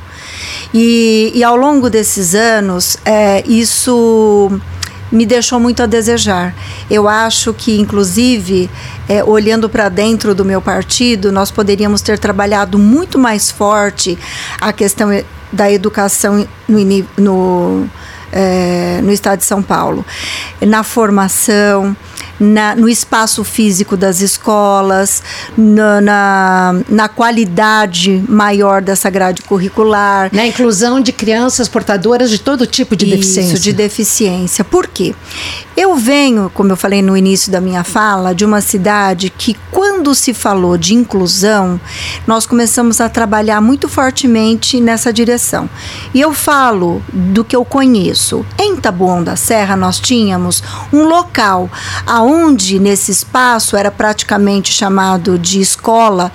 E, 0.73 1.33
e 1.35 1.43
ao 1.43 1.57
longo 1.57 1.89
desses 1.89 2.35
anos, 2.35 2.97
é, 3.05 3.43
isso 3.47 4.61
me 5.11 5.25
deixou 5.25 5.59
muito 5.59 5.83
a 5.83 5.87
desejar. 5.87 6.55
Eu 6.91 7.09
acho 7.09 7.53
que, 7.55 7.79
inclusive, 7.79 8.71
é, 9.09 9.23
olhando 9.25 9.69
para 9.69 9.89
dentro 9.89 10.35
do 10.35 10.45
meu 10.45 10.61
partido, 10.61 11.33
nós 11.33 11.51
poderíamos 11.51 12.01
ter 12.01 12.19
trabalhado 12.19 12.79
muito 12.79 13.19
mais 13.19 13.51
forte 13.51 14.19
a 14.61 14.73
questão 14.73 15.09
da 15.53 15.71
educação 15.71 16.47
no, 16.69 16.79
no, 17.17 17.87
é, 18.33 19.01
no 19.03 19.13
estado 19.13 19.39
de 19.39 19.45
São 19.45 19.63
Paulo, 19.63 20.05
na 20.61 20.83
formação 20.83 21.97
na, 22.39 22.75
no 22.75 22.89
espaço 22.89 23.43
físico 23.45 23.97
das 23.97 24.21
escolas, 24.21 25.23
na, 25.57 26.01
na, 26.01 26.81
na, 26.89 27.09
qualidade 27.09 28.23
maior 28.29 28.81
dessa 28.81 29.11
grade 29.11 29.43
curricular. 29.43 30.31
Na 30.33 30.47
inclusão 30.47 31.01
de 31.01 31.13
crianças 31.13 31.69
portadoras 31.69 32.31
de 32.31 32.39
todo 32.39 32.67
tipo 32.67 32.95
de 32.95 33.07
Isso, 33.07 33.17
deficiência. 33.17 33.59
de 33.59 33.73
deficiência. 33.73 34.65
Por 34.65 34.87
quê? 34.87 35.15
Eu 35.81 35.95
venho, 35.95 36.51
como 36.53 36.73
eu 36.73 36.77
falei 36.77 37.01
no 37.01 37.17
início 37.17 37.53
da 37.53 37.61
minha 37.61 37.85
fala, 37.85 38.35
de 38.35 38.45
uma 38.45 38.61
cidade 38.61 39.31
que, 39.31 39.57
quando 39.71 40.13
se 40.13 40.35
falou 40.35 40.77
de 40.77 40.93
inclusão, 40.93 41.81
nós 42.27 42.45
começamos 42.47 43.01
a 43.01 43.09
trabalhar 43.09 43.61
muito 43.61 43.89
fortemente 43.89 44.81
nessa 44.81 45.13
direção. 45.13 45.71
E 46.13 46.21
eu 46.21 46.33
falo 46.33 47.01
do 47.13 47.45
que 47.45 47.55
eu 47.55 47.65
conheço. 47.65 48.45
Em 48.59 48.75
Taboão 48.75 49.23
da 49.23 49.37
Serra, 49.37 49.77
nós 49.77 50.01
tínhamos 50.01 50.65
um 50.93 51.05
local 51.05 51.71
aonde 52.05 52.81
nesse 52.81 53.13
espaço 53.13 53.77
era 53.77 53.93
praticamente 53.93 54.73
chamado 54.73 55.39
de 55.39 55.61
escola 55.61 56.33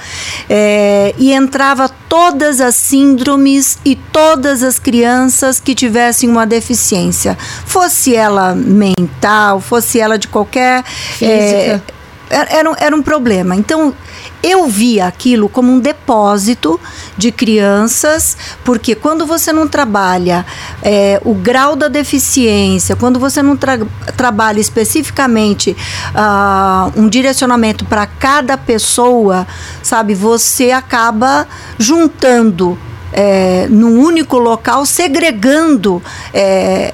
é, 0.49 1.13
e 1.17 1.33
entrava 1.33 1.89
todas 2.07 2.61
as 2.61 2.75
síndromes 2.75 3.77
e 3.83 3.95
todas 3.95 4.63
as 4.63 4.79
crianças 4.79 5.59
que 5.59 5.73
tivessem 5.75 6.29
uma 6.29 6.45
deficiência, 6.45 7.35
fosse 7.65 8.15
ela 8.15 8.53
mental, 8.53 9.32
fosse 9.61 9.99
ela 9.99 10.17
de 10.17 10.27
qualquer. 10.27 10.83
É, 11.21 11.79
era, 12.29 12.75
era 12.79 12.95
um 12.95 13.03
problema. 13.03 13.55
Então, 13.55 13.93
eu 14.43 14.67
via 14.67 15.07
aquilo 15.07 15.47
como 15.47 15.71
um 15.71 15.79
depósito 15.79 16.79
de 17.17 17.31
crianças, 17.31 18.35
porque 18.65 18.93
quando 18.93 19.25
você 19.25 19.53
não 19.53 19.67
trabalha 19.67 20.45
é, 20.81 21.21
o 21.23 21.33
grau 21.33 21.77
da 21.77 21.87
deficiência, 21.87 22.95
quando 22.95 23.19
você 23.19 23.41
não 23.41 23.55
tra 23.55 23.79
trabalha 24.17 24.59
especificamente 24.59 25.75
uh, 26.13 26.99
um 26.99 27.07
direcionamento 27.07 27.85
para 27.85 28.05
cada 28.05 28.57
pessoa, 28.57 29.47
sabe, 29.81 30.13
você 30.13 30.71
acaba 30.71 31.47
juntando 31.77 32.77
é, 33.13 33.67
num 33.69 34.01
único 34.03 34.37
local, 34.37 34.85
segregando 34.85 36.01
é, 36.33 36.93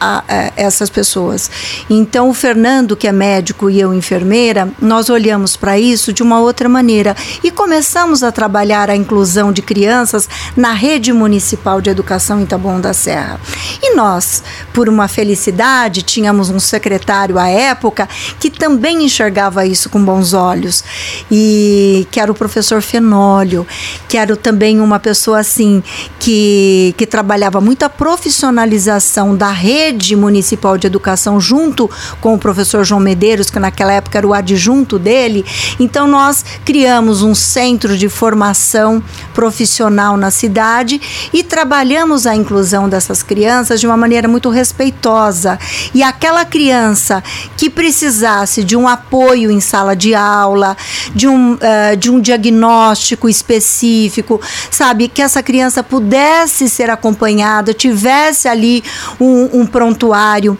a, 0.00 0.24
a, 0.28 0.52
essas 0.56 0.90
pessoas. 0.90 1.50
Então, 1.88 2.28
o 2.28 2.34
Fernando, 2.34 2.96
que 2.96 3.06
é 3.06 3.12
médico, 3.12 3.70
e 3.70 3.80
eu, 3.80 3.94
enfermeira, 3.94 4.68
nós 4.80 5.08
olhamos 5.08 5.56
para 5.56 5.78
isso 5.78 6.12
de 6.12 6.22
uma 6.22 6.40
outra 6.40 6.68
maneira 6.68 7.16
e 7.42 7.50
começamos 7.50 8.22
a 8.22 8.32
trabalhar 8.32 8.90
a 8.90 8.96
inclusão 8.96 9.52
de 9.52 9.62
crianças 9.62 10.28
na 10.56 10.72
rede 10.72 11.12
municipal 11.12 11.80
de 11.80 11.90
educação 11.90 12.40
em 12.40 12.46
Taboão 12.46 12.80
da 12.80 12.92
Serra. 12.92 13.40
E 13.82 13.94
nós, 13.94 14.42
por 14.72 14.88
uma 14.88 15.08
felicidade, 15.08 16.02
tínhamos 16.02 16.50
um 16.50 16.58
secretário 16.58 17.38
à 17.38 17.48
época 17.48 18.08
que 18.38 18.50
também 18.50 19.04
enxergava 19.04 19.66
isso 19.66 19.88
com 19.88 20.04
bons 20.04 20.32
olhos, 20.32 20.84
e 21.30 22.06
que 22.10 22.20
era 22.20 22.30
o 22.30 22.34
professor 22.34 22.82
Fenólio, 22.82 23.66
que 24.08 24.16
era 24.16 24.36
também 24.36 24.80
uma 24.80 24.98
pessoa 24.98 25.40
assim 25.40 25.82
que, 26.18 26.94
que 26.96 27.06
trabalhava 27.06 27.60
muito 27.60 27.82
a 27.84 27.88
profissionalização 27.88 29.36
da 29.36 29.50
rede 29.50 29.85
rede 29.86 30.16
municipal 30.16 30.76
de 30.76 30.86
educação, 30.86 31.40
junto 31.40 31.88
com 32.20 32.34
o 32.34 32.38
professor 32.38 32.84
João 32.84 33.00
Medeiros, 33.00 33.50
que 33.50 33.58
naquela 33.58 33.92
época 33.92 34.18
era 34.18 34.26
o 34.26 34.34
adjunto 34.34 34.98
dele. 34.98 35.44
Então, 35.78 36.06
nós 36.06 36.44
criamos 36.64 37.22
um 37.22 37.34
centro 37.34 37.96
de 37.96 38.08
formação 38.08 39.02
profissional 39.32 40.16
na 40.16 40.30
cidade 40.30 41.00
e 41.32 41.44
trabalhamos 41.44 42.26
a 42.26 42.34
inclusão 42.34 42.88
dessas 42.88 43.22
crianças 43.22 43.80
de 43.80 43.86
uma 43.86 43.96
maneira 43.96 44.26
muito 44.26 44.50
respeitosa. 44.50 45.58
E 45.94 46.02
aquela 46.02 46.44
criança 46.44 47.22
que 47.56 47.70
precisasse 47.70 48.64
de 48.64 48.76
um 48.76 48.88
apoio 48.88 49.50
em 49.50 49.60
sala 49.60 49.94
de 49.94 50.14
aula, 50.14 50.76
de 51.14 51.28
um, 51.28 51.54
uh, 51.54 51.96
de 51.96 52.10
um 52.10 52.20
diagnóstico 52.20 53.28
específico, 53.28 54.40
sabe? 54.70 55.08
Que 55.08 55.22
essa 55.22 55.42
criança 55.42 55.82
pudesse 55.82 56.68
ser 56.68 56.90
acompanhada, 56.90 57.72
tivesse 57.72 58.48
ali 58.48 58.82
um, 59.20 59.60
um 59.60 59.66
prontuário. 59.76 60.56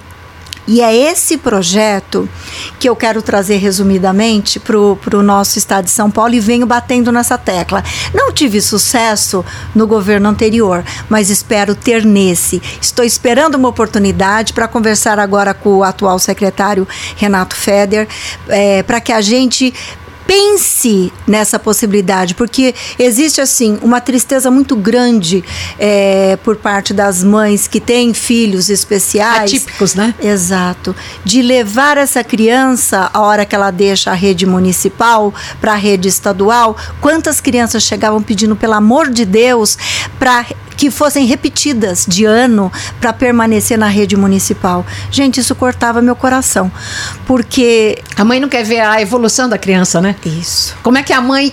E 0.68 0.82
é 0.82 0.94
esse 0.94 1.38
projeto 1.38 2.28
que 2.78 2.86
eu 2.86 2.94
quero 2.94 3.22
trazer 3.22 3.56
resumidamente 3.56 4.60
para 4.60 4.76
o 4.76 5.22
nosso 5.22 5.56
estado 5.58 5.84
de 5.84 5.90
São 5.90 6.10
Paulo 6.10 6.34
e 6.34 6.40
venho 6.40 6.66
batendo 6.66 7.10
nessa 7.10 7.38
tecla. 7.38 7.82
Não 8.12 8.30
tive 8.30 8.60
sucesso 8.60 9.42
no 9.74 9.86
governo 9.86 10.28
anterior, 10.28 10.84
mas 11.08 11.30
espero 11.30 11.74
ter 11.74 12.04
nesse. 12.04 12.60
Estou 12.78 13.04
esperando 13.04 13.54
uma 13.54 13.68
oportunidade 13.68 14.52
para 14.52 14.68
conversar 14.68 15.18
agora 15.18 15.54
com 15.54 15.76
o 15.76 15.84
atual 15.84 16.18
secretário 16.18 16.86
Renato 17.16 17.56
Feder, 17.56 18.06
é, 18.48 18.82
para 18.82 19.00
que 19.00 19.12
a 19.12 19.22
gente 19.22 19.72
pense 20.26 21.12
nessa 21.26 21.58
possibilidade, 21.58 22.34
porque 22.34 22.74
existe 22.98 23.40
assim 23.40 23.78
uma 23.82 24.00
tristeza 24.00 24.50
muito 24.50 24.74
grande 24.74 25.44
é, 25.78 26.36
por 26.42 26.56
parte 26.56 26.92
das 26.92 27.22
mães 27.22 27.68
que 27.68 27.80
têm 27.80 28.12
filhos 28.12 28.68
especiais. 28.68 29.52
Atípicos, 29.52 29.94
né? 29.94 30.14
Exato. 30.20 30.94
De 31.24 31.42
levar 31.42 31.96
essa 31.96 32.24
criança, 32.24 33.10
a 33.12 33.20
hora 33.20 33.44
que 33.44 33.54
ela 33.54 33.70
deixa 33.70 34.10
a 34.10 34.14
rede 34.14 34.44
municipal 34.46 35.32
para 35.60 35.72
a 35.72 35.76
rede 35.76 36.08
estadual, 36.08 36.76
quantas 37.00 37.40
crianças 37.40 37.82
chegavam 37.82 38.22
pedindo, 38.22 38.56
pelo 38.56 38.74
amor 38.74 39.10
de 39.10 39.24
Deus, 39.24 39.78
para 40.18 40.44
que 40.76 40.90
fossem 40.90 41.24
repetidas 41.26 42.04
de 42.06 42.24
ano 42.24 42.70
para 43.00 43.12
permanecer 43.12 43.78
na 43.78 43.88
rede 43.88 44.16
municipal. 44.16 44.84
Gente, 45.10 45.40
isso 45.40 45.54
cortava 45.54 46.02
meu 46.02 46.14
coração, 46.14 46.70
porque 47.26 47.98
a 48.16 48.24
mãe 48.24 48.38
não 48.38 48.48
quer 48.48 48.64
ver 48.64 48.80
a 48.80 49.00
evolução 49.00 49.48
da 49.48 49.56
criança, 49.56 50.00
né? 50.00 50.15
Isso. 50.24 50.76
Como 50.82 50.98
é 50.98 51.02
que 51.02 51.12
a 51.12 51.20
mãe 51.20 51.52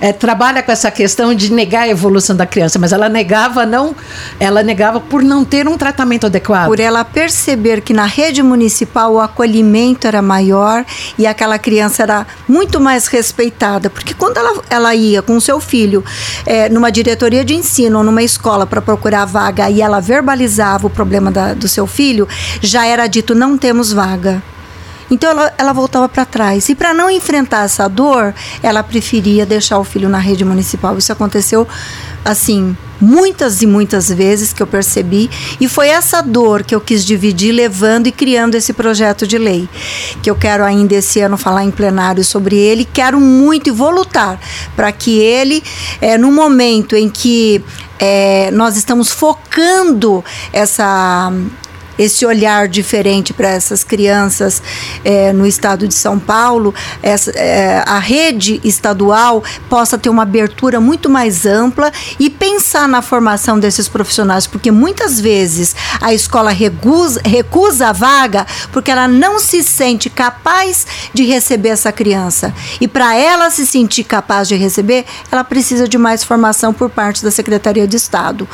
é, 0.00 0.12
trabalha 0.12 0.62
com 0.62 0.70
essa 0.70 0.90
questão 0.90 1.34
de 1.34 1.52
negar 1.52 1.82
a 1.82 1.88
evolução 1.88 2.36
da 2.36 2.46
criança? 2.46 2.78
Mas 2.78 2.92
ela 2.92 3.08
negava 3.08 3.66
não, 3.66 3.94
ela 4.38 4.62
negava 4.62 5.00
por 5.00 5.22
não 5.22 5.44
ter 5.44 5.66
um 5.66 5.76
tratamento 5.76 6.26
adequado. 6.26 6.68
Por 6.68 6.80
ela 6.80 7.04
perceber 7.04 7.80
que 7.80 7.92
na 7.92 8.06
rede 8.06 8.42
municipal 8.42 9.14
o 9.14 9.20
acolhimento 9.20 10.06
era 10.06 10.22
maior 10.22 10.84
e 11.18 11.26
aquela 11.26 11.58
criança 11.58 12.02
era 12.02 12.26
muito 12.48 12.80
mais 12.80 13.06
respeitada, 13.06 13.90
porque 13.90 14.14
quando 14.14 14.36
ela, 14.36 14.62
ela 14.70 14.94
ia 14.94 15.22
com 15.22 15.38
seu 15.40 15.58
filho 15.58 16.04
é, 16.46 16.68
numa 16.68 16.90
diretoria 16.90 17.44
de 17.44 17.54
ensino 17.54 17.98
ou 17.98 18.04
numa 18.04 18.22
escola 18.22 18.42
escola 18.42 18.66
para 18.66 18.82
procurar 18.82 19.24
vaga 19.24 19.70
e 19.70 19.80
ela 19.80 20.00
verbalizava 20.00 20.86
o 20.86 20.90
problema 20.90 21.30
da, 21.30 21.54
do 21.54 21.68
seu 21.68 21.86
filho, 21.86 22.28
já 22.60 22.86
era 22.86 23.06
dito: 23.06 23.34
não 23.34 23.56
temos 23.56 23.92
vaga. 23.92 24.42
Então 25.12 25.28
ela, 25.28 25.52
ela 25.58 25.72
voltava 25.74 26.08
para 26.08 26.24
trás. 26.24 26.70
E 26.70 26.74
para 26.74 26.94
não 26.94 27.10
enfrentar 27.10 27.66
essa 27.66 27.86
dor, 27.86 28.34
ela 28.62 28.82
preferia 28.82 29.44
deixar 29.44 29.78
o 29.78 29.84
filho 29.84 30.08
na 30.08 30.18
rede 30.18 30.42
municipal. 30.42 30.96
Isso 30.96 31.12
aconteceu 31.12 31.68
assim 32.24 32.74
muitas 32.98 33.60
e 33.60 33.66
muitas 33.66 34.08
vezes 34.08 34.52
que 34.52 34.62
eu 34.62 34.66
percebi 34.66 35.28
e 35.60 35.68
foi 35.68 35.88
essa 35.88 36.22
dor 36.22 36.62
que 36.62 36.72
eu 36.72 36.80
quis 36.80 37.04
dividir 37.04 37.52
levando 37.52 38.06
e 38.06 38.12
criando 38.12 38.54
esse 38.54 38.72
projeto 38.72 39.26
de 39.26 39.36
lei 39.36 39.68
que 40.22 40.30
eu 40.30 40.36
quero 40.36 40.62
ainda 40.62 40.94
esse 40.94 41.20
ano 41.20 41.36
falar 41.36 41.64
em 41.64 41.70
plenário 41.72 42.22
sobre 42.22 42.56
ele 42.56 42.84
quero 42.84 43.18
muito 43.20 43.66
e 43.66 43.72
vou 43.72 43.90
lutar 43.90 44.38
para 44.76 44.92
que 44.92 45.18
ele 45.18 45.64
é, 46.00 46.16
no 46.16 46.30
momento 46.30 46.94
em 46.94 47.08
que 47.08 47.60
é, 47.98 48.52
nós 48.52 48.76
estamos 48.76 49.10
focando 49.10 50.24
essa 50.52 51.32
esse 51.98 52.24
olhar 52.24 52.68
diferente 52.68 53.32
para 53.32 53.48
essas 53.48 53.84
crianças 53.84 54.62
é, 55.04 55.32
no 55.32 55.46
estado 55.46 55.86
de 55.86 55.94
São 55.94 56.18
Paulo, 56.18 56.74
essa, 57.02 57.30
é, 57.32 57.82
a 57.86 57.98
rede 57.98 58.60
estadual 58.64 59.42
possa 59.68 59.98
ter 59.98 60.08
uma 60.08 60.22
abertura 60.22 60.80
muito 60.80 61.08
mais 61.08 61.46
ampla 61.46 61.92
e 62.18 62.28
pensar 62.30 62.88
na 62.88 63.02
formação 63.02 63.58
desses 63.58 63.88
profissionais, 63.88 64.46
porque 64.46 64.70
muitas 64.70 65.20
vezes 65.20 65.74
a 66.00 66.12
escola 66.12 66.50
recusa, 66.50 67.20
recusa 67.24 67.88
a 67.88 67.92
vaga 67.92 68.46
porque 68.72 68.90
ela 68.90 69.08
não 69.08 69.38
se 69.38 69.62
sente 69.62 70.08
capaz 70.10 70.86
de 71.12 71.24
receber 71.24 71.70
essa 71.70 71.92
criança. 71.92 72.54
E 72.80 72.88
para 72.88 73.14
ela 73.16 73.50
se 73.50 73.66
sentir 73.66 74.04
capaz 74.04 74.48
de 74.48 74.54
receber, 74.54 75.04
ela 75.30 75.44
precisa 75.44 75.88
de 75.88 75.98
mais 75.98 76.24
formação 76.24 76.72
por 76.72 76.90
parte 76.90 77.22
da 77.22 77.30
Secretaria 77.30 77.86
de 77.86 77.96
Estado. 77.96 78.48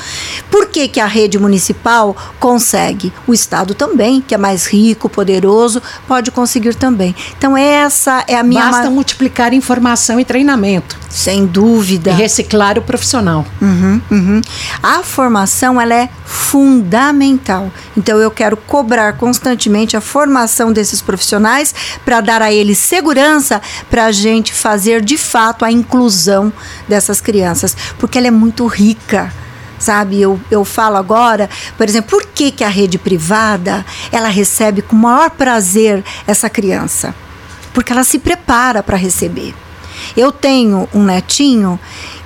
Por 0.50 0.66
que, 0.66 0.88
que 0.88 1.00
a 1.00 1.06
rede 1.06 1.38
municipal 1.38 2.16
consegue? 2.38 3.12
O 3.28 3.34
Estado 3.34 3.74
também, 3.74 4.20
que 4.20 4.34
é 4.34 4.38
mais 4.38 4.66
rico, 4.66 5.08
poderoso, 5.08 5.82
pode 6.06 6.30
conseguir 6.30 6.74
também. 6.74 7.14
Então, 7.36 7.56
essa 7.56 8.24
é 8.26 8.34
a 8.36 8.42
minha. 8.42 8.64
Basta 8.64 8.90
multiplicar 8.90 9.52
informação 9.52 10.18
e 10.18 10.24
treinamento. 10.24 10.98
Sem 11.10 11.46
dúvida. 11.46 12.10
E 12.10 12.14
reciclar 12.14 12.78
o 12.78 12.82
profissional. 12.82 13.44
Uhum, 13.60 14.00
uhum. 14.10 14.40
A 14.82 15.02
formação 15.02 15.80
ela 15.80 15.94
é 15.94 16.08
fundamental. 16.24 17.70
Então, 17.96 18.18
eu 18.18 18.30
quero 18.30 18.56
cobrar 18.56 19.12
constantemente 19.14 19.96
a 19.96 20.00
formação 20.00 20.72
desses 20.72 21.02
profissionais 21.02 21.74
para 22.04 22.20
dar 22.20 22.40
a 22.40 22.52
eles 22.52 22.78
segurança 22.78 23.60
para 23.90 24.06
a 24.06 24.12
gente 24.12 24.52
fazer 24.54 25.02
de 25.02 25.18
fato 25.18 25.64
a 25.64 25.70
inclusão 25.70 26.52
dessas 26.88 27.20
crianças, 27.20 27.76
porque 27.98 28.16
ela 28.16 28.28
é 28.28 28.30
muito 28.30 28.66
rica 28.66 29.32
sabe? 29.78 30.20
Eu, 30.20 30.40
eu 30.50 30.64
falo 30.64 30.96
agora, 30.96 31.48
por 31.76 31.88
exemplo, 31.88 32.10
por 32.10 32.26
que, 32.26 32.50
que 32.50 32.64
a 32.64 32.68
rede 32.68 32.98
privada 32.98 33.84
ela 34.10 34.28
recebe 34.28 34.82
com 34.82 34.96
maior 34.96 35.30
prazer 35.30 36.04
essa 36.26 36.50
criança? 36.50 37.14
Porque 37.72 37.92
ela 37.92 38.04
se 38.04 38.18
prepara 38.18 38.82
para 38.82 38.96
receber. 38.96 39.54
Eu 40.16 40.32
tenho 40.32 40.88
um 40.94 41.04
netinho 41.04 41.78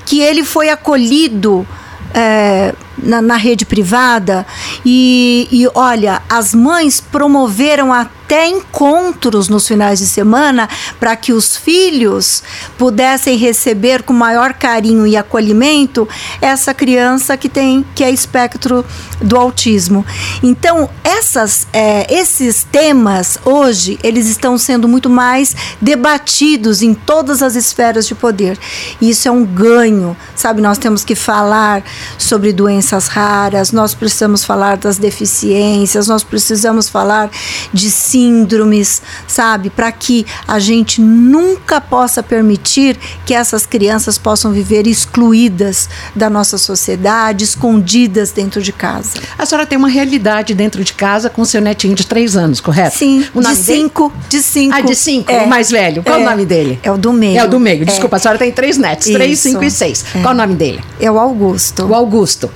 que 0.05 0.21
ele 0.21 0.45
foi 0.45 0.69
acolhido 0.69 1.67
é, 2.15 2.75
na, 3.03 3.21
na, 3.21 3.37
rede 3.37 3.67
privada 3.67 4.47
e, 4.85 5.49
e 5.51 5.69
olha, 5.75 6.23
as 6.29 6.55
mães 6.55 7.01
promoveram 7.01 7.93
até 7.93 8.49
encontros 8.49 9.49
nos 9.49 9.67
finais 9.69 9.99
de 9.99 10.07
semana 10.07 10.69
para 10.99 11.15
que 11.17 11.33
os 11.33 11.57
filhos 11.57 12.43
pudessem 12.79 13.37
receber 13.37 14.03
com 14.03 14.13
maior 14.13 14.55
carinho 14.55 15.07
e 15.07 15.17
acolhimento 15.17 16.09
essa 16.41 16.73
criança 16.73 17.37
que 17.37 17.49
tem 17.49 17.85
que 17.95 18.03
é 18.03 18.11
espectro 18.11 18.85
do 19.21 19.37
autismo. 19.37 20.05
Então 20.43 20.89
essas, 21.05 21.67
é, 21.73 22.07
esses 22.13 22.65
temas 22.65 23.39
hoje 23.45 23.99
eles 24.03 24.29
estão 24.29 24.57
sendo 24.57 24.89
muito 24.89 25.11
mais 25.11 25.55
debatidos 25.81 26.83
em 26.83 26.95
todas 26.95 27.43
as 27.43 27.55
esferas 27.55 28.07
de 28.07 28.15
poder. 28.15 28.59
E 29.01 29.11
isso 29.11 29.29
é 29.29 29.31
um 29.31 29.45
ganho, 29.45 30.17
sabe? 30.35 30.63
Nós 30.63 30.79
temos 30.79 31.05
que 31.05 31.15
falar 31.15 31.83
sobre 32.17 32.53
doenças 32.93 33.09
raras, 33.09 33.72
nós 33.72 33.95
precisamos 33.95 34.45
falar 34.45 34.76
das 34.76 34.99
deficiências, 34.99 36.09
nós 36.09 36.22
precisamos 36.22 36.88
falar 36.88 37.30
de 37.72 37.90
síndromes, 37.90 39.01
sabe? 39.26 39.70
Para 39.70 39.90
que 39.90 40.26
a 40.47 40.59
gente 40.59 41.01
nunca 41.01 41.80
possa 41.80 42.22
permitir 42.22 42.99
que 43.24 43.32
essas 43.32 43.64
crianças 43.64 44.18
possam 44.18 44.53
viver 44.53 44.86
excluídas 44.86 45.88
da 46.14 46.28
nossa 46.28 46.59
sociedade, 46.59 47.45
escondidas 47.45 48.30
dentro 48.30 48.61
de 48.61 48.72
casa. 48.72 49.12
A 49.38 49.47
senhora 49.47 49.66
tem 49.66 49.78
uma 49.78 49.88
realidade 49.88 50.55
dentro 50.55 50.84
de 50.84 50.93
casa 50.93 51.30
com 51.30 51.45
seu 51.45 51.61
netinho 51.61 51.95
de 51.95 52.07
três 52.07 52.36
anos, 52.36 52.61
correto? 52.61 52.97
Sim, 52.97 53.24
o 53.34 53.40
de 53.40 53.55
cinco, 53.57 54.12
de 54.28 54.43
cinco. 54.43 54.76
Ah, 54.76 54.80
de 54.80 54.95
cinco, 54.95 55.30
é. 55.30 55.43
o 55.43 55.49
mais 55.49 55.70
velho. 55.70 56.03
Qual 56.03 56.18
é. 56.18 56.22
o 56.22 56.28
nome 56.28 56.45
dele? 56.45 56.78
É 56.82 56.90
o 56.90 56.99
do 56.99 57.12
meio. 57.12 57.38
É 57.38 57.45
o 57.45 57.49
do 57.49 57.59
meio, 57.59 57.84
desculpa, 57.84 58.16
é. 58.16 58.18
a 58.18 58.20
senhora 58.20 58.38
tem 58.38 58.53
três 58.53 58.76
netos, 58.76 59.07
Isso. 59.07 59.16
três, 59.16 59.38
cinco 59.38 59.64
e 59.64 59.70
seis. 59.70 60.05
É. 60.14 60.20
Qual 60.20 60.34
o 60.34 60.36
nome 60.36 60.55
dele? 60.55 60.80
É 61.01 61.11
o 61.11 61.18
Augusto. 61.18 61.86
O 61.86 61.95
Augusto. 61.95 62.51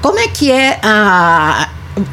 Como 0.00 0.18
é 0.18 0.28
que 0.28 0.50
é 0.50 0.78
a, 0.82 1.68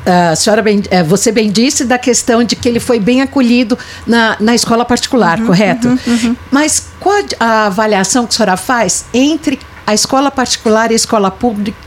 a 0.06 0.36
senhora 0.36 0.62
bem, 0.62 0.82
é, 0.90 1.04
você 1.04 1.32
bem 1.32 1.52
disse 1.52 1.86
da 1.86 1.98
questão 1.98 2.44
de 2.44 2.56
que 2.56 2.68
ele 2.68 2.80
foi 2.80 3.00
bem 3.00 3.22
acolhido 3.22 3.78
na, 4.06 4.38
na 4.40 4.56
escola 4.56 4.86
particular, 4.86 5.40
uhum, 5.40 5.48
correto? 5.48 5.88
Uhum, 5.88 6.00
uhum. 6.08 6.36
Mas 6.52 6.88
qual 7.00 7.24
a 7.40 7.68
avaliação 7.68 8.26
que 8.26 8.34
a 8.34 8.38
senhora 8.38 8.58
faz 8.58 9.06
entre 9.14 9.60
a 9.86 9.94
escola 9.94 10.32
particular 10.32 10.92
e 10.92 10.94
a 10.94 10.96
escola 10.96 11.32
pública? 11.32 11.84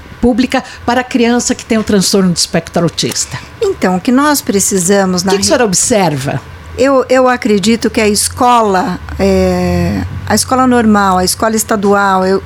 para 0.84 1.02
a 1.02 1.04
criança 1.04 1.54
que 1.54 1.64
tem 1.64 1.78
o 1.78 1.84
transtorno 1.84 2.32
do 2.32 2.36
espectro 2.36 2.82
autista? 2.82 3.38
Então, 3.62 3.94
o 3.94 4.00
que 4.00 4.10
nós 4.10 4.40
precisamos... 4.40 5.22
O 5.22 5.24
que, 5.26 5.36
que 5.36 5.40
a 5.40 5.44
senhora 5.44 5.64
observa? 5.64 6.40
Eu, 6.78 7.06
eu 7.08 7.26
acredito 7.26 7.88
que 7.88 8.00
a 8.00 8.08
escola, 8.08 9.00
é, 9.18 10.02
a 10.26 10.34
escola 10.34 10.66
normal, 10.66 11.16
a 11.16 11.24
escola 11.24 11.56
estadual, 11.56 12.26
eu, 12.26 12.42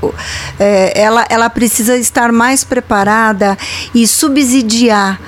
é, 0.58 1.00
ela, 1.00 1.26
ela 1.28 1.50
precisa 1.50 1.96
estar 1.96 2.30
mais 2.30 2.62
preparada 2.62 3.58
e 3.92 4.06
subsidiar 4.06 5.20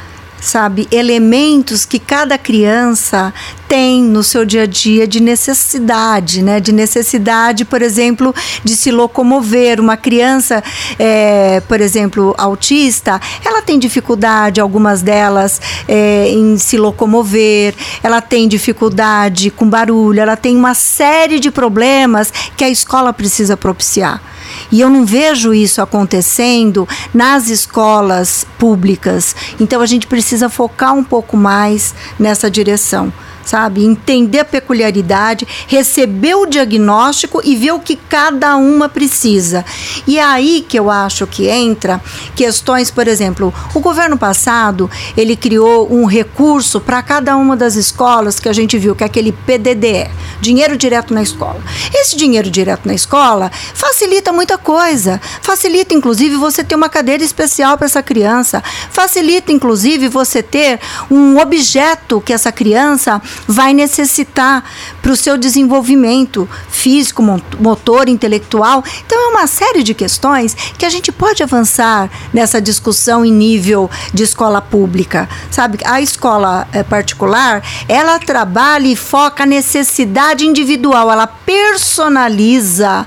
sabe, 0.43 0.89
elementos 0.91 1.87
que 1.87 1.99
cada 2.01 2.37
criança 2.37 3.33
tem 3.69 4.03
no 4.03 4.23
seu 4.23 4.45
dia 4.45 4.65
a 4.65 4.67
dia 4.67 5.07
de 5.07 5.23
necessidade, 5.23 6.43
né? 6.43 6.61
De 6.61 6.73
necessidade, 6.73 7.65
por 7.65 7.81
exemplo, 7.81 8.35
de 8.63 8.77
se 8.77 8.91
locomover. 8.91 9.81
Uma 9.81 9.97
criança, 9.97 10.63
é, 10.99 11.63
por 11.67 11.81
exemplo, 11.81 12.35
autista, 12.37 13.21
ela 13.45 13.63
tem 13.63 13.79
dificuldade, 13.79 14.61
algumas 14.61 15.01
delas, 15.01 15.61
é, 15.87 16.29
em 16.29 16.59
se 16.59 16.77
locomover, 16.77 17.75
ela 18.03 18.21
tem 18.21 18.49
dificuldade 18.49 19.51
com 19.51 19.71
barulho, 19.71 20.21
ela 20.21 20.37
tem 20.37 20.57
uma 20.57 20.75
série 20.75 21.39
de 21.39 21.51
problemas 21.51 22.33
que 22.57 22.65
a 22.65 22.69
escola 22.69 23.13
precisa 23.13 23.57
propiciar. 23.57 24.32
E 24.73 24.81
eu 24.81 24.89
não 24.89 25.05
vejo 25.05 25.53
isso 25.53 25.83
acontecendo 25.83 26.89
nas 27.13 27.49
escolas 27.49 28.45
públicas. 28.59 29.37
Então 29.61 29.83
a 29.83 29.87
gente 29.87 30.07
precisa 30.07 30.49
focar 30.49 30.95
um 30.95 31.05
pouco 31.05 31.37
mais 31.37 31.95
nessa 32.19 32.51
direção 32.51 33.13
sabe? 33.45 33.85
Entender 33.85 34.41
a 34.41 34.45
peculiaridade, 34.45 35.47
receber 35.67 36.35
o 36.35 36.47
diagnóstico 36.47 37.41
e 37.45 37.57
ver 37.57 37.73
o 37.73 37.81
que 37.81 37.97
cada 37.97 38.57
uma 38.57 38.89
precisa. 38.89 39.65
E 40.07 40.19
é 40.19 40.25
aí 40.25 40.65
que 40.67 40.79
eu 40.79 40.91
acho 40.91 41.27
que 41.27 41.49
entra 41.49 42.01
questões, 42.35 42.91
por 42.91 43.09
exemplo, 43.09 43.53
o 43.75 43.81
governo 43.81 44.17
passado, 44.17 44.91
ele 45.17 45.37
criou 45.37 45.93
um 45.93 46.05
recurso 46.05 46.81
para 46.81 47.03
cada 47.03 47.37
uma 47.37 47.57
das 47.57 47.75
escolas 47.75 48.39
que 48.39 48.49
a 48.49 48.53
gente 48.53 48.79
viu, 48.79 48.95
que 48.95 49.03
é 49.03 49.07
aquele 49.07 49.33
PDDE, 49.33 50.11
dinheiro 50.41 50.77
direto 50.77 51.15
na 51.15 51.23
escola. 51.23 51.61
Esse 51.95 52.17
dinheiro 52.17 52.51
direto 52.51 52.87
na 52.87 52.95
escola 52.95 53.51
facilita 53.75 54.33
muita 54.33 54.59
coisa. 54.59 55.21
Facilita 55.41 55.95
inclusive 55.95 56.37
você 56.37 56.65
ter 56.65 56.75
uma 56.75 56.89
cadeira 56.89 57.23
especial 57.23 57.77
para 57.77 57.87
essa 57.87 58.03
criança, 58.03 58.63
facilita 58.91 59.53
inclusive 59.53 60.09
você 60.09 60.43
ter 60.43 60.81
um 61.11 61.39
objeto 61.39 62.21
que 62.21 62.33
essa 62.33 62.53
criança 62.53 63.21
vai 63.47 63.73
necessitar 63.73 64.65
para 65.01 65.13
o 65.13 65.17
seu 65.17 65.37
desenvolvimento 65.37 66.49
físico, 66.69 67.23
motor, 67.59 68.09
intelectual. 68.09 68.85
Então, 69.05 69.19
é 69.19 69.29
uma 69.29 69.47
série 69.47 69.83
de 69.83 69.95
questões 69.95 70.55
que 70.77 70.87
a 70.87 70.91
gente 70.91 71.11
pode 71.11 71.43
avançar 71.43 72.11
nessa 72.33 72.61
discussão 72.61 73.25
em 73.25 73.33
nível 73.33 73.91
de 74.13 74.23
escola 74.23 74.61
pública. 74.61 75.29
Sabe, 75.51 75.79
a 75.85 76.01
escola 76.01 76.67
é, 76.73 76.83
particular, 76.83 77.63
ela 77.89 78.19
trabalha 78.19 78.87
e 78.87 78.97
foca 78.97 79.43
a 79.43 79.47
necessidade 79.47 80.47
individual, 80.47 81.11
ela 81.11 81.27
personaliza 81.27 83.07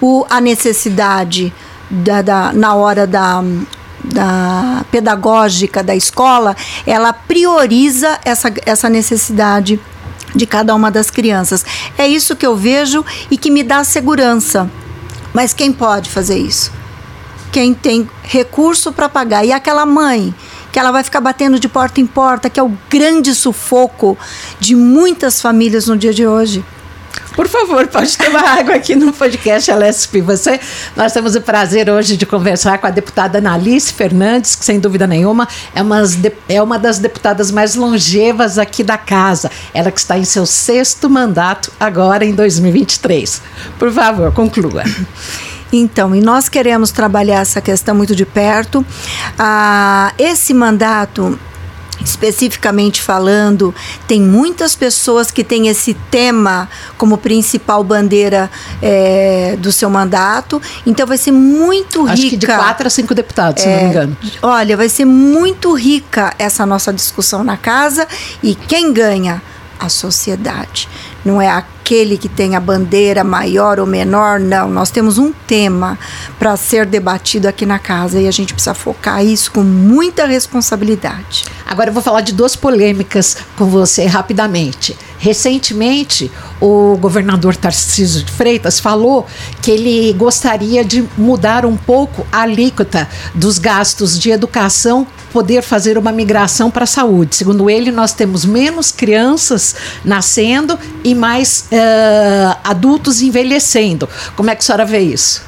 o, 0.00 0.26
a 0.28 0.40
necessidade 0.40 1.52
da, 1.90 2.22
da, 2.22 2.52
na 2.52 2.74
hora 2.74 3.06
da 3.06 3.42
da 4.04 4.84
pedagógica 4.90 5.82
da 5.82 5.94
escola, 5.94 6.56
ela 6.86 7.12
prioriza 7.12 8.18
essa, 8.24 8.52
essa 8.64 8.88
necessidade 8.88 9.80
de 10.34 10.46
cada 10.46 10.74
uma 10.74 10.90
das 10.90 11.10
crianças. 11.10 11.64
É 11.98 12.06
isso 12.06 12.36
que 12.36 12.46
eu 12.46 12.56
vejo 12.56 13.04
e 13.30 13.36
que 13.36 13.50
me 13.50 13.62
dá 13.62 13.84
segurança. 13.84 14.70
Mas 15.32 15.52
quem 15.52 15.72
pode 15.72 16.10
fazer 16.10 16.38
isso? 16.38 16.72
Quem 17.52 17.74
tem 17.74 18.08
recurso 18.22 18.92
para 18.92 19.08
pagar. 19.08 19.44
E 19.44 19.52
aquela 19.52 19.84
mãe 19.84 20.34
que 20.72 20.78
ela 20.78 20.92
vai 20.92 21.02
ficar 21.02 21.20
batendo 21.20 21.58
de 21.58 21.68
porta 21.68 22.00
em 22.00 22.06
porta, 22.06 22.48
que 22.48 22.60
é 22.60 22.62
o 22.62 22.72
grande 22.88 23.34
sufoco 23.34 24.16
de 24.58 24.76
muitas 24.76 25.40
famílias 25.40 25.86
no 25.86 25.96
dia 25.96 26.14
de 26.14 26.26
hoje. 26.26 26.64
Por 27.34 27.48
favor, 27.48 27.86
pode 27.86 28.16
tomar 28.18 28.42
água 28.58 28.74
aqui 28.74 28.94
no 28.94 29.12
podcast 29.12 29.70
LSP. 29.70 30.20
Você, 30.22 30.60
nós 30.96 31.12
temos 31.12 31.34
o 31.34 31.40
prazer 31.40 31.88
hoje 31.88 32.16
de 32.16 32.26
conversar 32.26 32.78
com 32.78 32.86
a 32.86 32.90
deputada 32.90 33.38
Analice 33.38 33.92
Fernandes, 33.92 34.56
que 34.56 34.64
sem 34.64 34.80
dúvida 34.80 35.06
nenhuma 35.06 35.48
é 35.74 35.82
uma, 35.82 36.02
é 36.48 36.62
uma 36.62 36.78
das 36.78 36.98
deputadas 36.98 37.50
mais 37.50 37.74
longevas 37.74 38.58
aqui 38.58 38.82
da 38.82 38.98
casa. 38.98 39.50
Ela 39.72 39.90
que 39.90 40.00
está 40.00 40.18
em 40.18 40.24
seu 40.24 40.44
sexto 40.44 41.08
mandato 41.08 41.72
agora 41.78 42.24
em 42.24 42.34
2023. 42.34 43.40
Por 43.78 43.92
favor, 43.92 44.32
conclua. 44.32 44.82
Então, 45.72 46.14
e 46.16 46.20
nós 46.20 46.48
queremos 46.48 46.90
trabalhar 46.90 47.40
essa 47.40 47.60
questão 47.60 47.94
muito 47.94 48.14
de 48.14 48.26
perto. 48.26 48.84
Ah, 49.38 50.12
esse 50.18 50.52
mandato 50.52 51.38
especificamente 52.04 53.02
falando, 53.02 53.74
tem 54.06 54.20
muitas 54.20 54.74
pessoas 54.74 55.30
que 55.30 55.44
têm 55.44 55.68
esse 55.68 55.94
tema 56.10 56.68
como 56.96 57.18
principal 57.18 57.82
bandeira 57.84 58.50
é, 58.82 59.56
do 59.58 59.70
seu 59.72 59.90
mandato. 59.90 60.60
Então 60.86 61.06
vai 61.06 61.18
ser 61.18 61.32
muito 61.32 62.02
rica. 62.02 62.12
Acho 62.12 62.30
que 62.30 62.36
de 62.36 62.46
quatro 62.46 62.86
a 62.86 62.90
cinco 62.90 63.14
deputados, 63.14 63.62
é, 63.62 63.64
se 63.64 63.68
não 63.68 63.76
me 63.76 63.82
é, 63.82 63.88
engano. 63.88 64.16
Olha, 64.42 64.76
vai 64.76 64.88
ser 64.88 65.04
muito 65.04 65.72
rica 65.74 66.34
essa 66.38 66.64
nossa 66.66 66.92
discussão 66.92 67.44
na 67.44 67.56
casa 67.56 68.06
e 68.42 68.54
quem 68.54 68.92
ganha? 68.92 69.42
A 69.78 69.88
sociedade. 69.88 70.86
Não 71.24 71.40
é 71.40 71.48
aquele 71.48 72.16
que 72.16 72.28
tem 72.28 72.54
a 72.54 72.60
bandeira 72.60 73.24
maior 73.24 73.80
ou 73.80 73.86
menor, 73.86 74.38
não. 74.38 74.70
Nós 74.70 74.90
temos 74.90 75.18
um 75.18 75.32
tema 75.32 75.98
para 76.38 76.56
ser 76.56 76.86
debatido 76.86 77.48
aqui 77.48 77.66
na 77.66 77.78
casa 77.78 78.20
e 78.20 78.28
a 78.28 78.30
gente 78.30 78.54
precisa 78.54 78.74
focar 78.74 79.24
isso 79.24 79.50
com 79.50 79.62
muita 79.62 80.26
responsabilidade. 80.26 81.44
Agora 81.66 81.90
eu 81.90 81.94
vou 81.94 82.02
falar 82.02 82.20
de 82.20 82.32
duas 82.32 82.56
polêmicas 82.56 83.36
com 83.56 83.66
você 83.66 84.06
rapidamente. 84.06 84.96
Recentemente, 85.18 86.32
o 86.60 86.96
governador 86.96 87.54
Tarcísio 87.54 88.24
de 88.24 88.32
Freitas 88.32 88.80
falou 88.80 89.26
que 89.60 89.70
ele 89.70 90.12
gostaria 90.14 90.82
de 90.82 91.06
mudar 91.18 91.66
um 91.66 91.76
pouco 91.76 92.26
a 92.32 92.40
alíquota 92.42 93.06
dos 93.34 93.58
gastos 93.58 94.18
de 94.18 94.30
educação, 94.30 95.06
poder 95.32 95.62
fazer 95.62 95.96
uma 95.96 96.12
migração 96.12 96.70
para 96.70 96.84
a 96.84 96.86
saúde. 96.86 97.36
Segundo 97.36 97.70
ele, 97.70 97.90
nós 97.90 98.12
temos 98.12 98.44
menos 98.44 98.90
crianças 98.90 99.74
nascendo 100.04 100.78
e 101.04 101.14
mais 101.14 101.66
uh, 101.72 102.58
adultos 102.64 103.22
envelhecendo. 103.22 104.08
Como 104.36 104.50
é 104.50 104.54
que 104.54 104.62
a 104.62 104.64
senhora 104.64 104.84
vê 104.84 105.00
isso? 105.00 105.42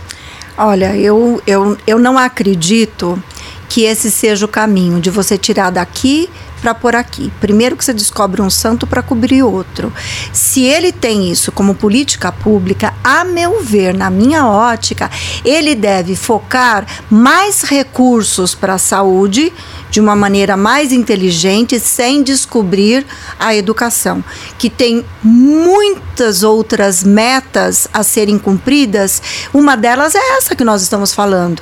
Olha, 0.57 0.97
eu, 0.97 1.43
eu, 1.47 1.77
eu 1.87 1.99
não 1.99 2.19
acredito 2.19 3.23
que 3.69 3.85
esse 3.85 4.11
seja 4.11 4.45
o 4.45 4.49
caminho 4.49 5.01
de 5.01 5.11
você 5.11 5.39
tirar 5.39 5.71
daqui 5.71 6.29
para 6.63 6.75
pôr 6.75 6.95
aqui. 6.95 7.33
Primeiro 7.41 7.77
que 7.77 7.85
você 7.85 7.93
descobre 7.93 8.41
um 8.41 8.49
santo 8.49 8.87
para 8.87 9.03
cobrir 9.03 9.43
outro. 9.43 9.93
Se 10.33 10.63
ele 10.63 10.93
tem 10.93 11.31
isso 11.31 11.51
como 11.51 11.75
política 11.75 12.31
pública, 12.31 12.95
a 13.03 13.25
meu 13.25 13.61
ver, 13.61 13.93
na 13.93 14.09
minha 14.09 14.47
ótica, 14.47 15.11
ele 15.45 15.75
deve 15.75 16.15
focar 16.15 16.87
mais 17.11 17.63
recursos 17.63 18.55
para 18.55 18.75
a 18.75 18.79
saúde 18.79 19.53
de 19.91 20.01
uma 20.01 20.15
maneira 20.15 20.57
mais 20.57 20.93
inteligente, 20.93 21.79
sem 21.81 22.23
descobrir 22.23 23.05
a 23.39 23.55
educação, 23.55 24.25
que 24.57 24.71
tem 24.71 25.05
muitas 25.23 26.43
outras 26.43 27.03
metas 27.03 27.89
a 27.93 28.03
serem 28.03 28.39
cumpridas. 28.39 29.21
Uma 29.53 29.77
delas 29.77 30.15
é 30.15 30.39
essa 30.39 30.55
que 30.55 30.65
nós 30.65 30.81
estamos 30.81 31.13
falando 31.13 31.61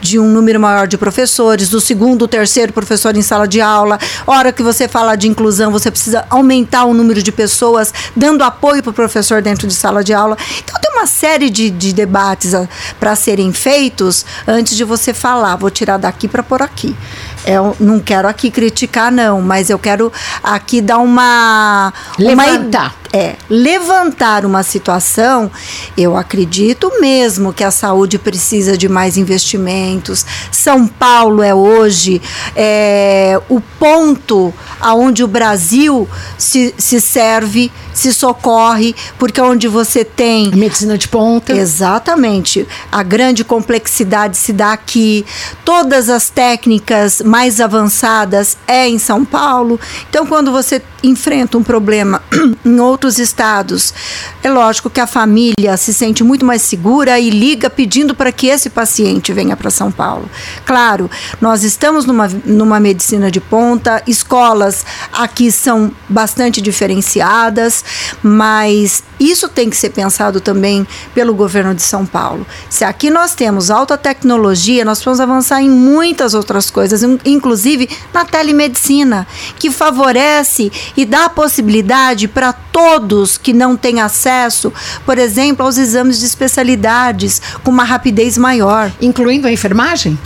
de 0.00 0.18
um 0.18 0.28
número 0.28 0.58
maior 0.58 0.86
de 0.86 0.96
professores, 0.96 1.68
do 1.68 1.80
segundo, 1.80 2.26
terceiro 2.26 2.72
professor 2.72 3.16
em 3.16 3.22
sala 3.22 3.46
de 3.46 3.60
aula. 3.60 3.98
Hora 4.26 4.52
que 4.52 4.62
você 4.62 4.88
fala 4.88 5.16
de 5.16 5.28
inclusão, 5.28 5.70
você 5.70 5.90
precisa 5.90 6.24
aumentar 6.30 6.84
o 6.84 6.94
número 6.94 7.22
de 7.22 7.32
pessoas 7.32 7.92
dando 8.16 8.42
apoio 8.42 8.82
para 8.82 8.90
o 8.90 8.94
professor 8.94 9.42
dentro 9.42 9.66
de 9.66 9.74
sala 9.74 10.02
de 10.02 10.12
aula. 10.12 10.36
Então 10.62 10.80
tem 10.80 10.92
uma 10.92 11.06
série 11.06 11.50
de, 11.50 11.70
de 11.70 11.92
debates 11.92 12.52
para 12.98 13.14
serem 13.14 13.52
feitos 13.52 14.24
antes 14.46 14.76
de 14.76 14.84
você 14.84 15.12
falar, 15.12 15.56
vou 15.56 15.70
tirar 15.70 15.96
daqui 15.96 16.28
para 16.28 16.42
pôr 16.42 16.62
aqui. 16.62 16.96
Eu 17.44 17.74
não 17.80 17.98
quero 17.98 18.28
aqui 18.28 18.50
criticar, 18.50 19.10
não, 19.10 19.40
mas 19.40 19.70
eu 19.70 19.78
quero 19.78 20.12
aqui 20.42 20.80
dar 20.80 20.98
uma. 20.98 21.92
Levantar. 22.18 22.86
Uma, 22.86 23.00
é, 23.12 23.34
levantar 23.48 24.44
uma 24.44 24.62
situação, 24.62 25.50
eu 25.96 26.16
acredito 26.16 26.92
mesmo 27.00 27.52
que 27.52 27.64
a 27.64 27.70
saúde 27.70 28.18
precisa 28.18 28.76
de 28.76 28.88
mais 28.88 29.16
investimentos. 29.16 30.24
São 30.52 30.86
Paulo 30.86 31.42
é 31.42 31.52
hoje 31.52 32.22
é, 32.54 33.40
o 33.48 33.60
ponto 33.60 34.54
aonde 34.80 35.24
o 35.24 35.28
Brasil 35.28 36.08
se, 36.38 36.72
se 36.78 37.00
serve, 37.00 37.72
se 37.92 38.14
socorre, 38.14 38.94
porque 39.18 39.40
é 39.40 39.42
onde 39.42 39.66
você 39.66 40.04
tem. 40.04 40.50
Medicina 40.54 40.96
de 40.96 41.08
ponta. 41.08 41.52
Exatamente. 41.52 42.66
A 42.92 43.02
grande 43.02 43.42
complexidade 43.42 44.36
se 44.36 44.52
dá 44.52 44.72
aqui. 44.72 45.26
Todas 45.64 46.08
as 46.08 46.30
técnicas 46.30 47.20
mais 47.30 47.60
avançadas 47.60 48.58
é 48.66 48.88
em 48.88 48.98
São 48.98 49.24
Paulo. 49.24 49.78
Então, 50.08 50.26
quando 50.26 50.50
você 50.50 50.82
enfrenta 51.00 51.56
um 51.56 51.62
problema 51.62 52.20
em 52.66 52.80
outros 52.80 53.20
estados, 53.20 53.94
é 54.42 54.50
lógico 54.50 54.90
que 54.90 55.00
a 55.00 55.06
família 55.06 55.76
se 55.76 55.94
sente 55.94 56.24
muito 56.24 56.44
mais 56.44 56.60
segura 56.62 57.20
e 57.20 57.30
liga 57.30 57.70
pedindo 57.70 58.16
para 58.16 58.32
que 58.32 58.48
esse 58.48 58.68
paciente 58.68 59.32
venha 59.32 59.56
para 59.56 59.70
São 59.70 59.92
Paulo. 59.92 60.28
Claro, 60.66 61.08
nós 61.40 61.62
estamos 61.62 62.04
numa, 62.04 62.28
numa 62.44 62.80
medicina 62.80 63.30
de 63.30 63.40
ponta, 63.40 64.02
escolas 64.08 64.84
aqui 65.12 65.52
são 65.52 65.92
bastante 66.08 66.60
diferenciadas, 66.60 67.84
mas 68.24 69.04
isso 69.20 69.48
tem 69.48 69.68
que 69.68 69.76
ser 69.76 69.90
pensado 69.90 70.40
também 70.40 70.86
pelo 71.14 71.34
governo 71.34 71.74
de 71.74 71.82
São 71.82 72.06
Paulo. 72.06 72.46
Se 72.70 72.84
aqui 72.84 73.10
nós 73.10 73.34
temos 73.34 73.70
alta 73.70 73.98
tecnologia, 73.98 74.82
nós 74.82 75.04
vamos 75.04 75.20
avançar 75.20 75.60
em 75.60 75.68
muitas 75.68 76.32
outras 76.32 76.70
coisas, 76.70 77.02
inclusive 77.24 77.88
na 78.14 78.24
telemedicina, 78.24 79.26
que 79.58 79.70
favorece 79.70 80.72
e 80.96 81.04
dá 81.04 81.28
possibilidade 81.28 82.26
para 82.26 82.52
todos 82.52 83.36
que 83.36 83.52
não 83.52 83.76
têm 83.76 84.00
acesso, 84.00 84.72
por 85.04 85.18
exemplo, 85.18 85.66
aos 85.66 85.76
exames 85.76 86.18
de 86.18 86.24
especialidades 86.24 87.42
com 87.62 87.70
uma 87.70 87.84
rapidez 87.84 88.38
maior. 88.38 88.90
Incluindo 89.02 89.46
a 89.46 89.52
enfermagem? 89.52 90.18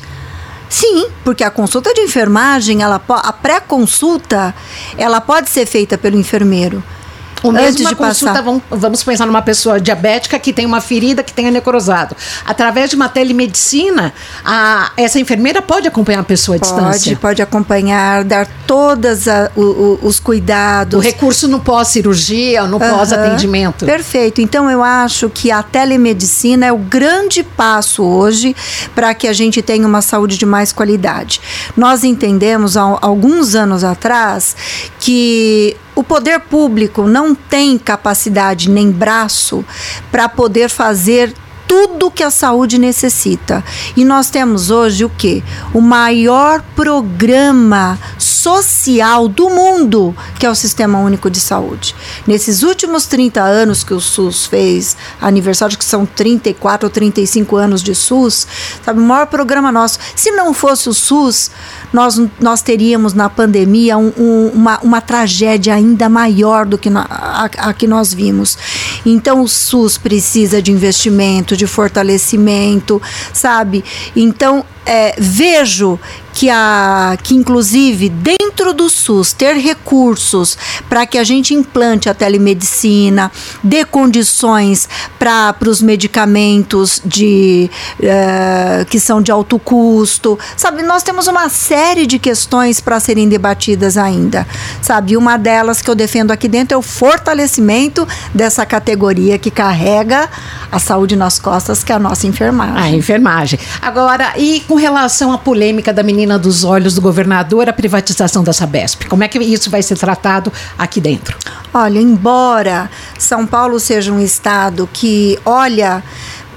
Sim, 0.69 1.09
porque 1.23 1.45
a 1.45 1.51
consulta 1.51 1.93
de 1.95 2.01
enfermagem, 2.01 2.83
ela, 2.83 3.01
a 3.09 3.33
pré-consulta, 3.33 4.55
ela 4.97 5.21
pode 5.21 5.51
ser 5.51 5.67
feita 5.67 5.97
pelo 5.97 6.19
enfermeiro. 6.19 6.83
O 7.45 7.53
mesmo 7.53 7.87
de 7.87 7.95
consulta, 7.95 8.33
passar. 8.33 8.43
Vamos, 8.43 8.63
vamos 8.71 9.05
pensar 9.05 9.27
numa 9.27 9.43
pessoa 9.43 9.79
diabética 9.79 10.39
que 10.39 10.53
tem 10.53 10.65
uma 10.65 10.81
ferida 10.81 11.23
que 11.23 11.33
tenha 11.33 11.51
necrosado. 11.51 12.17
Através 12.45 12.89
de 12.89 12.97
uma 12.97 13.09
telemedicina, 13.09 14.15
a, 14.43 14.93
essa 14.97 15.21
enfermeira 15.21 15.61
pode 15.61 15.87
acompanhar 15.87 16.21
a 16.21 16.25
pessoa 16.25 16.57
à 16.57 16.59
pode, 16.59 16.73
distância. 16.73 17.11
Pode, 17.13 17.21
pode 17.21 17.43
acompanhar, 17.43 18.25
dar 18.25 18.47
todos 18.67 19.25
os 20.03 20.19
cuidados. 20.19 20.99
O 20.99 21.03
recurso 21.03 21.47
no 21.47 21.61
pós-cirurgia, 21.61 22.63
no 22.67 22.79
uhum, 22.79 22.91
pós-atendimento. 22.91 23.85
Perfeito. 23.85 24.41
Então, 24.41 24.71
eu 24.71 24.83
acho 24.83 25.29
que 25.29 25.51
a 25.51 25.63
telemedicina 25.63 26.67
é 26.67 26.73
o 26.73 26.79
grande 26.79 27.43
passo 27.43 28.03
hoje 28.03 28.57
para 28.95 29.13
que 29.13 29.29
a 29.29 29.33
gente 29.33 29.61
tenha 29.61 29.87
uma 29.87 30.01
saúde 30.01 30.39
de 30.39 30.47
mais 30.47 30.73
qualidade. 30.73 31.41
Nós 31.77 32.05
entendemos, 32.05 32.77
há 32.77 32.99
alguns 33.03 33.55
anos 33.55 33.85
atrás, 33.85 34.57
que 35.05 35.77
o 35.95 36.03
poder 36.03 36.41
público 36.41 37.03
não 37.07 37.35
tem 37.35 37.77
capacidade 37.77 38.71
nem 38.71 38.91
braço 38.91 39.63
para 40.11 40.31
poder 40.31 40.71
fazer 40.71 41.35
tudo 41.67 42.11
que 42.11 42.23
a 42.23 42.31
saúde 42.31 42.79
necessita. 42.79 43.65
E 43.97 44.05
nós 44.05 44.31
temos 44.31 44.71
hoje 44.71 45.05
o 45.05 45.11
que? 45.11 45.43
O 45.73 45.81
maior 45.81 46.63
programa 46.75 47.99
social 48.19 49.27
do 49.27 49.49
mundo, 49.49 50.15
que 50.39 50.45
é 50.45 50.51
o 50.51 50.55
Sistema 50.55 50.99
Único 50.99 51.31
de 51.31 51.41
Saúde. 51.41 51.95
Nesses 52.27 52.63
últimos 52.63 53.07
30 53.07 53.41
anos 53.43 53.83
que 53.83 53.95
o 53.95 54.01
SUS 54.01 54.45
fez, 54.45 54.97
aniversário 55.21 55.79
que 55.79 55.85
são 55.85 56.05
34 56.05 56.87
ou 56.87 56.91
35 56.91 57.57
anos 57.57 57.83
de 57.83 57.95
SUS, 57.95 58.47
sabe, 58.85 59.01
o 59.01 59.03
maior 59.03 59.27
programa 59.27 59.73
nosso. 59.73 59.99
Se 60.15 60.31
não 60.31 60.53
fosse 60.53 60.89
o 60.91 60.95
SUS, 60.95 61.51
nós, 61.93 62.21
nós 62.39 62.61
teríamos 62.61 63.15
na 63.15 63.31
pandemia 63.31 63.97
um, 63.97 64.13
um, 64.19 64.49
uma, 64.55 64.79
uma 64.81 65.01
tragédia 65.01 65.75
ainda 65.75 66.09
maior 66.09 66.67
do 66.67 66.77
que 66.77 66.91
na, 66.91 67.07
a, 67.09 67.45
a 67.45 67.73
que 67.73 67.87
nós 67.87 68.13
vimos. 68.13 68.59
Então 69.07 69.41
o 69.43 69.49
SUS 69.49 69.97
precisa 69.97 70.61
de 70.61 70.71
investimento, 70.71 71.54
de 71.57 71.67
fortalecimento, 71.67 73.01
sabe? 73.33 73.85
Então 74.15 74.65
é, 74.87 75.15
vejo 75.19 75.99
que, 76.35 76.51
a, 76.51 77.17
que, 77.23 77.35
inclusive, 77.35 78.09
dentro 78.09 78.75
do 78.75 78.91
SUS, 78.91 79.33
ter 79.33 79.55
recursos 79.55 80.59
para 80.89 81.07
que 81.07 81.17
a 81.17 81.23
gente 81.23 81.55
implante 81.55 82.09
a 82.09 82.15
telemedicina, 82.15 83.31
dê 83.63 83.85
condições 83.85 84.89
para 85.19 85.55
os 85.67 85.81
medicamentos 85.81 87.01
de, 87.05 87.71
uh, 88.01 88.85
que 88.87 88.99
são 88.99 89.23
de 89.23 89.31
alto 89.31 89.59
custo. 89.59 90.39
Sabe, 90.57 90.83
nós 90.83 91.03
temos 91.03 91.29
uma 91.29 91.49
série 91.49 92.07
de 92.07 92.19
questões 92.19 92.81
para 92.81 92.99
serem 92.99 93.29
debatidas 93.29 93.97
ainda. 93.97 94.47
Sabe, 94.83 95.17
uma 95.17 95.37
delas 95.37 95.81
que 95.81 95.89
eu 95.89 95.95
defendo 95.95 96.33
aqui 96.33 96.49
dentro 96.49 96.75
é 96.75 96.79
o 96.79 96.83
fortalecimento 96.83 98.07
dessa 98.35 98.67
categoria 98.67 99.39
que 99.39 99.51
carrega 99.51 100.29
a 100.71 100.79
saúde 100.81 101.15
nas 101.15 101.39
costas, 101.39 101.85
que 101.85 101.93
é 101.93 101.95
a 101.95 101.99
nossa 101.99 102.27
enfermagem. 102.27 102.77
A 102.77 102.91
enfermagem. 102.91 103.59
Agora, 103.81 104.33
e 104.37 104.61
com 104.67 104.75
relação 104.75 105.33
à 105.33 105.39
polêmica 105.39 105.93
da 105.93 106.03
menina 106.03 106.24
menina 106.25 106.39
dos 106.39 106.65
olhos 106.65 106.95
do 106.95 107.03
governador 107.03 107.69
a 107.69 107.73
privatização 107.73 108.43
da 108.43 108.53
Sabesp? 108.53 109.05
Como 109.09 109.23
é 109.23 109.29
que 109.29 109.39
isso 109.39 109.71
vai 109.71 109.83
ser 109.83 109.97
tratado 109.97 110.53
aqui 110.77 111.01
dentro? 111.01 111.37
Olha, 111.73 111.99
embora 111.99 112.91
São 113.19 113.47
Paulo 113.47 113.79
seja 113.79 114.11
um 114.11 114.21
estado 114.21 114.89
que 114.93 115.39
olha 115.45 116.03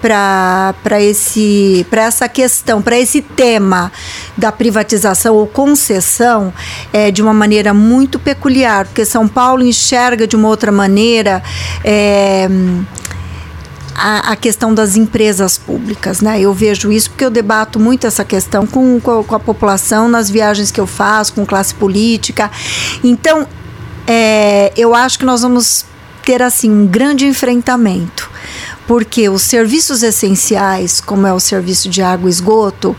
para 0.02 1.02
esse 1.02 1.86
para 1.90 2.04
essa 2.04 2.30
questão, 2.30 2.82
para 2.82 2.98
esse 2.98 3.22
tema 3.22 3.92
da 4.38 4.52
privatização 4.52 5.36
ou 5.36 5.48
concessão 5.48 6.54
é, 6.94 7.12
de 7.12 7.22
uma 7.22 7.34
maneira 7.34 7.74
muito 7.74 8.20
peculiar, 8.20 8.86
porque 8.86 9.04
São 9.04 9.28
Paulo 9.28 9.64
enxerga 9.64 10.28
de 10.28 10.36
uma 10.36 10.48
outra 10.48 10.72
maneira 10.72 11.44
é, 11.84 12.48
a, 13.98 14.32
a, 14.32 14.36
questão 14.36 14.76
das 14.76 14.96
empresas 14.96 15.58
públicas, 15.58 16.22
né? 16.22 16.40
Eu 16.40 16.54
vejo 16.54 16.92
isso 16.92 17.10
porque 17.10 17.26
eu 17.26 17.32
debato 17.32 17.80
muito 17.80 18.06
essa 18.06 18.24
questão 18.24 18.68
com, 18.68 19.00
com, 19.02 19.20
a, 19.20 19.24
com 19.24 19.36
a 19.36 19.40
população 19.40 20.08
nas 20.08 20.30
viagens 20.30 20.70
que 20.70 20.80
eu 20.80 20.86
faço, 20.86 21.34
com 21.34 21.44
classe 21.44 21.74
política. 21.74 22.52
Então, 23.04 23.48
é, 24.06 24.72
eu 24.78 24.94
acho 24.94 25.18
que 25.18 25.26
nós 25.26 25.42
vamos 25.42 25.84
ter 26.24 26.44
assim 26.44 26.70
um 26.70 26.86
grande 26.86 27.26
enfrentamento 27.26 28.30
porque 28.86 29.28
os 29.28 29.42
serviços 29.42 30.02
essenciais, 30.02 31.02
como 31.02 31.28
é 31.28 31.34
o 31.34 31.40
serviço 31.40 31.90
de 31.90 32.02
água 32.02 32.30
e 32.30 32.32
esgoto, 32.32 32.96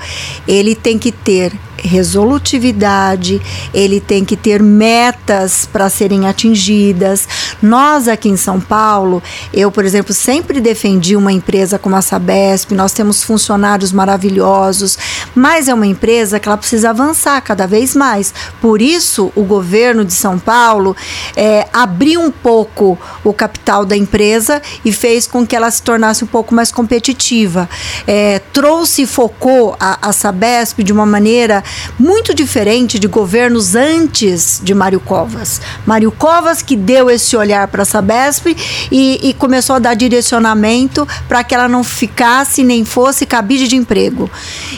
ele 0.47 0.75
tem 0.75 0.99
que 0.99 1.11
ter 1.11 1.59
resolutividade, 1.79 3.41
ele 3.72 4.01
tem 4.01 4.24
que 4.24 4.37
ter 4.37 4.62
metas 4.62 5.68
para 5.70 5.89
serem 5.89 6.26
atingidas. 6.26 7.29
Nós 7.62 8.09
aqui 8.09 8.29
em 8.29 8.37
São 8.37 8.61
Paulo, 8.61 9.22
eu, 9.53 9.70
por 9.70 9.85
exemplo, 9.85 10.12
sempre 10.12 10.61
defendi 10.61 11.16
uma 11.16 11.33
empresa 11.33 11.79
como 11.79 11.97
a 11.97 12.03
Sabesp, 12.03 12.72
nós 12.72 12.93
temos 12.93 13.22
funcionários 13.22 13.93
maravilhosos, 13.93 14.99
mas 15.35 15.68
é 15.68 15.74
uma 15.74 15.87
empresa 15.87 16.39
que 16.39 16.49
ela 16.49 16.57
precisa 16.57 16.91
avançar 16.91 17.41
cada 17.41 17.66
vez 17.66 17.95
mais. 17.95 18.33
Por 18.61 18.83
isso, 18.83 19.33
o 19.35 19.43
governo 19.43 20.05
de 20.05 20.12
São 20.12 20.39
Paulo 20.39 20.97
é, 21.37 21.66
abriu 21.72 22.20
um 22.20 22.31
pouco 22.31 22.99
o 23.24 23.33
capital 23.33 23.85
da 23.85 23.97
empresa 23.97 24.61
e 24.85 24.93
fez 24.93 25.26
com 25.26 25.47
que 25.47 25.55
ela 25.55 25.70
se 25.70 25.83
tornasse 25.83 26.24
um 26.24 26.26
pouco 26.26 26.55
mais 26.55 26.72
competitiva. 26.72 27.68
É, 28.07 28.41
trouxe 28.53 29.03
e 29.03 29.07
focou 29.07 29.76
a, 29.79 30.09
a 30.09 30.12
Sabesp 30.12 30.83
de 30.83 30.93
uma 30.93 31.07
maneira 31.07 31.62
muito 31.99 32.35
diferente 32.35 32.99
de 32.99 33.07
governos 33.07 33.75
antes 33.75 34.61
de 34.62 34.75
Mário 34.75 35.01
Covas. 35.01 35.61
Mário 35.87 36.11
Covas 36.12 36.62
que 36.62 36.77
deu 36.77 37.11
esse 37.11 37.37
olhar 37.37 37.69
para 37.69 37.83
a 37.83 37.87
Sabesp 37.87 38.57
e, 38.91 39.21
e, 39.23 39.35
começou 39.35 39.77
a 39.77 39.79
dar 39.79 39.95
direcionamento 39.95 41.07
para 41.29 41.43
que 41.45 41.55
ela 41.55 41.69
não 41.69 41.83
ficasse 41.83 42.62
nem 42.62 42.85
fosse 42.85 43.27
cabide 43.27 43.69
de 43.69 43.77
emprego. 43.77 44.31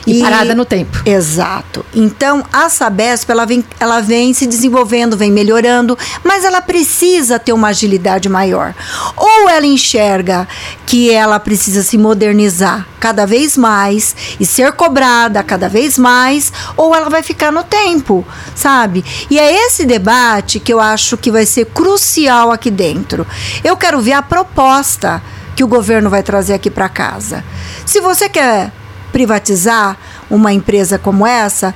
E, 0.07 0.18
e, 0.18 0.22
parada 0.22 0.55
no 0.55 0.64
tempo. 0.64 1.03
Exato. 1.05 1.84
Então, 1.95 2.45
a 2.53 2.68
Sabesp, 2.68 3.30
ela 3.30 3.45
vem, 3.45 3.64
ela 3.78 4.01
vem 4.01 4.32
se 4.32 4.47
desenvolvendo, 4.47 5.16
vem 5.16 5.30
melhorando, 5.30 5.97
mas 6.24 6.45
ela 6.45 6.61
precisa 6.61 7.38
ter 7.38 7.53
uma 7.53 7.68
agilidade 7.68 8.28
maior. 8.28 8.74
Ou 9.16 9.49
ela 9.49 9.66
enxerga 9.66 10.47
que 10.86 11.11
ela 11.11 11.38
precisa 11.38 11.82
se 11.82 11.97
modernizar 11.97 12.86
cada 12.99 13.26
vez 13.26 13.57
mais 13.57 14.14
e 14.38 14.45
ser 14.45 14.72
cobrada 14.72 15.43
cada 15.43 15.68
vez 15.68 15.97
mais, 15.97 16.53
ou 16.81 16.95
ela 16.95 17.11
vai 17.11 17.22
ficar 17.22 17.53
no 17.53 17.62
tempo, 17.62 18.26
sabe? 18.55 19.05
E 19.28 19.39
é 19.39 19.66
esse 19.66 19.85
debate 19.85 20.59
que 20.59 20.72
eu 20.72 20.81
acho 20.81 21.18
que 21.18 21.31
vai 21.31 21.45
ser 21.45 21.66
crucial 21.66 22.51
aqui 22.51 22.70
dentro. 22.70 23.26
Eu 23.62 23.76
quero 23.76 24.01
ver 24.01 24.14
a 24.14 24.22
proposta 24.22 25.22
que 25.55 25.62
o 25.62 25.68
governo 25.68 26.09
vai 26.09 26.22
trazer 26.22 26.55
aqui 26.55 26.70
para 26.70 26.89
casa. 26.89 27.45
Se 27.85 28.01
você 28.01 28.31
quer 28.31 28.72
privatizar 29.12 29.99
uma 30.31 30.55
empresa 30.55 30.99
como 30.99 31.26
essa, 31.26 31.74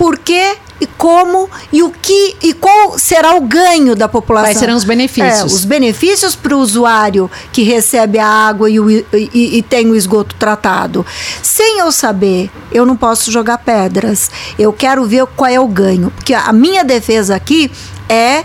por 0.00 0.16
que 0.16 0.56
e 0.80 0.86
como 0.86 1.50
e 1.70 1.82
o 1.82 1.90
que 1.90 2.34
e 2.42 2.54
qual 2.54 2.98
será 2.98 3.34
o 3.34 3.42
ganho 3.42 3.94
da 3.94 4.08
população. 4.08 4.46
Quais 4.46 4.56
serão 4.56 4.74
os 4.74 4.82
benefícios? 4.82 5.52
É, 5.52 5.54
os 5.54 5.66
benefícios 5.66 6.34
para 6.34 6.56
o 6.56 6.58
usuário 6.58 7.30
que 7.52 7.62
recebe 7.62 8.18
a 8.18 8.26
água 8.26 8.70
e, 8.70 8.80
o, 8.80 8.90
e, 8.90 9.04
e, 9.12 9.62
tem 9.62 9.90
o 9.90 9.94
esgoto 9.94 10.34
tratado. 10.36 11.04
Sem 11.42 11.80
eu 11.80 11.92
saber, 11.92 12.50
eu 12.72 12.86
não 12.86 12.96
posso 12.96 13.30
jogar 13.30 13.58
pedras. 13.58 14.30
Eu 14.58 14.72
quero 14.72 15.04
ver 15.04 15.26
qual 15.36 15.50
é 15.50 15.60
o 15.60 15.68
ganho. 15.68 16.10
Porque 16.12 16.32
a 16.32 16.50
minha 16.50 16.82
defesa 16.82 17.36
aqui 17.36 17.70
é 18.08 18.44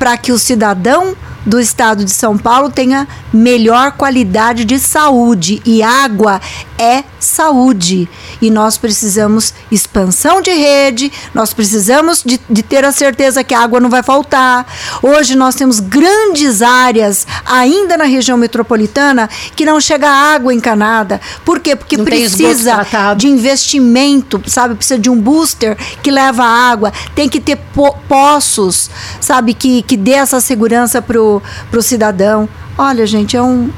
para 0.00 0.16
que 0.16 0.32
o 0.32 0.38
cidadão 0.40 1.16
do 1.46 1.60
estado 1.60 2.04
de 2.04 2.10
São 2.10 2.36
Paulo 2.36 2.68
tenha 2.68 3.06
melhor 3.32 3.92
qualidade 3.92 4.64
de 4.64 4.80
saúde 4.80 5.62
e 5.64 5.80
água 5.84 6.40
é 6.78 7.04
saúde 7.18 8.08
e 8.40 8.50
nós 8.50 8.76
precisamos 8.76 9.54
expansão 9.70 10.40
de 10.40 10.50
rede, 10.50 11.12
nós 11.34 11.52
precisamos 11.52 12.22
de, 12.24 12.40
de, 12.48 12.62
ter 12.62 12.84
a 12.84 12.92
certeza 12.92 13.42
que 13.42 13.54
a 13.54 13.60
água 13.60 13.80
não 13.80 13.90
vai 13.90 14.02
faltar. 14.02 14.66
Hoje 15.02 15.34
nós 15.34 15.54
temos 15.54 15.80
grandes 15.80 16.62
áreas 16.62 17.26
ainda 17.44 17.96
na 17.96 18.04
região 18.04 18.36
metropolitana 18.36 19.28
que 19.54 19.64
não 19.64 19.80
chega 19.80 20.08
água 20.08 20.52
encanada. 20.52 21.20
Por 21.44 21.60
quê? 21.60 21.74
Porque 21.74 21.96
não 21.96 22.04
precisa 22.04 22.86
de 23.16 23.28
investimento, 23.28 24.42
sabe? 24.46 24.74
Precisa 24.74 24.98
de 24.98 25.10
um 25.10 25.20
booster 25.20 25.76
que 26.02 26.10
leva 26.10 26.44
água, 26.44 26.92
tem 27.14 27.28
que 27.28 27.40
ter 27.40 27.56
po 27.56 27.96
poços, 28.08 28.90
sabe? 29.20 29.54
Que, 29.54 29.82
que 29.82 29.96
dê 29.96 30.12
essa 30.12 30.40
segurança 30.40 31.00
para 31.02 31.20
o 31.20 31.42
cidadão. 31.80 32.48
Olha, 32.78 33.06
gente, 33.06 33.36
é 33.36 33.42
um, 33.42 33.70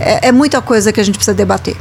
é, 0.00 0.28
é, 0.28 0.32
muita 0.32 0.60
coisa 0.60 0.92
que 0.92 1.00
a 1.00 1.02
gente 1.02 1.16
precisa 1.16 1.34
debater. 1.34 1.76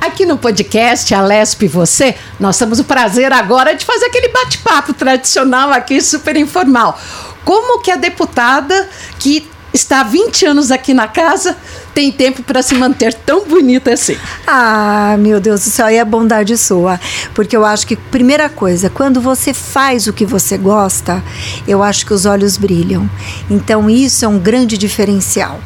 Aqui 0.00 0.26
no 0.26 0.36
podcast 0.36 1.14
A 1.14 1.22
Lesp 1.22 1.64
e 1.64 1.68
Você, 1.68 2.14
nós 2.38 2.58
temos 2.58 2.80
o 2.80 2.84
prazer 2.84 3.32
agora 3.32 3.74
de 3.74 3.84
fazer 3.84 4.06
aquele 4.06 4.28
bate-papo 4.28 4.92
tradicional 4.92 5.70
aqui, 5.70 6.00
super 6.00 6.36
informal. 6.36 6.98
Como 7.44 7.80
que 7.80 7.90
a 7.90 7.96
deputada 7.96 8.88
que 9.18 9.48
está 9.72 10.00
há 10.00 10.04
20 10.04 10.46
anos 10.46 10.70
aqui 10.70 10.92
na 10.92 11.06
casa 11.06 11.56
tem 11.94 12.10
tempo 12.10 12.42
para 12.42 12.62
se 12.62 12.74
manter 12.74 13.14
tão 13.14 13.44
bonita 13.46 13.92
assim? 13.92 14.16
Ah, 14.46 15.16
meu 15.18 15.40
Deus 15.40 15.64
do 15.64 15.70
céu, 15.70 15.86
aí 15.86 15.96
é 15.96 16.04
bondade 16.04 16.56
sua. 16.56 17.00
Porque 17.34 17.56
eu 17.56 17.64
acho 17.64 17.86
que, 17.86 17.96
primeira 17.96 18.48
coisa, 18.48 18.90
quando 18.90 19.20
você 19.20 19.54
faz 19.54 20.06
o 20.06 20.12
que 20.12 20.26
você 20.26 20.58
gosta, 20.58 21.22
eu 21.66 21.82
acho 21.82 22.04
que 22.04 22.12
os 22.12 22.26
olhos 22.26 22.56
brilham. 22.56 23.08
Então, 23.48 23.88
isso 23.88 24.24
é 24.24 24.28
um 24.28 24.38
grande 24.38 24.76
diferencial. 24.76 25.60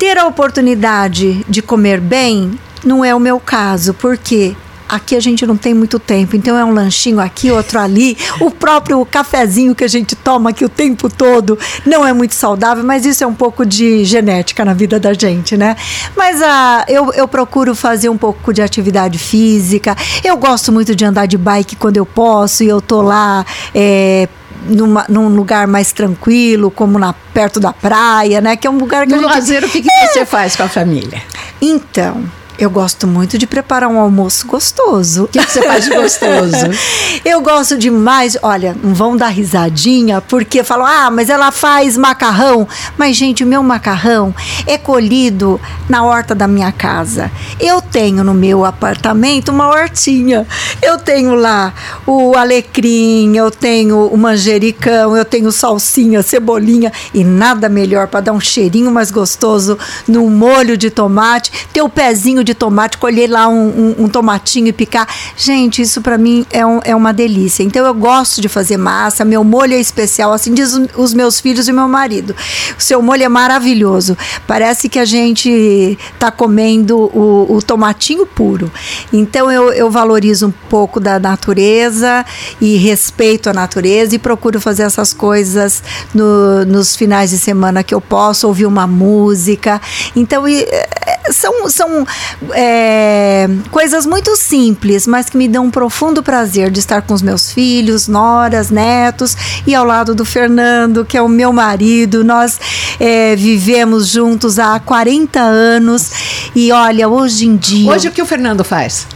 Ter 0.00 0.16
a 0.16 0.26
oportunidade 0.26 1.44
de 1.46 1.60
comer 1.60 2.00
bem 2.00 2.58
não 2.82 3.04
é 3.04 3.14
o 3.14 3.20
meu 3.20 3.38
caso, 3.38 3.92
porque 3.92 4.56
aqui 4.88 5.14
a 5.14 5.20
gente 5.20 5.46
não 5.46 5.58
tem 5.58 5.74
muito 5.74 5.98
tempo, 5.98 6.34
então 6.34 6.56
é 6.56 6.64
um 6.64 6.72
lanchinho 6.72 7.20
aqui, 7.20 7.50
outro 7.50 7.78
ali. 7.78 8.16
O 8.40 8.50
próprio 8.50 9.04
cafezinho 9.04 9.74
que 9.74 9.84
a 9.84 9.88
gente 9.88 10.16
toma 10.16 10.48
aqui 10.48 10.64
o 10.64 10.70
tempo 10.70 11.10
todo 11.10 11.58
não 11.84 12.06
é 12.06 12.14
muito 12.14 12.34
saudável, 12.34 12.82
mas 12.82 13.04
isso 13.04 13.22
é 13.22 13.26
um 13.26 13.34
pouco 13.34 13.66
de 13.66 14.02
genética 14.06 14.64
na 14.64 14.72
vida 14.72 14.98
da 14.98 15.12
gente, 15.12 15.54
né? 15.54 15.76
Mas 16.16 16.40
ah, 16.40 16.86
eu, 16.88 17.12
eu 17.12 17.28
procuro 17.28 17.74
fazer 17.74 18.08
um 18.08 18.16
pouco 18.16 18.54
de 18.54 18.62
atividade 18.62 19.18
física. 19.18 19.94
Eu 20.24 20.38
gosto 20.38 20.72
muito 20.72 20.96
de 20.96 21.04
andar 21.04 21.26
de 21.26 21.36
bike 21.36 21.76
quando 21.76 21.98
eu 21.98 22.06
posso 22.06 22.64
e 22.64 22.68
eu 22.68 22.80
tô 22.80 23.02
lá. 23.02 23.44
É, 23.74 24.30
numa, 24.64 25.04
num 25.08 25.28
lugar 25.28 25.66
mais 25.66 25.92
tranquilo, 25.92 26.70
como 26.70 26.98
na, 26.98 27.12
perto 27.12 27.60
da 27.60 27.72
praia, 27.72 28.40
né? 28.40 28.56
Que 28.56 28.66
é 28.66 28.70
um 28.70 28.78
lugar 28.78 29.06
que 29.06 29.14
no 29.14 29.18
a 29.18 29.22
gente... 29.22 29.34
lazer, 29.34 29.64
o 29.64 29.68
que, 29.68 29.82
que 29.82 29.90
é. 29.90 30.06
você 30.08 30.26
faz 30.26 30.56
com 30.56 30.62
a 30.62 30.68
família? 30.68 31.22
Então, 31.60 32.24
eu 32.60 32.68
gosto 32.68 33.06
muito 33.06 33.38
de 33.38 33.46
preparar 33.46 33.88
um 33.88 33.98
almoço 33.98 34.46
gostoso. 34.46 35.24
O 35.24 35.28
que, 35.28 35.42
que, 35.42 35.50
você 35.50 35.62
faz 35.62 35.84
de 35.84 35.94
gostoso? 35.94 36.66
eu 37.24 37.40
gosto 37.40 37.78
demais. 37.78 38.36
Olha, 38.42 38.76
não 38.82 38.92
vão 38.92 39.16
dar 39.16 39.28
risadinha, 39.28 40.20
porque 40.20 40.62
falam, 40.62 40.84
ah, 40.84 41.10
mas 41.10 41.30
ela 41.30 41.50
faz 41.50 41.96
macarrão. 41.96 42.68
Mas, 42.98 43.16
gente, 43.16 43.42
o 43.42 43.46
meu 43.46 43.62
macarrão 43.62 44.34
é 44.66 44.76
colhido 44.76 45.58
na 45.88 46.04
horta 46.04 46.34
da 46.34 46.46
minha 46.46 46.70
casa. 46.70 47.30
Eu 47.58 47.79
tenho 47.90 48.22
no 48.22 48.32
meu 48.32 48.64
apartamento 48.64 49.50
uma 49.50 49.68
hortinha. 49.68 50.46
Eu 50.80 50.98
tenho 50.98 51.34
lá 51.34 51.72
o 52.06 52.34
alecrim, 52.36 53.36
eu 53.36 53.50
tenho 53.50 54.06
o 54.06 54.16
manjericão, 54.16 55.16
eu 55.16 55.24
tenho 55.24 55.50
salsinha, 55.50 56.22
cebolinha 56.22 56.92
e 57.12 57.24
nada 57.24 57.68
melhor 57.68 58.06
para 58.06 58.20
dar 58.20 58.32
um 58.32 58.40
cheirinho 58.40 58.90
mais 58.90 59.10
gostoso 59.10 59.78
no 60.06 60.28
molho 60.30 60.76
de 60.76 60.90
tomate, 60.90 61.50
ter 61.72 61.82
o 61.82 61.88
pezinho 61.88 62.44
de 62.44 62.54
tomate, 62.54 62.98
colher 62.98 63.28
lá 63.28 63.48
um, 63.48 63.94
um, 63.98 64.04
um 64.04 64.08
tomatinho 64.08 64.68
e 64.68 64.72
picar. 64.72 65.08
Gente, 65.36 65.82
isso 65.82 66.00
para 66.00 66.16
mim 66.16 66.46
é, 66.50 66.64
um, 66.64 66.80
é 66.84 66.94
uma 66.94 67.12
delícia. 67.12 67.62
Então 67.62 67.84
eu 67.84 67.94
gosto 67.94 68.40
de 68.40 68.48
fazer 68.48 68.76
massa, 68.76 69.24
meu 69.24 69.42
molho 69.42 69.74
é 69.74 69.80
especial, 69.80 70.32
assim 70.32 70.54
diz 70.54 70.72
os 70.96 71.12
meus 71.12 71.40
filhos 71.40 71.68
e 71.68 71.72
meu 71.72 71.88
marido. 71.88 72.34
O 72.78 72.82
seu 72.82 73.02
molho 73.02 73.24
é 73.24 73.28
maravilhoso. 73.28 74.16
Parece 74.46 74.88
que 74.88 74.98
a 74.98 75.04
gente 75.04 75.98
tá 76.18 76.30
comendo 76.30 76.98
o, 76.98 77.56
o 77.56 77.62
tomatinho 77.80 78.26
puro. 78.26 78.70
Então 79.10 79.50
eu, 79.50 79.72
eu 79.72 79.90
valorizo 79.90 80.48
um 80.48 80.50
pouco 80.50 81.00
da 81.00 81.18
natureza 81.18 82.26
e 82.60 82.76
respeito 82.76 83.48
a 83.48 83.54
natureza 83.54 84.14
e 84.14 84.18
procuro 84.18 84.60
fazer 84.60 84.82
essas 84.82 85.14
coisas 85.14 85.82
no, 86.14 86.66
nos 86.66 86.94
finais 86.94 87.30
de 87.30 87.38
semana 87.38 87.82
que 87.82 87.94
eu 87.94 88.00
posso, 88.00 88.46
ouvir 88.46 88.66
uma 88.66 88.86
música. 88.86 89.80
Então, 90.14 90.46
e, 90.46 90.62
é, 90.62 91.32
são, 91.32 91.70
são 91.70 92.06
é, 92.52 93.48
coisas 93.70 94.04
muito 94.04 94.36
simples, 94.36 95.06
mas 95.06 95.30
que 95.30 95.36
me 95.38 95.48
dão 95.48 95.66
um 95.66 95.70
profundo 95.70 96.22
prazer 96.22 96.70
de 96.70 96.80
estar 96.80 97.00
com 97.02 97.14
os 97.14 97.22
meus 97.22 97.50
filhos, 97.50 98.08
noras, 98.08 98.70
netos 98.70 99.36
e 99.66 99.74
ao 99.74 99.86
lado 99.86 100.14
do 100.14 100.24
Fernando, 100.24 101.04
que 101.04 101.16
é 101.16 101.22
o 101.22 101.28
meu 101.28 101.52
marido. 101.52 102.22
Nós 102.22 102.60
é, 102.98 103.34
vivemos 103.36 104.08
juntos 104.08 104.58
há 104.58 104.78
40 104.78 105.40
anos 105.40 106.10
e 106.54 106.70
olha, 106.72 107.08
hoje 107.08 107.46
em 107.46 107.56
dia. 107.56 107.69
Hoje 107.86 108.08
o 108.08 108.12
que 108.12 108.22
o 108.22 108.26
Fernando 108.26 108.64
faz? 108.64 109.06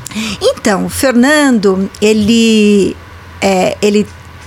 Então, 0.40 0.86
o 0.86 0.88
Fernando, 0.88 1.90
ele. 2.00 2.96
É, 3.40 3.76
ele 3.82 4.07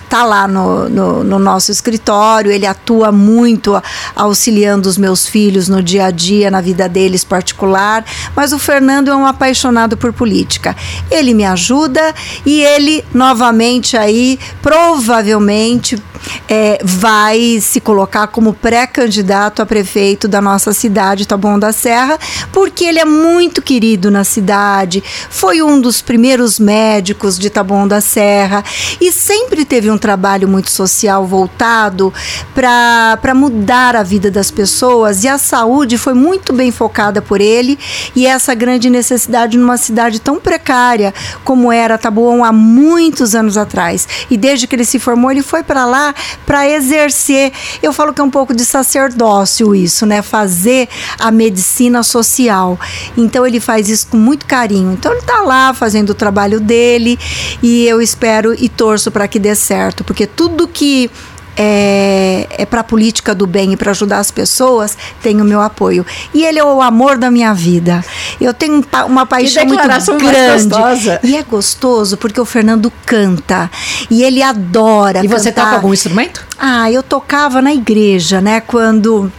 tá 0.09 0.23
lá 0.23 0.47
no, 0.47 0.89
no, 0.89 1.23
no, 1.23 1.39
nosso 1.39 1.71
escritório, 1.71 2.51
ele 2.51 2.65
atua 2.65 3.11
muito 3.11 3.81
auxiliando 4.15 4.87
os 4.87 4.97
meus 4.97 5.27
filhos 5.27 5.67
no 5.67 5.83
dia 5.83 6.05
a 6.05 6.11
dia, 6.11 6.49
na 6.49 6.61
vida 6.61 6.87
deles 6.87 7.23
particular, 7.23 8.05
mas 8.35 8.53
o 8.53 8.59
Fernando 8.59 9.09
é 9.09 9.15
um 9.15 9.25
apaixonado 9.25 9.97
por 9.97 10.13
política. 10.13 10.75
Ele 11.11 11.33
me 11.33 11.45
ajuda 11.45 12.13
e 12.45 12.61
ele 12.61 13.03
novamente 13.13 13.97
aí, 13.97 14.39
provavelmente, 14.61 16.01
é, 16.47 16.79
vai 16.83 17.59
se 17.61 17.79
colocar 17.79 18.27
como 18.27 18.53
pré-candidato 18.53 19.61
a 19.61 19.65
prefeito 19.65 20.27
da 20.27 20.41
nossa 20.41 20.73
cidade, 20.73 21.27
Taboão 21.27 21.59
da 21.59 21.71
Serra, 21.71 22.17
porque 22.51 22.85
ele 22.85 22.99
é 22.99 23.05
muito 23.05 23.61
querido 23.61 24.09
na 24.11 24.23
cidade, 24.23 25.03
foi 25.29 25.61
um 25.61 25.79
dos 25.79 26.01
primeiros 26.01 26.59
médicos 26.59 27.37
de 27.37 27.49
Taboão 27.49 27.87
da 27.87 28.01
Serra 28.01 28.63
e 28.99 29.11
sempre 29.11 29.65
teve 29.65 29.89
um 29.89 29.96
um 29.97 29.99
trabalho 29.99 30.47
muito 30.47 30.69
social 30.69 31.25
voltado 31.25 32.13
para 32.53 33.33
mudar 33.33 33.95
a 33.95 34.03
vida 34.03 34.29
das 34.29 34.51
pessoas 34.51 35.23
e 35.23 35.27
a 35.27 35.39
saúde 35.39 35.97
foi 35.97 36.13
muito 36.13 36.53
bem 36.53 36.71
focada 36.71 37.19
por 37.19 37.41
ele 37.41 37.79
e 38.15 38.27
essa 38.27 38.53
grande 38.53 38.89
necessidade 38.91 39.57
numa 39.57 39.75
cidade 39.75 40.21
tão 40.21 40.39
precária 40.39 41.13
como 41.43 41.71
era 41.71 41.97
Taboão 41.97 42.45
há 42.45 42.51
muitos 42.51 43.33
anos 43.33 43.57
atrás. 43.57 44.07
E 44.29 44.37
desde 44.37 44.67
que 44.67 44.75
ele 44.75 44.85
se 44.85 44.99
formou, 44.99 45.31
ele 45.31 45.41
foi 45.41 45.63
para 45.63 45.85
lá 45.85 46.13
para 46.45 46.69
exercer. 46.69 47.51
Eu 47.81 47.91
falo 47.91 48.13
que 48.13 48.21
é 48.21 48.23
um 48.23 48.29
pouco 48.29 48.53
de 48.53 48.63
sacerdócio 48.63 49.73
isso, 49.73 50.05
né? 50.05 50.21
Fazer 50.21 50.87
a 51.17 51.31
medicina 51.31 52.03
social. 52.03 52.79
Então 53.17 53.47
ele 53.47 53.59
faz 53.59 53.89
isso 53.89 54.07
com 54.07 54.17
muito 54.17 54.45
carinho. 54.45 54.93
Então 54.93 55.11
ele 55.11 55.21
está 55.21 55.41
lá 55.41 55.73
fazendo 55.73 56.11
o 56.11 56.13
trabalho 56.13 56.59
dele 56.59 57.17
e 57.63 57.85
eu 57.87 57.99
espero 57.99 58.53
e 58.53 58.69
torço 58.69 59.09
para 59.09 59.27
que 59.27 59.39
dê 59.39 59.55
certo 59.55 59.86
certo, 59.87 60.03
porque 60.03 60.27
tudo 60.27 60.67
que 60.67 61.09
é, 61.55 62.45
é 62.51 62.65
para 62.65 62.81
a 62.81 62.83
política 62.83 63.33
do 63.33 63.47
bem 63.47 63.73
e 63.73 63.77
para 63.77 63.91
ajudar 63.91 64.19
as 64.19 64.29
pessoas, 64.29 64.95
tem 65.23 65.41
o 65.41 65.45
meu 65.45 65.59
apoio. 65.59 66.05
E 66.33 66.45
ele 66.45 66.59
é 66.59 66.63
o 66.63 66.81
amor 66.81 67.17
da 67.17 67.31
minha 67.31 67.53
vida. 67.53 68.03
Eu 68.39 68.53
tenho 68.53 68.85
uma 69.07 69.25
paixão 69.25 69.65
muito 69.65 69.81
grande. 70.17 71.19
E 71.23 71.35
é 71.35 71.41
gostoso 71.41 72.15
porque 72.17 72.39
o 72.39 72.45
Fernando 72.45 72.93
canta 73.05 73.71
e 74.09 74.23
ele 74.23 74.43
adora. 74.43 75.23
E 75.23 75.27
você 75.27 75.51
toca 75.51 75.71
algum 75.71 75.93
instrumento? 75.93 76.45
Ah, 76.59 76.91
eu 76.91 77.01
tocava 77.01 77.61
na 77.61 77.73
igreja, 77.73 78.39
né? 78.39 78.61
Quando 78.61 79.31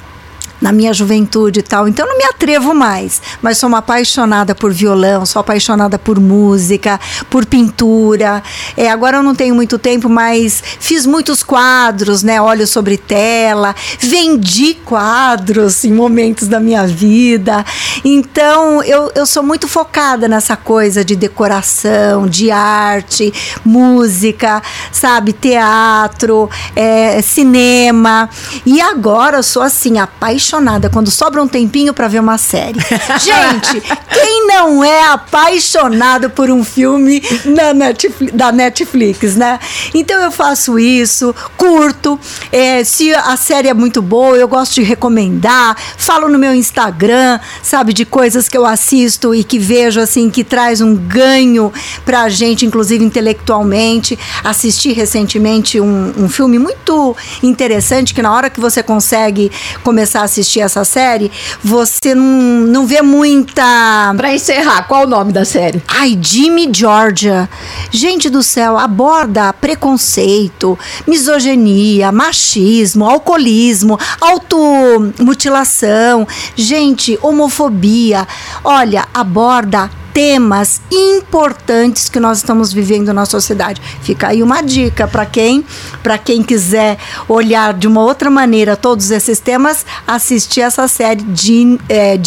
na 0.60 0.72
minha 0.72 0.92
juventude 0.92 1.60
e 1.60 1.62
tal. 1.62 1.88
Então 1.88 2.06
não 2.06 2.18
me 2.18 2.24
atrevo 2.24 2.74
mais, 2.74 3.22
mas 3.40 3.58
sou 3.58 3.68
uma 3.68 3.78
apaixonada 3.78 4.54
por 4.54 4.72
violão, 4.72 5.24
sou 5.24 5.40
apaixonada 5.40 5.98
por 5.98 6.20
música, 6.20 7.00
por 7.30 7.46
pintura. 7.46 8.42
É, 8.76 8.90
agora 8.90 9.18
eu 9.18 9.22
não 9.22 9.34
tenho 9.34 9.54
muito 9.54 9.78
tempo, 9.78 10.08
mas 10.08 10.62
fiz 10.80 11.06
muitos 11.06 11.42
quadros, 11.42 12.22
né? 12.22 12.40
Olho 12.40 12.66
sobre 12.66 12.96
tela, 12.96 13.74
vendi 13.98 14.74
quadros 14.74 15.84
em 15.84 15.92
momentos 15.92 16.48
da 16.48 16.60
minha 16.60 16.86
vida. 16.86 17.64
Então, 18.04 18.82
eu, 18.82 19.12
eu 19.14 19.26
sou 19.26 19.42
muito 19.42 19.68
focada 19.68 20.28
nessa 20.28 20.56
coisa 20.56 21.04
de 21.04 21.14
decoração, 21.14 22.26
de 22.26 22.50
arte, 22.50 23.32
música, 23.64 24.62
sabe, 24.90 25.32
teatro, 25.32 26.50
é, 26.74 27.20
cinema. 27.22 28.28
E 28.66 28.80
agora 28.80 29.38
eu 29.38 29.42
sou 29.42 29.62
assim, 29.62 29.98
apaixonada 29.98 30.47
quando 30.90 31.10
sobra 31.10 31.42
um 31.42 31.48
tempinho 31.48 31.94
para 31.94 32.08
ver 32.08 32.20
uma 32.20 32.38
série. 32.38 32.80
Gente, 33.20 33.80
quem 34.12 34.46
não 34.46 34.82
é 34.82 35.04
apaixonado 35.10 36.30
por 36.30 36.50
um 36.50 36.64
filme 36.64 37.22
na 37.44 37.72
Netflix, 37.72 38.34
da 38.34 38.50
Netflix, 38.50 39.36
né? 39.36 39.60
Então 39.94 40.20
eu 40.22 40.30
faço 40.30 40.78
isso, 40.78 41.34
curto. 41.56 42.18
É, 42.50 42.82
se 42.82 43.14
a 43.14 43.36
série 43.36 43.68
é 43.68 43.74
muito 43.74 44.02
boa, 44.02 44.36
eu 44.36 44.48
gosto 44.48 44.74
de 44.74 44.82
recomendar. 44.82 45.76
Falo 45.96 46.28
no 46.28 46.38
meu 46.38 46.54
Instagram, 46.54 47.38
sabe, 47.62 47.92
de 47.92 48.04
coisas 48.04 48.48
que 48.48 48.56
eu 48.56 48.66
assisto 48.66 49.34
e 49.34 49.44
que 49.44 49.58
vejo 49.58 50.00
assim 50.00 50.30
que 50.30 50.42
traz 50.42 50.80
um 50.80 50.94
ganho 50.94 51.72
pra 52.04 52.28
gente, 52.28 52.66
inclusive 52.66 53.04
intelectualmente. 53.04 54.18
Assisti 54.42 54.92
recentemente 54.92 55.80
um, 55.80 56.12
um 56.16 56.28
filme 56.28 56.58
muito 56.58 57.16
interessante 57.42 58.14
que 58.14 58.22
na 58.22 58.32
hora 58.32 58.50
que 58.50 58.60
você 58.60 58.82
consegue 58.82 59.52
começar 59.82 60.20
a 60.20 60.24
assistir 60.24 60.37
essa 60.60 60.84
série, 60.84 61.30
você 61.62 62.14
não, 62.14 62.66
não 62.66 62.86
vê 62.86 63.02
muita. 63.02 64.14
Pra 64.16 64.34
encerrar, 64.34 64.88
qual 64.88 65.04
o 65.04 65.06
nome 65.06 65.32
da 65.32 65.44
série? 65.44 65.82
Ai, 65.88 66.18
Jimmy 66.20 66.68
Georgia. 66.72 67.48
Gente 67.90 68.30
do 68.30 68.42
céu, 68.42 68.78
aborda 68.78 69.52
preconceito, 69.52 70.78
misoginia, 71.06 72.10
machismo, 72.12 73.04
alcoolismo, 73.04 73.98
automutilação, 74.20 76.26
gente, 76.54 77.18
homofobia. 77.22 78.26
Olha, 78.62 79.06
aborda 79.12 79.90
temas 80.12 80.80
importantes 80.90 82.08
que 82.08 82.20
nós 82.20 82.38
estamos 82.38 82.72
vivendo 82.72 83.12
na 83.12 83.24
sociedade. 83.24 83.80
Fica 84.02 84.28
aí 84.28 84.42
uma 84.42 84.60
dica 84.60 85.06
para 85.06 85.24
quem, 85.26 85.64
para 86.02 86.18
quem 86.18 86.42
quiser 86.42 86.98
olhar 87.28 87.74
de 87.74 87.86
uma 87.86 88.02
outra 88.02 88.30
maneira 88.30 88.76
todos 88.76 89.10
esses 89.10 89.38
temas, 89.38 89.84
assistir 90.06 90.60
essa 90.60 90.88
série 90.88 91.24
Jean, 91.34 91.78
é, 91.88 92.18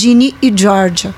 e 0.42 0.54
Georgia. 0.56 1.14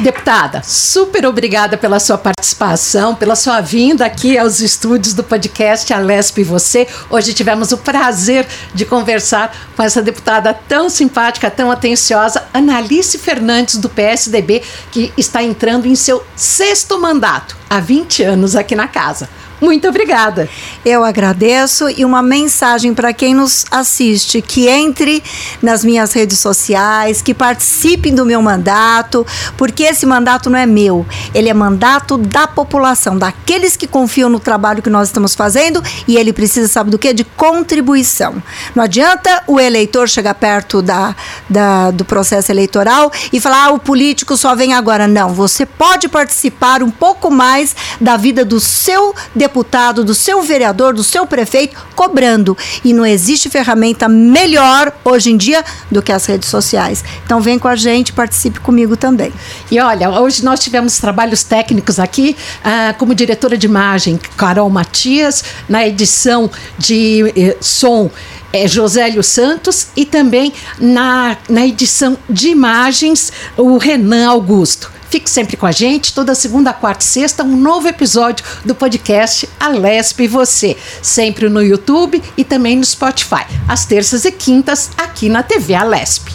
Deputada, 0.00 0.62
super 0.64 1.26
obrigada 1.26 1.76
pela 1.76 2.00
sua 2.00 2.16
participação, 2.16 3.14
pela 3.14 3.36
sua 3.36 3.60
vinda 3.60 4.06
aqui 4.06 4.38
aos 4.38 4.60
estúdios 4.60 5.12
do 5.12 5.22
podcast 5.22 5.92
Alesp 5.92 6.38
e 6.38 6.44
Você. 6.44 6.88
Hoje 7.10 7.34
tivemos 7.34 7.70
o 7.72 7.76
prazer 7.76 8.46
de 8.72 8.86
conversar 8.86 9.54
com 9.76 9.82
essa 9.82 10.00
deputada 10.00 10.54
tão 10.54 10.88
simpática, 10.88 11.50
tão 11.50 11.70
atenciosa, 11.70 12.44
Analice 12.54 13.18
Fernandes, 13.18 13.76
do 13.76 13.90
PSDB, 13.90 14.62
que 14.90 15.12
está 15.18 15.42
entrando 15.42 15.86
em 15.86 15.89
seu 15.96 16.24
sexto 16.36 16.98
mandato, 17.00 17.56
há 17.68 17.80
20 17.80 18.22
anos 18.22 18.56
aqui 18.56 18.74
na 18.74 18.88
casa. 18.88 19.28
Muito 19.60 19.86
obrigada. 19.86 20.48
Eu 20.84 21.04
agradeço 21.04 21.90
e 21.90 22.02
uma 22.02 22.22
mensagem 22.22 22.94
para 22.94 23.12
quem 23.12 23.34
nos 23.34 23.66
assiste: 23.70 24.40
que 24.40 24.66
entre 24.66 25.22
nas 25.60 25.84
minhas 25.84 26.12
redes 26.14 26.38
sociais, 26.38 27.20
que 27.20 27.34
participem 27.34 28.14
do 28.14 28.24
meu 28.24 28.40
mandato, 28.40 29.26
porque 29.58 29.82
esse 29.82 30.06
mandato 30.06 30.48
não 30.48 30.58
é 30.58 30.64
meu, 30.64 31.04
ele 31.34 31.50
é 31.50 31.54
mandato 31.54 32.16
da 32.16 32.46
população, 32.46 33.18
daqueles 33.18 33.76
que 33.76 33.86
confiam 33.86 34.30
no 34.30 34.40
trabalho 34.40 34.82
que 34.82 34.88
nós 34.88 35.08
estamos 35.08 35.34
fazendo 35.34 35.82
e 36.08 36.16
ele 36.16 36.32
precisa, 36.32 36.66
sabe 36.66 36.90
do 36.90 36.98
que? 36.98 37.12
De 37.12 37.24
contribuição. 37.24 38.42
Não 38.74 38.84
adianta 38.84 39.42
o 39.46 39.60
eleitor 39.60 40.08
chegar 40.08 40.34
perto 40.34 40.80
da, 40.80 41.14
da, 41.48 41.90
do 41.90 42.04
processo 42.04 42.50
eleitoral 42.50 43.12
e 43.30 43.38
falar: 43.38 43.66
ah, 43.66 43.72
o 43.72 43.78
político 43.78 44.38
só 44.38 44.54
vem 44.54 44.72
agora. 44.72 45.06
Não, 45.06 45.34
você 45.34 45.66
pode 45.66 46.08
participar 46.08 46.82
um 46.82 46.90
pouco 46.90 47.30
mais 47.30 47.76
da 48.00 48.16
vida 48.16 48.42
do 48.42 48.58
seu 48.58 49.14
deputado 49.34 49.49
deputado, 49.50 50.04
do 50.04 50.14
seu 50.14 50.42
vereador, 50.42 50.94
do 50.94 51.02
seu 51.02 51.26
prefeito, 51.26 51.76
cobrando. 51.96 52.56
E 52.84 52.92
não 52.92 53.04
existe 53.04 53.50
ferramenta 53.50 54.08
melhor 54.08 54.92
hoje 55.04 55.32
em 55.32 55.36
dia 55.36 55.64
do 55.90 56.00
que 56.00 56.12
as 56.12 56.24
redes 56.24 56.48
sociais. 56.48 57.04
Então 57.24 57.40
vem 57.40 57.58
com 57.58 57.66
a 57.66 57.74
gente, 57.74 58.12
participe 58.12 58.60
comigo 58.60 58.96
também. 58.96 59.32
E 59.70 59.80
olha, 59.80 60.08
hoje 60.08 60.44
nós 60.44 60.60
tivemos 60.60 60.98
trabalhos 60.98 61.42
técnicos 61.42 61.98
aqui, 61.98 62.36
ah, 62.62 62.94
como 62.96 63.12
diretora 63.12 63.58
de 63.58 63.66
imagem, 63.66 64.20
Carol 64.36 64.70
Matias, 64.70 65.42
na 65.68 65.86
edição 65.86 66.48
de 66.78 67.32
eh, 67.36 67.56
som. 67.60 68.08
É 68.52 68.66
Josélio 68.66 69.22
Santos 69.22 69.88
e 69.96 70.04
também 70.04 70.52
na, 70.78 71.36
na 71.48 71.64
edição 71.64 72.18
de 72.28 72.48
imagens 72.48 73.32
o 73.56 73.78
Renan 73.78 74.28
Augusto. 74.28 74.90
Fique 75.10 75.28
sempre 75.28 75.56
com 75.56 75.66
a 75.66 75.72
gente, 75.72 76.14
toda 76.14 76.36
segunda, 76.36 76.72
quarta 76.72 77.04
e 77.04 77.06
sexta, 77.08 77.42
um 77.42 77.56
novo 77.56 77.88
episódio 77.88 78.44
do 78.64 78.76
podcast 78.76 79.48
A 79.58 79.66
Lesp 79.66 80.20
e 80.20 80.28
Você, 80.28 80.76
sempre 81.02 81.48
no 81.48 81.60
YouTube 81.60 82.22
e 82.36 82.44
também 82.44 82.76
no 82.76 82.84
Spotify, 82.84 83.44
às 83.66 83.84
terças 83.84 84.24
e 84.24 84.30
quintas, 84.30 84.92
aqui 84.96 85.28
na 85.28 85.42
TV 85.42 85.74
A 85.74 85.82
Lesp. 85.82 86.30